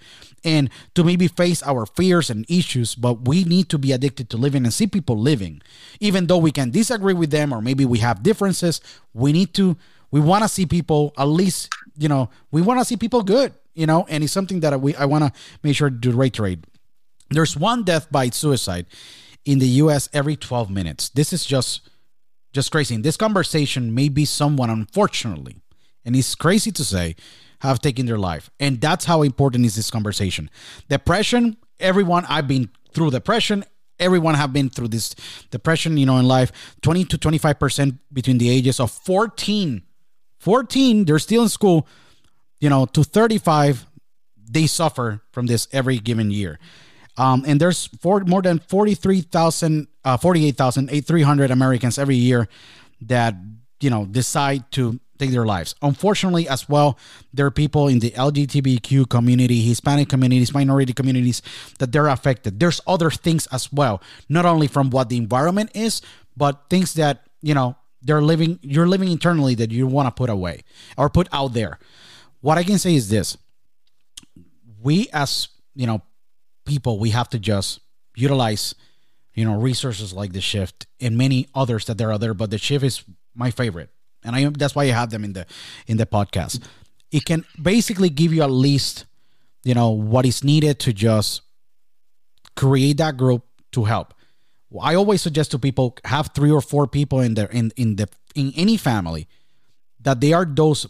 and 0.47 0.71
to 0.95 1.03
maybe 1.03 1.27
face 1.27 1.61
our 1.65 1.85
fears 1.85 2.31
and 2.31 2.49
issues, 2.49 2.95
but 2.95 3.27
we 3.27 3.43
need 3.43 3.69
to 3.69 3.77
be 3.77 3.91
addicted 3.91 4.31
to 4.31 4.37
living 4.37 4.65
and 4.65 4.73
see 4.73 4.87
people 4.87 5.19
living. 5.19 5.61
Even 5.99 6.29
though 6.29 6.39
we 6.39 6.53
can 6.53 6.71
disagree 6.71 7.15
with 7.15 7.31
them 7.31 7.53
or 7.53 7.61
maybe 7.61 7.85
we 7.85 7.99
have 7.99 8.23
differences, 8.23 8.81
we 9.13 9.33
need 9.33 9.53
to, 9.55 9.77
we 10.13 10.21
want 10.21 10.45
to 10.45 10.49
see 10.49 10.65
people 10.65 11.13
at 11.19 11.25
least, 11.25 11.69
you 11.99 12.09
know, 12.09 12.31
we 12.53 12.63
want 12.63 12.79
to 12.79 12.85
see 12.85 12.97
people 12.97 13.25
good, 13.25 13.53
you 13.75 13.87
know, 13.87 14.07
and 14.09 14.23
it's 14.23 14.33
something 14.33 14.61
that 14.61 14.81
we, 14.81 14.95
I 14.95 15.05
want 15.05 15.25
to 15.25 15.33
make 15.65 15.75
sure 15.75 15.91
to 15.91 16.13
reiterate. 16.13 16.61
There's 17.29 17.57
one 17.57 17.83
death 17.83 18.07
by 18.13 18.31
suicide 18.31 18.87
in 19.45 19.59
the 19.59 19.69
US 19.83 20.09
every 20.13 20.37
12 20.37 20.71
minutes. 20.71 21.09
This 21.09 21.33
is 21.33 21.45
just, 21.45 21.91
just 22.53 22.71
crazy. 22.71 22.95
In 22.95 23.03
this 23.03 23.17
conversation 23.17 23.93
may 23.93 24.09
be 24.09 24.25
someone, 24.25 24.71
unfortunately, 24.71 25.57
and 26.05 26.15
it's 26.15 26.37
crazy 26.37 26.71
to 26.71 26.85
say, 26.85 27.17
have 27.61 27.81
taken 27.81 28.07
their 28.07 28.19
life. 28.19 28.51
And 28.61 28.81
that's 28.81 29.05
how 29.05 29.23
important 29.23 29.65
is 29.65 29.77
this 29.77 29.91
conversation. 29.91 30.51
Depression, 30.89 31.57
everyone, 31.81 32.25
I've 32.29 32.49
been 32.49 32.71
through 32.93 33.11
depression. 33.11 33.65
Everyone 33.99 34.35
have 34.35 34.53
been 34.53 34.69
through 34.69 34.89
this 34.89 35.15
depression, 35.51 35.97
you 35.97 36.07
know, 36.07 36.19
in 36.19 36.27
life. 36.27 36.53
20 36.83 37.05
to 37.07 37.19
25% 37.19 37.99
between 38.13 38.39
the 38.39 38.51
ages 38.51 38.79
of 38.79 38.91
14. 38.91 39.83
14, 40.39 41.05
they're 41.05 41.19
still 41.19 41.45
in 41.45 41.49
school, 41.49 41.89
you 42.61 42.69
know, 42.69 42.87
to 42.87 43.03
35, 43.03 43.87
they 44.49 44.67
suffer 44.67 45.23
from 45.33 45.47
this 45.47 45.67
every 45.73 45.99
given 45.99 46.31
year. 46.31 46.59
Um, 47.17 47.45
and 47.47 47.61
there's 47.61 47.87
four, 48.01 48.21
more 48.21 48.43
than 48.43 48.59
43,000, 48.59 49.89
uh, 50.05 50.17
48,300 50.17 51.51
Americans 51.51 51.99
every 51.99 52.17
year 52.17 52.49
that, 53.01 53.35
you 53.81 53.91
know, 53.91 54.05
decide 54.05 54.71
to 54.73 55.01
take 55.19 55.31
their 55.31 55.47
lives. 55.47 55.75
Unfortunately, 55.83 56.49
as 56.49 56.69
well, 56.69 56.99
there 57.33 57.47
are 57.47 57.51
people 57.51 57.89
in 57.89 57.99
the 57.99 58.11
LGBTQ 58.11 59.09
community, 59.09 59.63
Hispanic 59.63 60.09
communities, 60.09 60.55
minority 60.55 60.93
communities 60.93 61.43
that 61.79 61.93
they're 61.93 62.09
affected. 62.09 62.61
There's 62.61 62.81
other 62.87 63.11
things 63.11 63.47
as 63.49 63.73
well, 63.73 64.03
not 64.29 64.45
only 64.47 64.67
from 64.67 64.91
what 64.91 65.09
the 65.09 65.17
environment 65.17 65.71
is, 65.75 66.03
but 66.37 66.69
things 66.71 66.95
that, 66.95 67.27
you 67.43 67.55
know, 67.55 67.77
they're 68.03 68.23
living, 68.23 68.59
you're 68.63 68.87
living 68.87 69.11
internally 69.11 69.55
that 69.57 69.71
you 69.71 69.87
want 69.87 70.07
to 70.07 70.13
put 70.13 70.31
away 70.31 70.63
or 70.97 71.11
put 71.11 71.29
out 71.33 71.55
there. 71.55 71.79
What 72.41 72.59
I 72.59 72.63
can 72.63 72.79
say 72.79 72.95
is 72.95 73.09
this 73.09 73.37
we, 74.81 75.09
as, 75.13 75.49
you 75.75 75.87
know, 75.87 76.03
people, 76.65 76.99
we 76.99 77.11
have 77.11 77.29
to 77.31 77.39
just 77.39 77.81
utilize, 78.15 78.75
you 79.35 79.45
know, 79.45 79.59
resources 79.59 80.13
like 80.13 80.33
the 80.33 80.41
shift 80.41 80.87
and 81.01 81.17
many 81.17 81.49
others 81.55 81.87
that 81.87 81.99
there 81.99 82.13
are 82.13 82.19
there, 82.19 82.35
but 82.35 82.51
the 82.51 82.59
shift 82.59 82.85
is 82.85 83.05
my 83.35 83.51
favorite 83.51 83.91
and 84.27 84.37
I 84.37 84.45
that's 84.51 84.75
why 84.75 84.85
I 84.85 84.89
have 84.89 85.11
them 85.11 85.25
in 85.25 85.33
the 85.33 85.47
in 85.87 85.97
the 85.97 86.07
podcast. 86.07 86.63
It 87.11 87.25
can 87.25 87.45
basically 87.61 88.11
give 88.11 88.35
you 88.35 88.43
at 88.43 88.51
least 88.51 89.07
you 89.65 89.75
know 89.75 89.91
what 89.91 90.27
is 90.27 90.45
needed 90.45 90.79
to 90.81 90.93
just 90.93 91.43
create 92.57 92.99
that 92.99 93.17
group 93.17 93.45
to 93.73 93.85
help. 93.85 94.13
I 94.83 94.95
always 94.95 95.23
suggest 95.23 95.53
to 95.53 95.59
people 95.59 95.97
have 96.05 96.31
three 96.35 96.51
or 96.51 96.61
four 96.61 96.87
people 96.87 97.21
in 97.21 97.35
there 97.35 97.49
in 97.51 97.73
in 97.77 97.97
the 97.97 98.09
in 98.35 98.53
any 98.57 98.77
family 98.77 99.29
that 100.01 100.21
they 100.21 100.33
are 100.33 100.45
those 100.45 100.87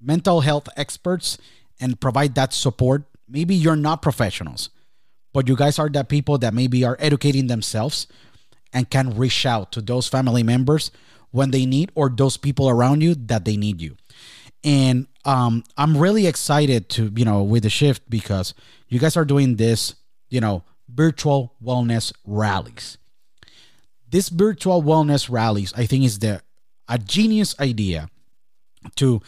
mental 0.00 0.42
health 0.42 0.68
experts 0.76 1.38
and 1.80 2.00
provide 2.00 2.34
that 2.34 2.52
support. 2.52 3.04
Maybe 3.28 3.54
you're 3.54 3.76
not 3.76 4.02
professionals, 4.02 4.70
but 5.32 5.48
you 5.48 5.56
guys 5.56 5.78
are 5.78 5.88
that 5.90 6.08
people 6.08 6.38
that 6.38 6.54
maybe 6.54 6.84
are 6.84 6.96
educating 7.00 7.48
themselves 7.48 8.06
and 8.72 8.88
can 8.88 9.16
reach 9.16 9.46
out 9.46 9.72
to 9.72 9.80
those 9.80 10.06
family 10.06 10.42
members 10.42 10.90
when 11.30 11.50
they 11.50 11.66
need 11.66 11.90
or 11.94 12.08
those 12.08 12.36
people 12.36 12.68
around 12.68 13.02
you 13.02 13.14
that 13.14 13.44
they 13.44 13.56
need 13.56 13.80
you. 13.80 13.96
And 14.64 15.06
um, 15.24 15.64
I'm 15.76 15.96
really 15.96 16.26
excited 16.26 16.88
to, 16.90 17.12
you 17.14 17.24
know, 17.24 17.42
with 17.42 17.62
the 17.62 17.70
shift 17.70 18.08
because 18.08 18.54
you 18.88 18.98
guys 18.98 19.16
are 19.16 19.24
doing 19.24 19.56
this, 19.56 19.94
you 20.28 20.40
know, 20.40 20.64
virtual 20.88 21.54
wellness 21.62 22.12
rallies. 22.24 22.98
This 24.08 24.28
virtual 24.28 24.82
wellness 24.82 25.28
rallies, 25.30 25.72
I 25.76 25.86
think, 25.86 26.04
is 26.04 26.18
the 26.20 26.42
a 26.88 26.98
genius 26.98 27.58
idea 27.58 28.08
to 28.94 29.20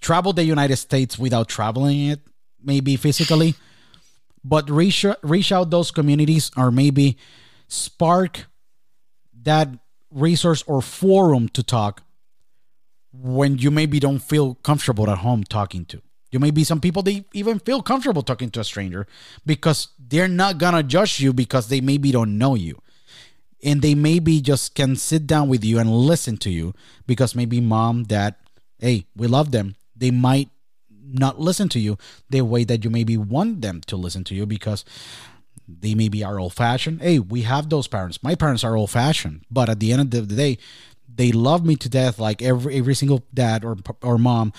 travel 0.00 0.32
the 0.32 0.44
United 0.44 0.76
States 0.76 1.18
without 1.18 1.48
traveling 1.48 2.08
it, 2.08 2.20
maybe 2.62 2.96
physically, 2.96 3.54
but 4.44 4.68
reach 4.70 5.04
reach 5.22 5.52
out 5.52 5.70
those 5.70 5.90
communities 5.90 6.50
or 6.56 6.70
maybe 6.70 7.16
spark 7.68 8.46
that 9.42 9.68
resource 10.16 10.64
or 10.66 10.80
forum 10.80 11.48
to 11.50 11.62
talk 11.62 12.02
when 13.12 13.58
you 13.58 13.70
maybe 13.70 14.00
don't 14.00 14.18
feel 14.18 14.54
comfortable 14.56 15.08
at 15.10 15.18
home 15.18 15.44
talking 15.44 15.84
to. 15.86 16.02
You 16.32 16.40
may 16.40 16.50
be 16.50 16.64
some 16.64 16.80
people 16.80 17.02
they 17.02 17.24
even 17.32 17.58
feel 17.60 17.82
comfortable 17.82 18.22
talking 18.22 18.50
to 18.50 18.60
a 18.60 18.64
stranger 18.64 19.06
because 19.44 19.88
they're 19.98 20.28
not 20.28 20.58
gonna 20.58 20.82
judge 20.82 21.20
you 21.20 21.32
because 21.32 21.68
they 21.68 21.80
maybe 21.80 22.10
don't 22.10 22.36
know 22.36 22.54
you. 22.54 22.80
And 23.62 23.80
they 23.80 23.94
maybe 23.94 24.40
just 24.40 24.74
can 24.74 24.96
sit 24.96 25.26
down 25.26 25.48
with 25.48 25.64
you 25.64 25.78
and 25.78 25.90
listen 25.90 26.36
to 26.38 26.50
you 26.50 26.74
because 27.06 27.34
maybe 27.34 27.60
mom, 27.60 28.04
dad, 28.04 28.34
hey, 28.78 29.06
we 29.16 29.26
love 29.28 29.50
them. 29.50 29.76
They 29.96 30.10
might 30.10 30.50
not 30.90 31.40
listen 31.40 31.68
to 31.70 31.78
you 31.78 31.96
the 32.28 32.42
way 32.42 32.64
that 32.64 32.84
you 32.84 32.90
maybe 32.90 33.16
want 33.16 33.62
them 33.62 33.80
to 33.86 33.96
listen 33.96 34.24
to 34.24 34.34
you 34.34 34.46
because 34.46 34.84
they 35.68 35.94
maybe 35.94 36.22
are 36.22 36.38
old 36.38 36.54
fashioned. 36.54 37.02
Hey, 37.02 37.18
we 37.18 37.42
have 37.42 37.68
those 37.68 37.88
parents. 37.88 38.22
My 38.22 38.34
parents 38.34 38.64
are 38.64 38.76
old 38.76 38.90
fashioned, 38.90 39.44
but 39.50 39.68
at 39.68 39.80
the 39.80 39.92
end 39.92 40.14
of 40.14 40.28
the 40.28 40.36
day, 40.36 40.58
they 41.12 41.32
love 41.32 41.64
me 41.64 41.76
to 41.76 41.88
death. 41.88 42.18
Like 42.18 42.42
every 42.42 42.76
every 42.76 42.94
single 42.94 43.24
dad 43.32 43.64
or 43.64 43.76
or 44.02 44.18
mom, 44.18 44.52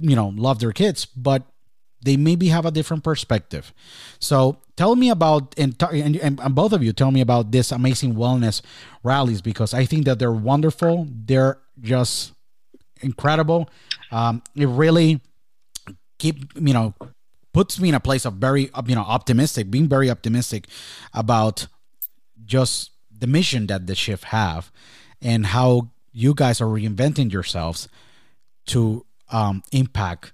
you 0.00 0.16
know, 0.16 0.28
love 0.28 0.58
their 0.58 0.72
kids, 0.72 1.06
but 1.06 1.44
they 2.04 2.16
maybe 2.16 2.48
have 2.48 2.66
a 2.66 2.70
different 2.70 3.04
perspective. 3.04 3.72
So 4.18 4.58
tell 4.76 4.96
me 4.96 5.08
about 5.10 5.54
and, 5.56 5.74
and, 5.80 6.16
and 6.16 6.54
both 6.54 6.72
of 6.72 6.82
you 6.82 6.92
tell 6.92 7.10
me 7.10 7.20
about 7.20 7.52
this 7.52 7.70
amazing 7.70 8.14
wellness 8.14 8.60
rallies 9.04 9.40
because 9.40 9.72
I 9.72 9.84
think 9.84 10.04
that 10.06 10.18
they're 10.18 10.32
wonderful. 10.32 11.06
They're 11.08 11.58
just 11.80 12.32
incredible. 13.00 13.70
Um, 14.10 14.42
it 14.54 14.66
really 14.66 15.20
keep 16.18 16.44
you 16.54 16.72
know 16.72 16.94
puts 17.52 17.78
me 17.78 17.88
in 17.88 17.94
a 17.94 18.00
place 18.00 18.24
of 18.24 18.34
very 18.34 18.70
you 18.86 18.94
know 18.94 19.02
optimistic, 19.02 19.70
being 19.70 19.88
very 19.88 20.10
optimistic 20.10 20.66
about 21.12 21.66
just 22.44 22.90
the 23.16 23.26
mission 23.26 23.66
that 23.68 23.86
the 23.86 23.94
shift 23.94 24.24
have 24.24 24.70
and 25.20 25.46
how 25.46 25.90
you 26.12 26.34
guys 26.34 26.60
are 26.60 26.66
reinventing 26.66 27.32
yourselves 27.32 27.88
to 28.66 29.04
um, 29.30 29.62
impact 29.72 30.32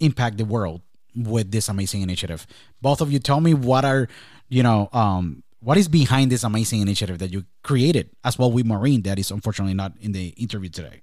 impact 0.00 0.38
the 0.38 0.44
world 0.44 0.80
with 1.14 1.50
this 1.50 1.68
amazing 1.68 2.02
initiative. 2.02 2.46
Both 2.82 3.00
of 3.00 3.12
you 3.12 3.18
tell 3.18 3.40
me 3.40 3.54
what 3.54 3.84
are 3.84 4.08
you 4.48 4.62
know 4.62 4.88
um, 4.92 5.42
what 5.60 5.76
is 5.76 5.88
behind 5.88 6.30
this 6.30 6.44
amazing 6.44 6.80
initiative 6.80 7.18
that 7.18 7.30
you 7.30 7.44
created 7.62 8.10
as 8.24 8.38
well 8.38 8.50
with 8.50 8.66
Maureen 8.66 9.02
that 9.02 9.18
is 9.18 9.30
unfortunately 9.30 9.74
not 9.74 9.92
in 10.00 10.12
the 10.12 10.28
interview 10.36 10.68
today. 10.68 11.02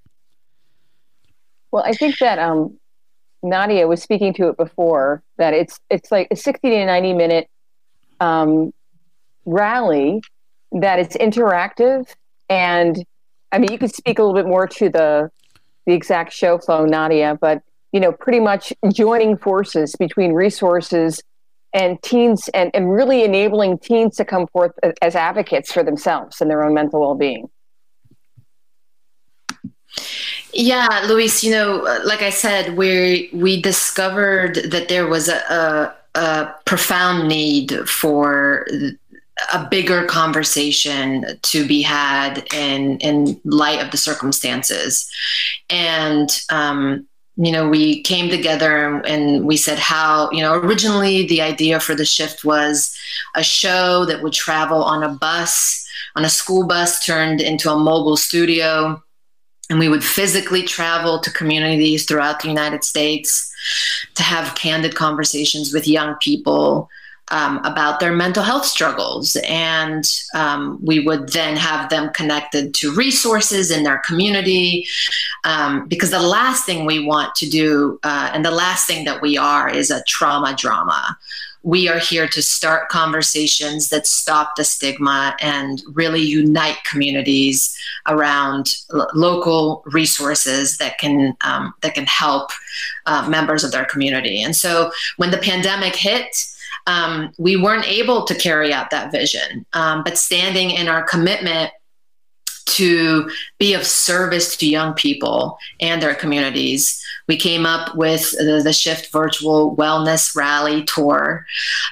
Well, 1.71 1.83
I 1.85 1.93
think 1.93 2.17
that 2.19 2.37
um, 2.37 2.77
Nadia 3.43 3.87
was 3.87 4.01
speaking 4.01 4.33
to 4.35 4.49
it 4.49 4.57
before 4.57 5.23
that 5.37 5.53
it's 5.53 5.79
it's 5.89 6.11
like 6.11 6.27
a 6.31 6.35
60 6.35 6.69
to 6.69 6.85
90 6.85 7.13
minute 7.13 7.49
um, 8.19 8.73
rally 9.45 10.21
that 10.71 10.99
it's 10.99 11.17
interactive. 11.17 12.07
And 12.49 13.03
I 13.51 13.59
mean 13.59 13.71
you 13.71 13.77
could 13.77 13.93
speak 13.93 14.19
a 14.19 14.23
little 14.23 14.35
bit 14.35 14.47
more 14.47 14.67
to 14.67 14.89
the 14.89 15.31
the 15.85 15.93
exact 15.93 16.31
show 16.31 16.59
flow 16.59 16.85
Nadia 16.85 17.37
but 17.41 17.63
you 17.91 17.99
know 17.99 18.11
pretty 18.11 18.39
much 18.39 18.71
joining 18.93 19.37
forces 19.37 19.95
between 19.97 20.33
resources 20.33 21.21
and 21.73 22.01
teens 22.03 22.49
and, 22.53 22.69
and 22.73 22.91
really 22.91 23.23
enabling 23.23 23.79
teens 23.79 24.15
to 24.17 24.25
come 24.25 24.45
forth 24.47 24.73
as 25.01 25.15
advocates 25.15 25.71
for 25.71 25.83
themselves 25.83 26.41
and 26.41 26.51
their 26.51 26.63
own 26.63 26.73
mental 26.73 26.99
well-being 26.99 27.49
yeah, 30.53 31.05
Luis, 31.07 31.43
you 31.43 31.51
know, 31.51 31.85
uh, 31.85 31.99
like 32.03 32.21
I 32.21 32.29
said, 32.29 32.77
we 32.77 33.29
we 33.33 33.61
discovered 33.61 34.55
that 34.71 34.89
there 34.89 35.07
was 35.07 35.29
a, 35.29 35.37
a, 36.15 36.19
a 36.19 36.55
profound 36.65 37.27
need 37.27 37.87
for 37.87 38.67
a 39.53 39.67
bigger 39.69 40.05
conversation 40.05 41.25
to 41.41 41.65
be 41.65 41.81
had 41.81 42.45
in 42.53 42.97
in 42.99 43.39
light 43.45 43.83
of 43.83 43.91
the 43.91 43.97
circumstances, 43.97 45.09
and 45.69 46.29
um, 46.49 47.07
you 47.37 47.51
know, 47.51 47.69
we 47.69 48.01
came 48.03 48.29
together 48.29 49.01
and 49.05 49.45
we 49.45 49.57
said 49.57 49.79
how 49.79 50.29
you 50.31 50.41
know 50.41 50.55
originally 50.55 51.27
the 51.27 51.41
idea 51.41 51.79
for 51.79 51.95
the 51.95 52.05
shift 52.05 52.43
was 52.43 52.95
a 53.35 53.43
show 53.43 54.05
that 54.05 54.21
would 54.21 54.33
travel 54.33 54.83
on 54.83 55.01
a 55.03 55.09
bus, 55.09 55.87
on 56.15 56.25
a 56.25 56.29
school 56.29 56.67
bus 56.67 57.05
turned 57.05 57.39
into 57.39 57.71
a 57.71 57.77
mobile 57.77 58.17
studio 58.17 59.01
and 59.71 59.79
we 59.79 59.87
would 59.87 60.03
physically 60.03 60.63
travel 60.63 61.17
to 61.19 61.31
communities 61.31 62.05
throughout 62.05 62.41
the 62.41 62.49
United 62.49 62.83
States 62.83 63.49
to 64.15 64.21
have 64.21 64.53
candid 64.55 64.95
conversations 64.95 65.73
with 65.73 65.87
young 65.87 66.15
people 66.15 66.89
um, 67.29 67.59
about 67.63 68.01
their 68.01 68.11
mental 68.11 68.43
health 68.43 68.65
struggles. 68.65 69.37
And 69.47 70.03
um, 70.35 70.77
we 70.83 70.99
would 70.99 71.29
then 71.29 71.55
have 71.55 71.89
them 71.89 72.09
connected 72.09 72.73
to 72.75 72.93
resources 72.93 73.71
in 73.71 73.83
their 73.83 73.99
community. 73.99 74.85
Um, 75.45 75.87
because 75.87 76.11
the 76.11 76.19
last 76.19 76.65
thing 76.65 76.85
we 76.85 77.05
want 77.05 77.33
to 77.35 77.49
do, 77.49 77.97
uh, 78.03 78.29
and 78.33 78.43
the 78.43 78.51
last 78.51 78.85
thing 78.85 79.05
that 79.05 79.21
we 79.21 79.37
are, 79.37 79.69
is 79.69 79.89
a 79.89 80.03
trauma 80.03 80.53
drama 80.53 81.17
we 81.63 81.87
are 81.87 81.99
here 81.99 82.27
to 82.27 82.41
start 82.41 82.89
conversations 82.89 83.89
that 83.89 84.07
stop 84.07 84.55
the 84.55 84.63
stigma 84.63 85.35
and 85.39 85.83
really 85.93 86.21
unite 86.21 86.77
communities 86.83 87.77
around 88.07 88.75
local 89.13 89.83
resources 89.85 90.77
that 90.77 90.97
can 90.97 91.35
um, 91.41 91.73
that 91.81 91.93
can 91.93 92.05
help 92.05 92.49
uh, 93.05 93.27
members 93.29 93.63
of 93.63 93.71
their 93.71 93.85
community. 93.85 94.41
And 94.41 94.55
so 94.55 94.91
when 95.17 95.31
the 95.31 95.37
pandemic 95.37 95.95
hit, 95.95 96.35
um, 96.87 97.31
we 97.37 97.57
weren't 97.57 97.87
able 97.87 98.25
to 98.25 98.33
carry 98.33 98.73
out 98.73 98.89
that 98.89 99.11
vision. 99.11 99.65
Um, 99.73 100.03
but 100.03 100.17
standing 100.17 100.71
in 100.71 100.87
our 100.87 101.03
commitment 101.03 101.71
to 102.65 103.29
be 103.57 103.73
of 103.73 103.85
service 103.85 104.55
to 104.55 104.67
young 104.67 104.93
people 104.93 105.57
and 105.79 106.01
their 106.01 106.15
communities. 106.15 107.00
We 107.27 107.37
came 107.37 107.65
up 107.65 107.95
with 107.95 108.31
the, 108.31 108.61
the 108.63 108.73
Shift 108.73 109.11
Virtual 109.11 109.75
Wellness 109.75 110.35
Rally 110.35 110.83
Tour. 110.83 111.45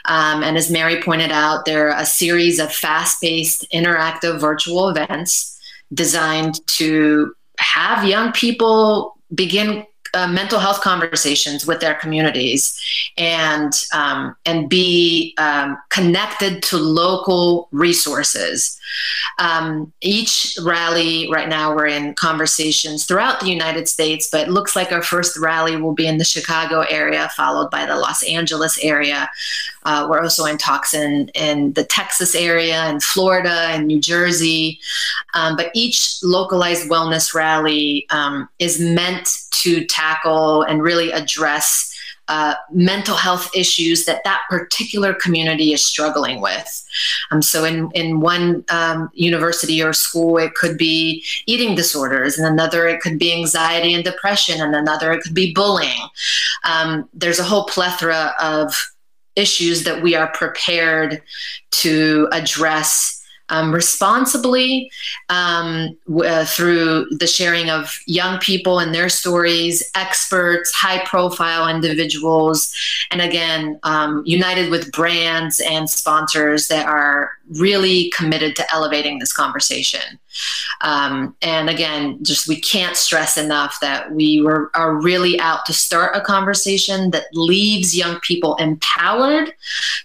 Um, 0.05 0.43
and 0.43 0.57
as 0.57 0.71
Mary 0.71 1.01
pointed 1.01 1.32
out, 1.32 1.65
they're 1.65 1.91
a 1.91 2.05
series 2.05 2.59
of 2.59 2.71
fast 2.71 3.21
paced, 3.21 3.65
interactive 3.71 4.39
virtual 4.39 4.89
events 4.89 5.57
designed 5.93 6.65
to 6.67 7.36
have 7.57 8.05
young 8.05 8.32
people 8.32 9.17
begin 9.34 9.86
uh, 10.14 10.28
mental 10.28 10.60
health 10.60 10.82
conversations 10.82 11.66
with 11.66 11.80
their 11.80 11.95
communities 11.95 12.80
and 13.18 13.74
um, 13.93 14.36
and 14.45 14.70
be 14.70 15.34
um, 15.38 15.78
connected 15.89 16.64
to 16.64 16.78
local 16.78 17.68
resources. 17.72 18.80
Um, 19.38 19.93
each 20.01 20.57
rally 20.64 21.30
right 21.32 21.47
now 21.47 21.76
we're 21.76 21.88
in 21.88 22.14
conversations 22.16 23.05
throughout 23.05 23.39
the 23.39 23.49
United 23.49 23.88
States, 23.88 24.30
but 24.32 24.47
it 24.47 24.51
looks 24.51 24.76
like 24.76 24.91
our 24.91 25.03
first 25.03 25.38
rally 25.38 25.78
will 25.78 25.93
be 25.93 26.07
in 26.07 26.18
the 26.18 26.26
Chicago 26.26 26.82
area, 26.82 27.30
followed 27.36 27.70
by 27.70 27.86
the 27.86 27.95
Los 27.95 28.24
Angeles 28.24 28.78
area. 28.84 29.30
Uh, 29.84 30.07
we're 30.09 30.21
also 30.21 30.45
in 30.45 30.57
talks 30.57 30.93
in, 30.93 31.30
in 31.30 31.73
the 31.73 31.84
Texas 31.84 32.36
area 32.36 32.82
and 32.84 33.03
Florida 33.03 33.67
and 33.69 33.88
New 33.88 33.99
Jersey. 33.99 34.80
Um, 35.34 35.55
but 35.55 35.71
each 35.73 36.17
localized 36.23 36.89
wellness 36.89 37.34
rally 37.34 38.05
um, 38.09 38.49
is 38.59 38.80
meant 38.80 39.38
to 39.51 39.86
tackle 39.86 40.63
and 40.63 40.82
really 40.82 41.11
address 41.11 41.89
uh, 42.30 42.53
mental 42.71 43.15
health 43.15 43.49
issues 43.55 44.05
that 44.05 44.23
that 44.23 44.43
particular 44.49 45.15
community 45.15 45.73
is 45.73 45.84
struggling 45.84 46.39
with. 46.39 46.86
Um, 47.32 47.41
so, 47.41 47.65
in 47.65 47.89
in 47.95 48.19
one 48.19 48.63
um, 48.69 49.09
university 49.13 49.82
or 49.82 49.93
school, 49.93 50.38
it 50.38 50.53
could 50.53 50.77
be 50.77 51.23
eating 51.47 51.73
disorders, 51.73 52.38
and 52.38 52.47
another 52.47 52.88
it 52.88 53.01
could 53.01 53.17
be 53.17 53.34
anxiety 53.34 53.95
and 53.95 54.03
depression, 54.03 54.61
and 54.61 54.75
another 54.75 55.11
it 55.11 55.23
could 55.23 55.34
be 55.34 55.53
bullying. 55.53 56.07
Um, 56.63 57.09
there's 57.15 57.39
a 57.39 57.43
whole 57.43 57.65
plethora 57.65 58.36
of 58.39 58.91
issues 59.36 59.84
that 59.84 60.01
we 60.01 60.15
are 60.15 60.27
prepared 60.32 61.21
to 61.71 62.27
address 62.32 63.18
um, 63.50 63.74
responsibly 63.74 64.91
um, 65.30 65.97
uh, 66.24 66.45
through 66.45 67.08
the 67.12 67.28
sharing 67.28 67.70
of 67.70 68.00
young 68.06 68.39
people 68.39 68.80
and 68.80 68.93
their 68.93 69.10
stories, 69.10 69.89
experts, 69.95 70.74
high 70.74 71.04
profile 71.06 71.68
individuals, 71.68 72.74
and 73.12 73.22
again, 73.22 73.80
um, 73.84 74.24
united 74.26 74.70
with 74.70 74.91
brands 74.91 75.60
and 75.60 75.89
sponsors 75.89 76.68
that 76.68 76.88
are 76.88 77.32
really 77.58 78.12
committed 78.16 78.56
to 78.56 78.74
elevating 78.74 79.20
this 79.20 79.34
conversation. 79.34 80.20
Um, 80.82 81.36
and 81.41 81.70
again, 81.70 82.24
just 82.24 82.47
we 82.47 82.60
can't 82.62 82.95
stress 82.95 83.38
enough 83.38 83.80
that 83.82 84.12
we 84.12 84.41
were, 84.41 84.72
are 84.76 84.93
really 84.93 85.39
out 85.39 85.66
to 85.66 85.74
start 85.74 86.16
a 86.16 86.22
conversation 86.22 87.12
that 87.12 87.26
leaves 87.34 87.97
young 87.97 88.20
people 88.20 88.56
empowered 88.56 89.54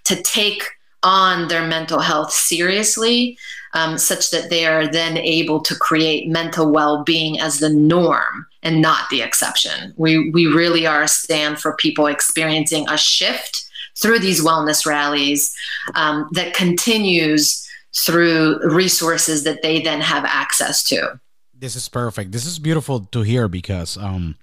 to 0.05 0.23
take 0.23 0.63
on 1.05 1.49
their 1.49 1.67
mental 1.67 2.01
health 2.01 2.33
seriously, 2.33 3.39
um, 3.75 3.99
such 3.99 4.31
that 4.31 4.51
they 4.51 4.67
are 4.67 4.87
then 4.87 5.19
able 5.19 5.61
to 5.61 5.75
create 5.75 6.29
mental 6.29 6.71
well 6.71 7.05
being 7.05 7.41
as 7.41 7.59
the 7.59 7.69
norm 7.69 8.47
and 8.63 8.81
not 8.81 9.11
the 9.11 9.21
exception. 9.21 9.93
We, 9.97 10.31
we 10.31 10.47
really 10.47 10.87
are 10.87 11.03
a 11.03 11.09
stand 11.09 11.59
for 11.59 11.77
people 11.77 12.07
experiencing 12.07 12.89
a 12.89 12.97
shift 12.97 13.65
through 13.97 14.21
these 14.21 14.43
wellness 14.43 14.87
rallies 14.87 15.55
um, 15.95 16.29
that 16.33 16.55
continues 16.55 17.61
through 17.95 18.59
resources 18.69 19.45
that 19.45 19.63
they 19.63 19.81
then 19.81 20.01
have 20.01 20.25
access 20.25 20.83
to. 20.85 21.21
This 21.53 21.77
is 21.77 21.89
perfect. 21.89 22.33
This 22.33 22.47
is 22.47 22.59
beautiful 22.59 23.01
to 23.13 23.23
hear 23.23 23.49
because, 23.49 23.97
um, 23.97 24.37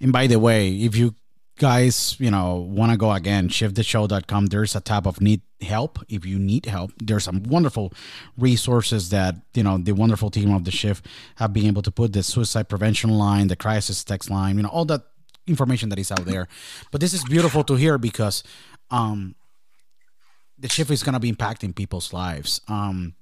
and 0.00 0.12
by 0.12 0.28
the 0.28 0.38
way, 0.38 0.70
if 0.70 0.94
you 0.94 1.14
guys, 1.58 2.16
you 2.18 2.30
know, 2.30 2.56
want 2.56 2.92
to 2.92 2.96
go 2.96 3.12
again, 3.12 3.48
shifttheshow.com. 3.48 4.46
There's 4.46 4.74
a 4.74 4.80
tab 4.80 5.06
of 5.06 5.20
need 5.20 5.42
help. 5.60 5.98
If 6.08 6.24
you 6.24 6.38
need 6.38 6.66
help, 6.66 6.92
there's 6.98 7.24
some 7.24 7.42
wonderful 7.42 7.92
resources 8.36 9.10
that, 9.10 9.34
you 9.54 9.62
know, 9.62 9.78
the 9.78 9.92
wonderful 9.92 10.30
team 10.30 10.54
of 10.54 10.64
the 10.64 10.70
shift 10.70 11.06
have 11.36 11.52
been 11.52 11.66
able 11.66 11.82
to 11.82 11.90
put 11.90 12.12
the 12.12 12.22
suicide 12.22 12.68
prevention 12.68 13.10
line, 13.10 13.48
the 13.48 13.56
crisis 13.56 14.04
text 14.04 14.30
line, 14.30 14.56
you 14.56 14.62
know, 14.62 14.68
all 14.68 14.84
that 14.86 15.02
information 15.46 15.88
that 15.88 15.98
is 15.98 16.10
out 16.12 16.24
there. 16.24 16.46
But 16.90 17.00
this 17.00 17.12
is 17.12 17.24
beautiful 17.24 17.64
to 17.64 17.74
hear 17.74 17.98
because 17.98 18.42
um 18.90 19.34
the 20.58 20.68
shift 20.68 20.90
is 20.90 21.02
going 21.02 21.12
to 21.12 21.20
be 21.20 21.32
impacting 21.32 21.74
people's 21.74 22.12
lives. 22.12 22.60
Um 22.68 23.14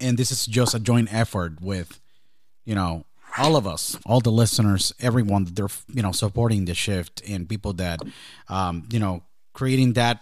and 0.00 0.16
this 0.18 0.32
is 0.32 0.46
just 0.46 0.74
a 0.74 0.80
joint 0.80 1.12
effort 1.12 1.60
with, 1.60 2.00
you 2.64 2.74
know, 2.74 3.04
all 3.38 3.56
of 3.56 3.66
us, 3.66 3.96
all 4.06 4.20
the 4.20 4.30
listeners, 4.32 4.92
everyone 5.00 5.44
that 5.44 5.56
they're 5.56 5.68
you 5.92 6.02
know 6.02 6.12
supporting 6.12 6.64
the 6.64 6.74
shift 6.74 7.22
and 7.28 7.48
people 7.48 7.72
that 7.74 8.00
um, 8.48 8.88
you 8.90 8.98
know 8.98 9.22
creating 9.52 9.94
that 9.94 10.20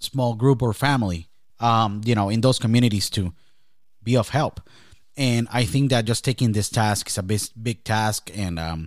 small 0.00 0.34
group 0.34 0.62
or 0.62 0.72
family 0.72 1.28
um, 1.60 2.00
you 2.04 2.14
know 2.14 2.28
in 2.28 2.40
those 2.40 2.58
communities 2.58 3.10
to 3.10 3.32
be 4.02 4.16
of 4.16 4.28
help. 4.28 4.60
And 5.16 5.46
I 5.52 5.64
think 5.64 5.90
that 5.90 6.06
just 6.06 6.24
taking 6.24 6.52
this 6.52 6.68
task 6.68 7.08
is 7.08 7.18
a 7.18 7.22
big, 7.22 7.40
big 7.60 7.84
task, 7.84 8.30
and 8.34 8.58
um, 8.58 8.86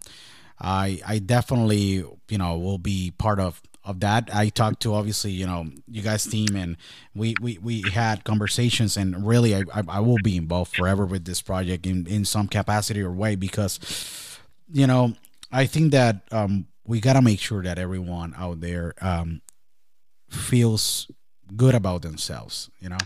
I 0.59 0.99
I 1.05 1.19
definitely 1.19 2.03
you 2.29 2.37
know 2.37 2.57
will 2.57 2.77
be 2.77 3.11
part 3.11 3.39
of 3.39 3.61
of 3.87 4.01
that. 4.01 4.29
I 4.33 4.49
talked 4.49 4.81
to 4.81 4.93
obviously, 4.93 5.31
you 5.31 5.47
know, 5.47 5.67
you 5.87 6.01
guys 6.01 6.25
team 6.25 6.55
and 6.55 6.75
we 7.15 7.35
we, 7.41 7.57
we 7.57 7.81
had 7.89 8.25
conversations 8.25 8.97
and 8.97 9.25
really 9.25 9.55
I, 9.55 9.63
I, 9.73 10.01
will 10.01 10.17
be 10.21 10.35
involved 10.35 10.75
forever 10.75 11.05
with 11.05 11.23
this 11.23 11.41
project 11.41 11.85
in, 11.87 12.05
in 12.05 12.25
some 12.25 12.49
capacity 12.49 13.01
or 13.01 13.11
way 13.11 13.35
because 13.35 13.79
you 14.71 14.85
know, 14.85 15.13
I 15.51 15.65
think 15.65 15.93
that 15.93 16.21
um 16.31 16.67
we 16.85 16.99
gotta 16.99 17.21
make 17.21 17.39
sure 17.39 17.63
that 17.63 17.79
everyone 17.79 18.35
out 18.37 18.59
there 18.59 18.93
um 19.01 19.41
feels 20.29 21.09
good 21.55 21.73
about 21.73 22.01
themselves, 22.01 22.69
you 22.79 22.89
know. 22.89 22.97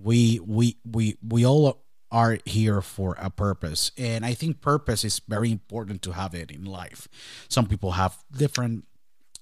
We 0.00 0.40
we 0.40 0.78
we 0.90 1.18
we 1.22 1.44
all 1.44 1.84
are 2.10 2.38
here 2.46 2.80
for 2.80 3.16
a 3.18 3.28
purpose 3.28 3.90
and 3.98 4.24
i 4.24 4.32
think 4.34 4.60
purpose 4.60 5.04
is 5.04 5.20
very 5.26 5.50
important 5.50 6.00
to 6.00 6.12
have 6.12 6.32
it 6.32 6.52
in 6.52 6.64
life 6.64 7.08
some 7.48 7.66
people 7.66 7.92
have 7.92 8.16
different 8.30 8.84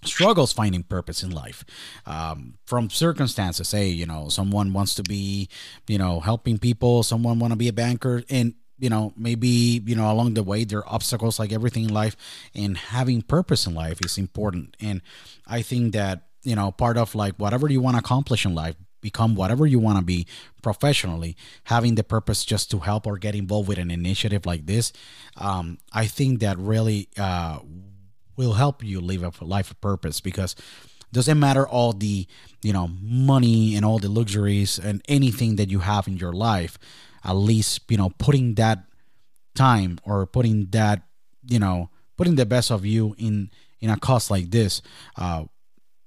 struggles 0.04 0.52
finding 0.52 0.82
purpose 0.82 1.22
in 1.22 1.30
life. 1.30 1.64
Um, 2.06 2.54
from 2.66 2.90
circumstances 2.90 3.70
hey 3.70 3.88
you 3.88 4.06
know 4.06 4.28
someone 4.28 4.72
wants 4.72 4.94
to 4.94 5.02
be 5.02 5.48
you 5.86 5.98
know 5.98 6.20
helping 6.20 6.58
people 6.58 7.02
someone 7.02 7.38
want 7.38 7.52
to 7.52 7.56
be 7.56 7.68
a 7.68 7.72
banker 7.72 8.22
and 8.30 8.54
you 8.78 8.88
know 8.88 9.12
maybe 9.16 9.82
you 9.84 9.94
know 9.94 10.10
along 10.10 10.34
the 10.34 10.42
way 10.42 10.64
there 10.64 10.80
are 10.80 10.94
obstacles 10.94 11.38
like 11.38 11.52
everything 11.52 11.84
in 11.84 11.94
life 11.94 12.16
and 12.54 12.76
having 12.76 13.22
purpose 13.22 13.66
in 13.66 13.74
life 13.74 13.98
is 14.04 14.18
important. 14.18 14.76
And 14.80 15.02
i 15.46 15.62
think 15.62 15.92
that 15.92 16.28
you 16.42 16.56
know 16.56 16.72
part 16.72 16.96
of 16.96 17.14
like 17.14 17.36
whatever 17.36 17.70
you 17.70 17.80
want 17.80 17.96
to 17.96 18.00
accomplish 18.00 18.44
in 18.44 18.54
life 18.54 18.76
become 19.00 19.34
whatever 19.34 19.66
you 19.66 19.78
want 19.78 19.98
to 19.98 20.04
be 20.04 20.26
professionally 20.62 21.36
having 21.64 21.96
the 21.96 22.04
purpose 22.04 22.44
just 22.44 22.70
to 22.70 22.78
help 22.78 23.06
or 23.06 23.18
get 23.18 23.34
involved 23.34 23.68
with 23.68 23.78
an 23.78 23.90
initiative 23.90 24.46
like 24.46 24.64
this 24.66 24.92
um, 25.36 25.78
i 25.92 26.06
think 26.06 26.40
that 26.40 26.56
really 26.56 27.08
uh, 27.18 27.58
will 28.36 28.54
help 28.54 28.82
you 28.82 29.00
live 29.00 29.22
a 29.22 29.44
life 29.44 29.70
of 29.70 29.80
purpose 29.80 30.20
because 30.20 30.54
doesn't 31.12 31.38
matter 31.38 31.66
all 31.66 31.92
the 31.92 32.26
you 32.62 32.72
know 32.72 32.88
money 33.02 33.74
and 33.76 33.84
all 33.84 33.98
the 33.98 34.08
luxuries 34.08 34.78
and 34.78 35.02
anything 35.08 35.56
that 35.56 35.70
you 35.70 35.80
have 35.80 36.08
in 36.08 36.16
your 36.16 36.32
life 36.32 36.78
at 37.24 37.32
least 37.32 37.80
you 37.88 37.96
know 37.96 38.10
putting 38.18 38.54
that 38.54 38.84
time 39.54 39.98
or 40.04 40.26
putting 40.26 40.66
that 40.70 41.02
you 41.46 41.58
know 41.58 41.90
putting 42.16 42.36
the 42.36 42.46
best 42.46 42.70
of 42.70 42.86
you 42.86 43.14
in 43.18 43.50
in 43.80 43.90
a 43.90 43.98
cause 43.98 44.30
like 44.30 44.50
this 44.50 44.80
uh 45.16 45.44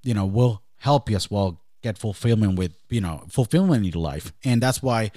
you 0.02 0.14
know 0.14 0.26
will 0.26 0.64
help 0.78 1.10
you 1.10 1.16
as 1.16 1.30
well 1.30 1.62
get 1.86 1.98
fulfillment 2.00 2.58
with 2.58 2.74
you 2.90 3.00
know 3.00 3.24
fulfillment 3.30 3.86
in 3.86 3.92
your 3.92 4.02
life. 4.02 4.34
And 4.44 4.62
that's 4.62 4.82
why 4.82 5.12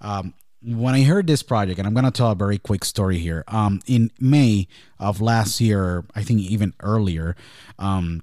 um 0.00 0.34
when 0.66 0.94
I 0.94 1.02
heard 1.02 1.26
this 1.26 1.42
project, 1.42 1.78
and 1.78 1.86
I'm 1.86 1.94
going 1.94 2.04
to 2.04 2.10
tell 2.10 2.30
a 2.30 2.34
very 2.34 2.58
quick 2.58 2.84
story 2.84 3.18
here. 3.18 3.44
Um, 3.48 3.80
in 3.86 4.10
May 4.18 4.66
of 4.98 5.20
last 5.20 5.60
year, 5.60 6.04
I 6.14 6.22
think 6.22 6.40
even 6.40 6.74
earlier, 6.80 7.36
um, 7.78 8.22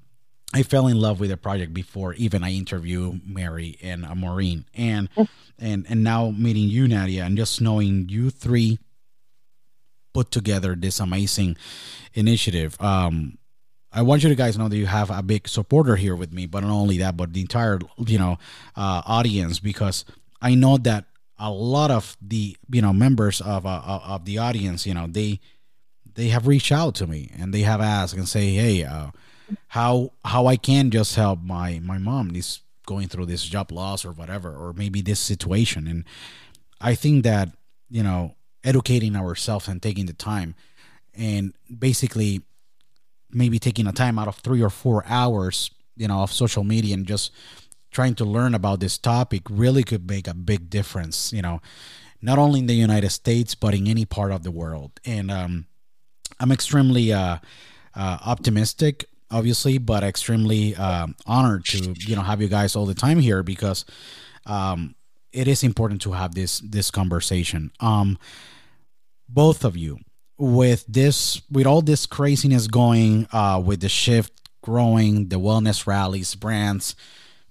I 0.53 0.63
fell 0.63 0.87
in 0.87 0.99
love 0.99 1.19
with 1.19 1.29
the 1.29 1.37
project 1.37 1.73
before 1.73 2.13
even 2.15 2.43
I 2.43 2.51
interview 2.51 3.19
Mary 3.25 3.77
and 3.81 4.05
uh, 4.05 4.15
Maureen, 4.15 4.65
and 4.73 5.07
and 5.57 5.85
and 5.87 6.03
now 6.03 6.31
meeting 6.31 6.67
you, 6.67 6.87
Nadia, 6.87 7.23
and 7.23 7.37
just 7.37 7.61
knowing 7.61 8.09
you 8.09 8.29
three 8.29 8.79
put 10.13 10.31
together 10.31 10.75
this 10.75 10.99
amazing 10.99 11.55
initiative. 12.13 12.75
Um, 12.81 13.37
I 13.93 14.01
want 14.01 14.23
you 14.23 14.29
to 14.29 14.35
guys 14.35 14.57
know 14.57 14.67
that 14.67 14.75
you 14.77 14.87
have 14.87 15.09
a 15.09 15.21
big 15.21 15.47
supporter 15.47 15.95
here 15.95 16.15
with 16.15 16.33
me, 16.33 16.47
but 16.47 16.61
not 16.61 16.71
only 16.71 16.97
that, 16.97 17.15
but 17.15 17.33
the 17.33 17.41
entire 17.41 17.79
you 18.05 18.17
know 18.17 18.37
uh, 18.75 19.01
audience 19.05 19.59
because 19.59 20.03
I 20.41 20.55
know 20.55 20.77
that 20.79 21.05
a 21.41 21.49
lot 21.49 21.89
of 21.89 22.15
the 22.21 22.55
you 22.69 22.81
know 22.81 22.93
members 22.93 23.41
of 23.41 23.65
uh, 23.65 23.81
of 23.85 24.25
the 24.25 24.37
audience 24.37 24.85
you 24.85 24.93
know 24.93 25.07
they 25.07 25.39
they 26.13 26.27
have 26.27 26.45
reached 26.45 26.71
out 26.71 26.93
to 26.95 27.07
me 27.07 27.31
and 27.37 27.53
they 27.53 27.61
have 27.61 27.81
asked 27.81 28.13
and 28.13 28.29
say 28.29 28.53
hey 28.53 28.83
uh, 28.83 29.09
how 29.69 30.11
how 30.23 30.47
I 30.47 30.55
can 30.55 30.91
just 30.91 31.15
help 31.15 31.41
my 31.41 31.79
my 31.79 31.97
mom 31.97 32.35
is 32.35 32.61
going 32.85 33.07
through 33.07 33.25
this 33.25 33.43
job 33.43 33.71
loss 33.71 34.05
or 34.05 34.11
whatever 34.11 34.53
or 34.53 34.73
maybe 34.73 35.01
this 35.01 35.19
situation. 35.19 35.87
And 35.87 36.03
I 36.79 36.95
think 36.95 37.23
that 37.23 37.49
you 37.89 38.03
know 38.03 38.35
educating 38.63 39.15
ourselves 39.15 39.67
and 39.67 39.81
taking 39.81 40.05
the 40.05 40.13
time 40.13 40.55
and 41.15 41.53
basically 41.79 42.41
maybe 43.31 43.59
taking 43.59 43.87
a 43.87 43.91
time 43.91 44.19
out 44.19 44.27
of 44.27 44.35
3 44.37 44.61
or 44.61 44.69
4 44.69 45.05
hours 45.07 45.71
you 45.95 46.07
know 46.07 46.19
of 46.19 46.31
social 46.31 46.63
media 46.63 46.93
and 46.93 47.07
just 47.07 47.31
trying 47.91 48.15
to 48.15 48.25
learn 48.25 48.55
about 48.55 48.79
this 48.79 48.97
topic 48.97 49.43
really 49.49 49.83
could 49.83 50.09
make 50.09 50.27
a 50.27 50.33
big 50.33 50.69
difference, 50.69 51.33
you 51.33 51.41
know, 51.41 51.61
not 52.21 52.37
only 52.37 52.59
in 52.59 52.67
the 52.67 52.73
United 52.73 53.09
States, 53.09 53.55
but 53.55 53.73
in 53.73 53.87
any 53.87 54.05
part 54.05 54.31
of 54.31 54.43
the 54.43 54.51
world. 54.51 54.99
And 55.05 55.29
um, 55.29 55.65
I'm 56.39 56.51
extremely 56.51 57.11
uh, 57.11 57.37
uh, 57.95 58.17
optimistic, 58.25 59.05
obviously, 59.29 59.77
but 59.77 60.03
extremely 60.03 60.75
uh, 60.75 61.07
honored 61.25 61.65
to, 61.65 61.93
you 61.99 62.15
know, 62.15 62.21
have 62.21 62.41
you 62.41 62.47
guys 62.47 62.75
all 62.75 62.85
the 62.85 62.95
time 62.95 63.19
here 63.19 63.43
because 63.43 63.85
um, 64.45 64.95
it 65.33 65.47
is 65.47 65.63
important 65.63 66.01
to 66.01 66.11
have 66.11 66.33
this 66.35 66.59
this 66.59 66.91
conversation. 66.91 67.71
Um, 67.79 68.17
both 69.27 69.63
of 69.63 69.77
you, 69.77 69.99
with 70.37 70.85
this, 70.87 71.41
with 71.49 71.65
all 71.65 71.81
this 71.81 72.05
craziness 72.05 72.67
going, 72.67 73.27
uh, 73.31 73.61
with 73.63 73.79
the 73.79 73.89
shift 73.89 74.33
growing, 74.61 75.29
the 75.29 75.39
wellness 75.39 75.87
rallies, 75.87 76.35
brands, 76.35 76.95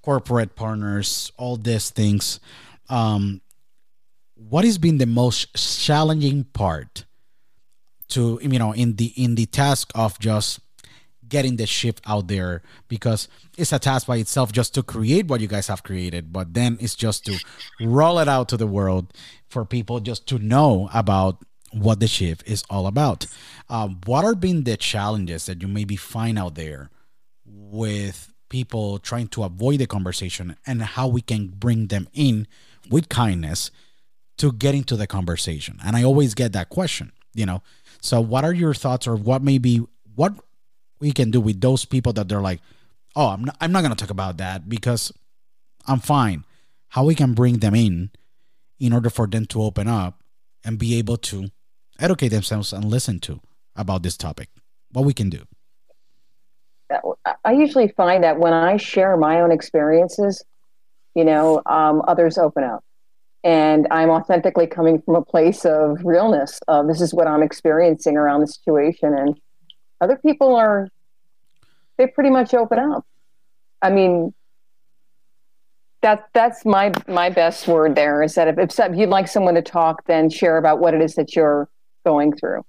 corporate 0.02 0.56
partners, 0.56 1.32
all 1.36 1.56
these 1.56 1.90
things. 1.90 2.40
Um, 2.88 3.40
what 4.34 4.64
has 4.64 4.78
been 4.78 4.98
the 4.98 5.06
most 5.06 5.84
challenging 5.84 6.44
part 6.44 7.04
to 8.08 8.38
you 8.42 8.58
know 8.58 8.72
in 8.72 8.96
the 8.96 9.12
in 9.16 9.34
the 9.34 9.46
task 9.46 9.90
of 9.94 10.18
just 10.18 10.60
getting 11.28 11.56
the 11.56 11.66
shift 11.66 12.00
out 12.06 12.26
there 12.26 12.60
because 12.88 13.28
it's 13.56 13.72
a 13.72 13.78
task 13.78 14.06
by 14.08 14.16
itself 14.16 14.50
just 14.50 14.74
to 14.74 14.82
create 14.82 15.28
what 15.28 15.40
you 15.40 15.46
guys 15.46 15.68
have 15.68 15.84
created 15.84 16.32
but 16.32 16.52
then 16.54 16.76
it's 16.80 16.96
just 16.96 17.24
to 17.24 17.38
roll 17.80 18.18
it 18.18 18.28
out 18.28 18.48
to 18.48 18.56
the 18.56 18.66
world 18.66 19.12
for 19.48 19.64
people 19.64 20.00
just 20.00 20.26
to 20.26 20.38
know 20.38 20.90
about 20.92 21.38
what 21.72 22.00
the 22.00 22.08
shift 22.08 22.42
is 22.48 22.64
all 22.68 22.88
about 22.88 23.26
um, 23.68 24.00
what 24.06 24.24
are 24.24 24.34
been 24.34 24.64
the 24.64 24.76
challenges 24.76 25.46
that 25.46 25.62
you 25.62 25.68
maybe 25.68 25.94
find 25.94 26.36
out 26.36 26.56
there 26.56 26.90
with 27.46 28.29
people 28.50 28.98
trying 28.98 29.28
to 29.28 29.44
avoid 29.44 29.80
the 29.80 29.86
conversation 29.86 30.56
and 30.66 30.82
how 30.82 31.08
we 31.08 31.22
can 31.22 31.48
bring 31.48 31.86
them 31.86 32.06
in 32.12 32.46
with 32.90 33.08
kindness 33.08 33.70
to 34.36 34.52
get 34.52 34.74
into 34.74 34.96
the 34.96 35.06
conversation. 35.06 35.78
And 35.82 35.96
I 35.96 36.02
always 36.02 36.34
get 36.34 36.52
that 36.52 36.68
question, 36.68 37.12
you 37.32 37.46
know. 37.46 37.62
So 38.02 38.20
what 38.20 38.44
are 38.44 38.52
your 38.52 38.74
thoughts 38.74 39.06
or 39.06 39.16
what 39.16 39.42
maybe 39.42 39.80
what 40.14 40.34
we 41.00 41.12
can 41.12 41.30
do 41.30 41.40
with 41.40 41.60
those 41.60 41.86
people 41.86 42.12
that 42.12 42.28
they're 42.28 42.40
like, 42.40 42.60
"Oh, 43.16 43.28
I'm 43.28 43.44
not 43.44 43.56
I'm 43.60 43.72
not 43.72 43.80
going 43.80 43.94
to 43.94 43.96
talk 43.96 44.10
about 44.10 44.36
that 44.36 44.68
because 44.68 45.12
I'm 45.86 46.00
fine." 46.00 46.44
How 46.88 47.04
we 47.04 47.14
can 47.14 47.34
bring 47.34 47.58
them 47.58 47.74
in 47.74 48.10
in 48.80 48.92
order 48.92 49.10
for 49.10 49.26
them 49.26 49.46
to 49.46 49.62
open 49.62 49.86
up 49.86 50.24
and 50.64 50.78
be 50.78 50.98
able 50.98 51.16
to 51.16 51.50
educate 51.98 52.28
themselves 52.28 52.72
and 52.72 52.84
listen 52.84 53.20
to 53.20 53.40
about 53.76 54.02
this 54.02 54.16
topic. 54.16 54.48
What 54.90 55.04
we 55.04 55.14
can 55.14 55.30
do. 55.30 55.46
I 57.44 57.52
usually 57.52 57.88
find 57.88 58.24
that 58.24 58.38
when 58.38 58.52
I 58.52 58.76
share 58.76 59.16
my 59.16 59.40
own 59.40 59.52
experiences, 59.52 60.44
you 61.14 61.24
know, 61.24 61.62
um, 61.66 62.02
others 62.06 62.38
open 62.38 62.64
up. 62.64 62.84
And 63.42 63.86
I'm 63.90 64.10
authentically 64.10 64.66
coming 64.66 65.00
from 65.00 65.14
a 65.14 65.22
place 65.22 65.64
of 65.64 66.04
realness. 66.04 66.60
This 66.86 67.00
is 67.00 67.14
what 67.14 67.26
I'm 67.26 67.42
experiencing 67.42 68.16
around 68.16 68.42
the 68.42 68.46
situation. 68.46 69.14
And 69.14 69.40
other 70.00 70.16
people 70.16 70.56
are, 70.56 70.88
they 71.96 72.06
pretty 72.06 72.30
much 72.30 72.52
open 72.52 72.78
up. 72.78 73.06
I 73.80 73.90
mean, 73.90 74.34
that 76.02 76.28
that's 76.32 76.64
my 76.64 76.92
my 77.08 77.28
best 77.28 77.68
word 77.68 77.94
there 77.94 78.22
is 78.22 78.34
that 78.34 78.48
if, 78.48 78.78
if 78.78 78.96
you'd 78.96 79.10
like 79.10 79.28
someone 79.28 79.54
to 79.54 79.62
talk, 79.62 80.04
then 80.06 80.30
share 80.30 80.56
about 80.56 80.80
what 80.80 80.94
it 80.94 81.02
is 81.02 81.14
that 81.14 81.36
you're 81.36 81.68
going 82.06 82.34
through. 82.34 82.64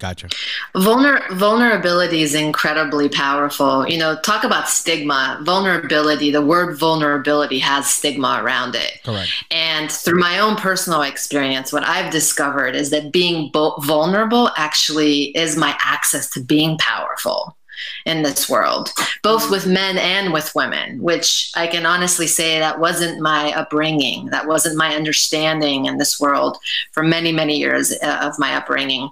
Gotcha. 0.00 0.28
Vulner- 0.74 1.30
vulnerability 1.30 2.22
is 2.22 2.34
incredibly 2.34 3.10
powerful. 3.10 3.86
You 3.86 3.98
know, 3.98 4.18
talk 4.22 4.44
about 4.44 4.66
stigma. 4.66 5.38
Vulnerability, 5.42 6.30
the 6.30 6.40
word 6.40 6.78
vulnerability 6.78 7.58
has 7.58 7.86
stigma 7.86 8.40
around 8.42 8.74
it. 8.74 9.02
Correct. 9.04 9.30
And 9.50 9.92
through 9.92 10.18
my 10.18 10.38
own 10.38 10.56
personal 10.56 11.02
experience, 11.02 11.70
what 11.70 11.86
I've 11.86 12.10
discovered 12.10 12.74
is 12.74 12.88
that 12.90 13.12
being 13.12 13.50
bo- 13.52 13.76
vulnerable 13.82 14.50
actually 14.56 15.36
is 15.36 15.54
my 15.54 15.76
access 15.80 16.30
to 16.30 16.40
being 16.40 16.78
powerful 16.78 17.58
in 18.06 18.22
this 18.22 18.48
world, 18.48 18.90
both 19.22 19.50
with 19.50 19.66
men 19.66 19.98
and 19.98 20.32
with 20.32 20.54
women, 20.54 21.00
which 21.02 21.50
I 21.54 21.66
can 21.66 21.84
honestly 21.84 22.26
say 22.26 22.58
that 22.58 22.80
wasn't 22.80 23.20
my 23.20 23.52
upbringing. 23.52 24.26
That 24.26 24.46
wasn't 24.46 24.76
my 24.76 24.94
understanding 24.94 25.86
in 25.86 25.98
this 25.98 26.18
world 26.18 26.56
for 26.92 27.02
many, 27.02 27.32
many 27.32 27.58
years 27.58 27.92
uh, 28.02 28.20
of 28.22 28.38
my 28.38 28.54
upbringing 28.54 29.10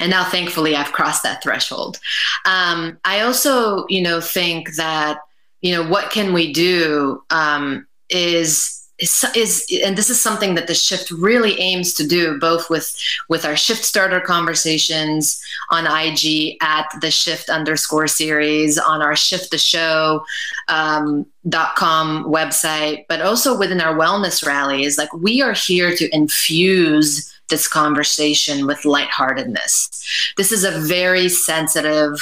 and 0.00 0.10
now 0.10 0.24
thankfully 0.24 0.76
i've 0.76 0.92
crossed 0.92 1.22
that 1.22 1.42
threshold. 1.42 1.98
Um, 2.44 2.98
i 3.04 3.20
also 3.20 3.86
you 3.88 4.02
know 4.02 4.20
think 4.20 4.74
that 4.76 5.18
you 5.60 5.74
know 5.74 5.88
what 5.88 6.10
can 6.10 6.32
we 6.32 6.52
do 6.52 7.22
um, 7.30 7.86
is 8.08 8.74
is, 8.98 9.24
is 9.36 9.80
and 9.84 9.96
this 9.96 10.10
is 10.10 10.20
something 10.20 10.56
that 10.56 10.66
the 10.66 10.74
shift 10.74 11.10
really 11.12 11.58
aims 11.60 11.94
to 11.94 12.06
do 12.06 12.38
both 12.38 12.68
with 12.68 12.96
with 13.28 13.44
our 13.44 13.56
shift 13.56 13.84
starter 13.84 14.20
conversations 14.20 15.40
on 15.70 15.86
ig 15.86 16.56
at 16.60 16.86
the 17.00 17.10
shift 17.10 17.48
underscore 17.48 18.08
series 18.08 18.76
on 18.76 19.00
our 19.00 19.14
shift 19.14 19.52
the 19.52 19.58
show 19.58 20.24
um, 20.66 21.24
dot 21.48 21.76
com 21.76 22.24
website 22.24 23.04
but 23.08 23.20
also 23.20 23.56
within 23.56 23.80
our 23.80 23.94
wellness 23.94 24.44
rallies. 24.44 24.98
Like 24.98 25.12
we 25.12 25.42
are 25.42 25.52
here 25.52 25.94
to 25.94 26.14
infuse 26.14 27.32
this 27.48 27.68
conversation 27.68 28.66
with 28.66 28.84
lightheartedness. 28.84 30.32
This 30.36 30.52
is 30.52 30.64
a 30.64 30.80
very 30.80 31.28
sensitive 31.28 32.20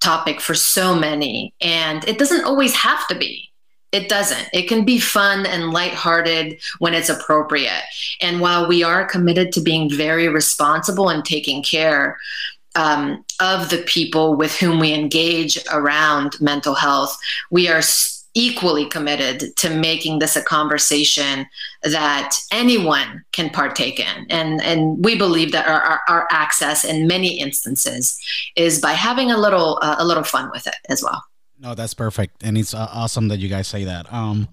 topic 0.00 0.40
for 0.40 0.54
so 0.54 0.94
many, 0.94 1.52
and 1.60 2.06
it 2.06 2.18
doesn't 2.18 2.44
always 2.44 2.74
have 2.74 3.06
to 3.08 3.14
be. 3.14 3.50
It 3.90 4.08
doesn't. 4.08 4.48
It 4.52 4.68
can 4.68 4.84
be 4.84 5.00
fun 5.00 5.46
and 5.46 5.70
lighthearted 5.72 6.60
when 6.78 6.92
it's 6.92 7.08
appropriate. 7.08 7.84
And 8.20 8.40
while 8.40 8.68
we 8.68 8.82
are 8.82 9.06
committed 9.06 9.50
to 9.52 9.62
being 9.62 9.90
very 9.90 10.28
responsible 10.28 11.08
and 11.08 11.24
taking 11.24 11.62
care 11.62 12.18
um, 12.74 13.24
of 13.40 13.70
the 13.70 13.78
people 13.78 14.34
with 14.34 14.54
whom 14.56 14.78
we 14.78 14.92
engage 14.92 15.58
around 15.72 16.38
mental 16.38 16.74
health, 16.74 17.16
we 17.50 17.68
are 17.68 17.80
equally 18.38 18.86
committed 18.86 19.56
to 19.56 19.68
making 19.68 20.20
this 20.20 20.36
a 20.36 20.42
conversation 20.42 21.44
that 21.82 22.36
anyone 22.52 23.24
can 23.32 23.50
partake 23.50 23.98
in. 23.98 24.26
And, 24.30 24.62
and 24.62 25.04
we 25.04 25.18
believe 25.18 25.50
that 25.50 25.66
our, 25.66 25.80
our, 25.80 26.00
our 26.08 26.28
access 26.30 26.84
in 26.84 27.08
many 27.08 27.40
instances 27.40 28.16
is 28.54 28.80
by 28.80 28.92
having 28.92 29.32
a 29.32 29.36
little, 29.36 29.80
uh, 29.82 29.96
a 29.98 30.04
little 30.04 30.22
fun 30.22 30.50
with 30.52 30.68
it 30.68 30.76
as 30.88 31.02
well. 31.02 31.20
No, 31.58 31.74
that's 31.74 31.94
perfect. 31.94 32.44
And 32.44 32.56
it's 32.56 32.74
uh, 32.74 32.88
awesome 32.92 33.26
that 33.28 33.40
you 33.40 33.48
guys 33.48 33.66
say 33.66 33.82
that. 33.82 34.12
Um, 34.12 34.46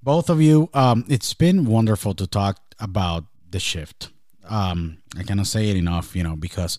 both 0.00 0.30
of 0.30 0.40
you, 0.40 0.70
um, 0.72 1.04
it's 1.08 1.34
been 1.34 1.64
wonderful 1.64 2.14
to 2.14 2.26
talk 2.28 2.60
about 2.78 3.24
the 3.50 3.58
shift. 3.58 4.10
Um, 4.48 4.98
I 5.18 5.24
cannot 5.24 5.48
say 5.48 5.70
it 5.70 5.76
enough, 5.76 6.14
you 6.14 6.22
know, 6.22 6.36
because 6.36 6.78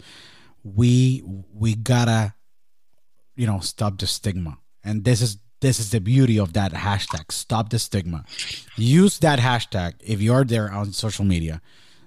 we 0.63 1.21
we 1.53 1.75
gotta, 1.75 2.33
you 3.35 3.45
know, 3.45 3.59
stop 3.59 3.97
the 3.99 4.07
stigma. 4.07 4.57
And 4.83 5.03
this 5.03 5.21
is 5.21 5.37
this 5.61 5.79
is 5.79 5.91
the 5.91 5.99
beauty 5.99 6.37
of 6.37 6.53
that 6.53 6.73
hashtag. 6.73 7.31
Stop 7.31 7.69
the 7.69 7.79
stigma. 7.79 8.25
Use 8.75 9.19
that 9.19 9.39
hashtag 9.39 9.93
if 10.01 10.21
you're 10.21 10.43
there 10.43 10.71
on 10.71 10.91
social 10.91 11.23
media 11.23 11.61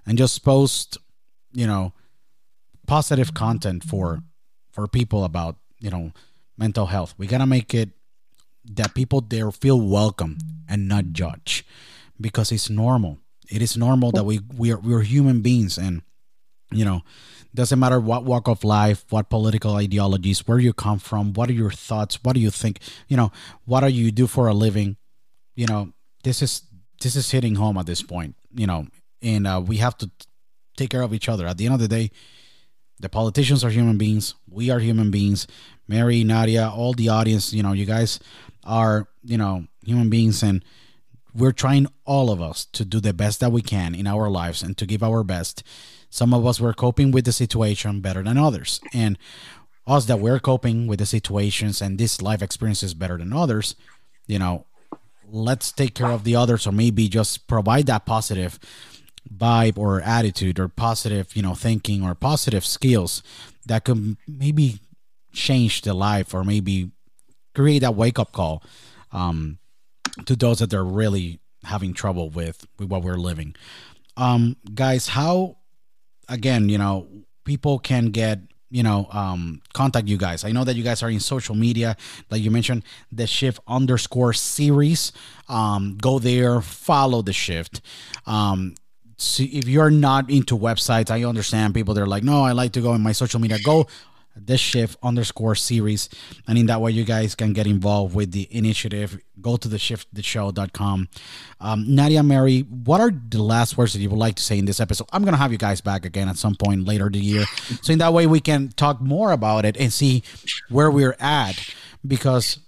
and 0.07 0.19
just 0.19 0.45
post, 0.45 0.99
you 1.53 1.67
know, 1.67 1.93
positive 2.87 3.33
content 3.33 3.85
for 3.85 4.23
for 4.73 4.87
people 4.89 5.25
about, 5.25 5.57
you 5.79 5.89
know, 5.89 6.13
mental 6.59 6.87
health. 6.87 7.15
We 7.17 7.27
got 7.27 7.39
to 7.39 7.47
make 7.47 7.73
it 7.75 7.91
that 8.65 8.95
people 8.95 9.21
there 9.21 9.51
feel 9.53 9.81
welcome 9.81 10.39
and 10.69 10.89
not 10.89 11.13
judge 11.13 11.65
because 12.21 12.51
it's 12.51 12.69
normal. 12.69 13.19
It 13.49 13.63
is 13.63 13.77
normal 13.77 14.11
that 14.13 14.25
we 14.25 14.41
we 14.57 14.73
are 14.73 14.79
we're 14.79 15.03
human 15.03 15.43
beings 15.43 15.79
and 15.79 16.03
you 16.75 16.85
know 16.85 17.03
doesn't 17.55 17.79
matter 17.79 18.01
what 18.01 18.25
walk 18.25 18.49
of 18.49 18.64
life 18.64 19.05
what 19.11 19.31
political 19.31 19.77
ideologies 19.77 20.47
where 20.47 20.59
you 20.59 20.72
come 20.72 20.99
from 20.99 21.33
what 21.33 21.49
are 21.49 21.55
your 21.55 21.70
thoughts 21.70 22.18
what 22.22 22.35
do 22.35 22.41
you 22.41 22.51
think 22.51 22.81
you 23.09 23.16
know 23.16 23.31
what 23.64 23.81
do 23.81 23.89
you 23.89 24.11
do 24.11 24.27
for 24.27 24.49
a 24.49 24.55
living? 24.55 24.97
You 25.55 25.66
know 25.66 25.93
this 26.25 26.43
is 26.43 26.62
this 27.01 27.16
is 27.16 27.31
hitting 27.31 27.55
home 27.55 27.79
at 27.79 27.87
this 27.87 28.03
point 28.03 28.35
you 28.53 28.66
know 28.66 28.87
and 29.22 29.47
uh, 29.47 29.62
we 29.64 29.79
have 29.79 29.97
to 29.99 30.11
take 30.77 30.91
care 30.91 31.03
of 31.03 31.14
each 31.14 31.29
other. 31.29 31.47
At 31.47 31.57
the 31.57 31.66
end 31.66 31.75
of 31.75 31.81
the 31.81 31.89
day 31.89 32.11
the 33.01 33.09
politicians 33.09 33.64
are 33.64 33.70
human 33.70 33.99
beings. 33.99 34.35
We 34.49 34.70
are 34.70 34.79
human 34.79 35.11
beings. 35.11 35.47
Mary 35.87 36.25
nadia 36.25 36.68
all 36.68 36.93
the 36.93 37.09
audience 37.09 37.53
you 37.53 37.62
know 37.62 37.72
you 37.72 37.85
guys 37.85 38.18
are 38.64 39.07
you 39.22 39.39
know 39.39 39.66
human 39.85 40.11
beings 40.11 40.43
and 40.43 40.64
we're 41.35 41.53
trying 41.53 41.87
all 42.05 42.31
of 42.31 42.41
us 42.41 42.64
to 42.64 42.85
do 42.85 43.01
the 43.01 43.12
best 43.12 43.41
that 43.41 43.53
we 43.53 43.61
can 43.61 43.95
in 43.95 44.07
our 44.07 44.31
lives 44.31 44.62
and 44.62 44.77
to 44.79 44.87
give 44.87 45.03
our 45.03 45.25
best 45.25 45.62
some 46.15 46.33
of 46.33 46.47
us 46.47 46.61
were 46.61 46.73
coping 46.73 47.11
with 47.11 47.25
the 47.25 47.33
situation 47.33 48.01
better 48.01 48.23
than 48.23 48.39
others. 48.39 48.81
And 48.93 49.19
us 49.85 50.05
that 50.05 50.21
we're 50.21 50.39
coping 50.39 50.87
with 50.87 51.01
the 51.01 51.07
situations 51.07 51.83
and 51.83 51.99
this 51.99 52.23
life 52.23 52.41
experiences 52.41 52.95
better 52.95 53.19
than 53.19 53.33
others, 53.33 53.75
you 54.29 54.39
know, 54.39 54.65
let's 55.29 55.73
take 55.73 55.97
care 55.97 56.12
of 56.12 56.23
the 56.23 56.37
others 56.37 56.69
or 56.69 56.73
maybe 56.73 57.09
just 57.09 57.49
provide 57.49 57.87
that 57.87 58.07
positive 58.07 58.61
vibe 59.29 59.77
or 59.77 60.01
attitude 60.03 60.61
or 60.61 60.69
positive, 60.69 61.35
you 61.35 61.43
know, 61.43 61.57
thinking 61.57 62.05
or 62.05 62.15
positive 62.15 62.65
skills 62.65 63.21
that 63.67 63.83
could 63.83 64.17
maybe 64.29 64.79
change 65.33 65.83
the 65.83 65.95
life 65.95 66.33
or 66.33 66.45
maybe 66.45 66.93
create 67.57 67.81
that 67.81 67.97
wake 67.97 68.21
up 68.21 68.31
call 68.31 68.62
um, 69.11 69.59
to 70.27 70.37
those 70.37 70.61
that 70.61 70.71
they're 70.71 70.85
really 70.85 71.41
having 71.65 71.93
trouble 71.93 72.31
with, 72.31 72.65
with 72.79 72.89
what 72.89 73.03
we're 73.03 73.15
living. 73.15 73.57
Um, 74.17 74.55
guys, 74.77 75.09
how 75.09 75.57
again, 76.29 76.68
you 76.68 76.79
know, 76.79 77.07
people 77.45 77.79
can 77.79 78.07
get 78.07 78.41
you 78.70 78.83
know 78.83 79.07
um 79.12 79.61
contact 79.72 80.09
you 80.09 80.16
guys. 80.16 80.45
I 80.45 80.51
know 80.51 80.64
that 80.64 80.75
you 80.75 80.83
guys 80.83 81.03
are 81.03 81.11
in 81.11 81.20
social 81.20 81.55
media 81.55 81.97
like 82.31 82.43
you 82.43 82.51
mentioned 82.51 82.83
the 83.12 83.27
shift 83.27 83.61
underscore 83.68 84.33
series. 84.33 85.12
Um 85.49 85.97
go 86.01 86.18
there 86.18 86.61
follow 86.61 87.22
the 87.22 87.33
shift. 87.33 87.81
Um 88.27 88.75
see 89.16 89.45
if 89.47 89.68
you're 89.68 89.93
not 89.93 90.29
into 90.29 90.59
websites 90.59 91.09
i 91.09 91.22
understand 91.22 91.72
people 91.72 91.95
they're 91.95 92.05
like 92.05 92.25
no 92.25 92.43
i 92.43 92.51
like 92.51 92.72
to 92.72 92.81
go 92.81 92.95
in 92.95 93.01
my 93.01 93.12
social 93.12 93.39
media. 93.39 93.59
Go 93.62 93.87
this 94.37 94.61
shift 94.61 94.97
underscore 95.03 95.55
series. 95.55 96.09
And 96.47 96.59
in 96.59 96.66
that 96.66 96.80
way 96.80 96.91
you 96.91 97.05
guys 97.05 97.35
can 97.35 97.53
get 97.53 97.66
involved 97.66 98.14
with 98.14 98.32
the 98.32 98.49
initiative. 98.55 99.18
Go 99.41 99.57
to 99.57 99.68
the 99.68 99.76
shifttheshow.com 99.76 101.09
um, 101.61 101.95
nadia 101.95 102.22
mary 102.22 102.61
what 102.61 103.01
are 103.01 103.11
the 103.11 103.43
last 103.43 103.76
words 103.76 103.93
that 103.95 104.01
you 104.01 104.11
would 104.11 104.18
like 104.18 104.37
to 104.37 104.43
say 104.43 104.59
in 104.59 104.64
this 104.64 104.80
episode? 104.80 105.09
I'm 105.12 105.24
gonna 105.24 105.37
have 105.37 105.53
you 105.53 105.59
guys 105.59 105.80
back 105.80 106.05
again 106.05 106.28
at 106.28 106.37
some 106.37 106.55
point 106.55 106.87
later 106.87 107.09
the 107.09 107.18
year. 107.18 107.45
So 107.82 107.93
in 107.93 107.99
that 107.99 108.12
way 108.12 108.26
we 108.26 108.41
can 108.41 108.68
talk 108.68 109.01
more 109.01 109.32
about 109.32 109.64
it 109.64 109.76
and 109.76 109.93
see 109.93 110.22
where 110.68 110.91
we're 110.91 111.16
at 111.20 111.74
because 112.07 112.59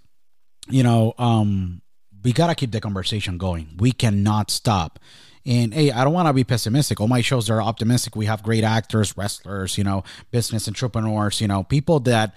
you 0.68 0.82
know 0.82 1.14
um, 1.18 1.82
we 2.22 2.32
gotta 2.32 2.54
keep 2.54 2.72
the 2.72 2.80
conversation 2.80 3.38
going. 3.38 3.74
We 3.78 3.92
cannot 3.92 4.50
stop 4.50 4.98
and 5.46 5.72
hey, 5.72 5.92
I 5.92 6.02
don't 6.02 6.12
want 6.12 6.26
to 6.26 6.32
be 6.32 6.42
pessimistic. 6.42 7.00
All 7.00 7.06
my 7.06 7.20
shows 7.20 7.48
are 7.48 7.62
optimistic. 7.62 8.16
We 8.16 8.26
have 8.26 8.42
great 8.42 8.64
actors, 8.64 9.16
wrestlers, 9.16 9.78
you 9.78 9.84
know, 9.84 10.02
business 10.32 10.66
entrepreneurs, 10.66 11.40
you 11.40 11.46
know, 11.46 11.62
people 11.62 12.00
that 12.00 12.34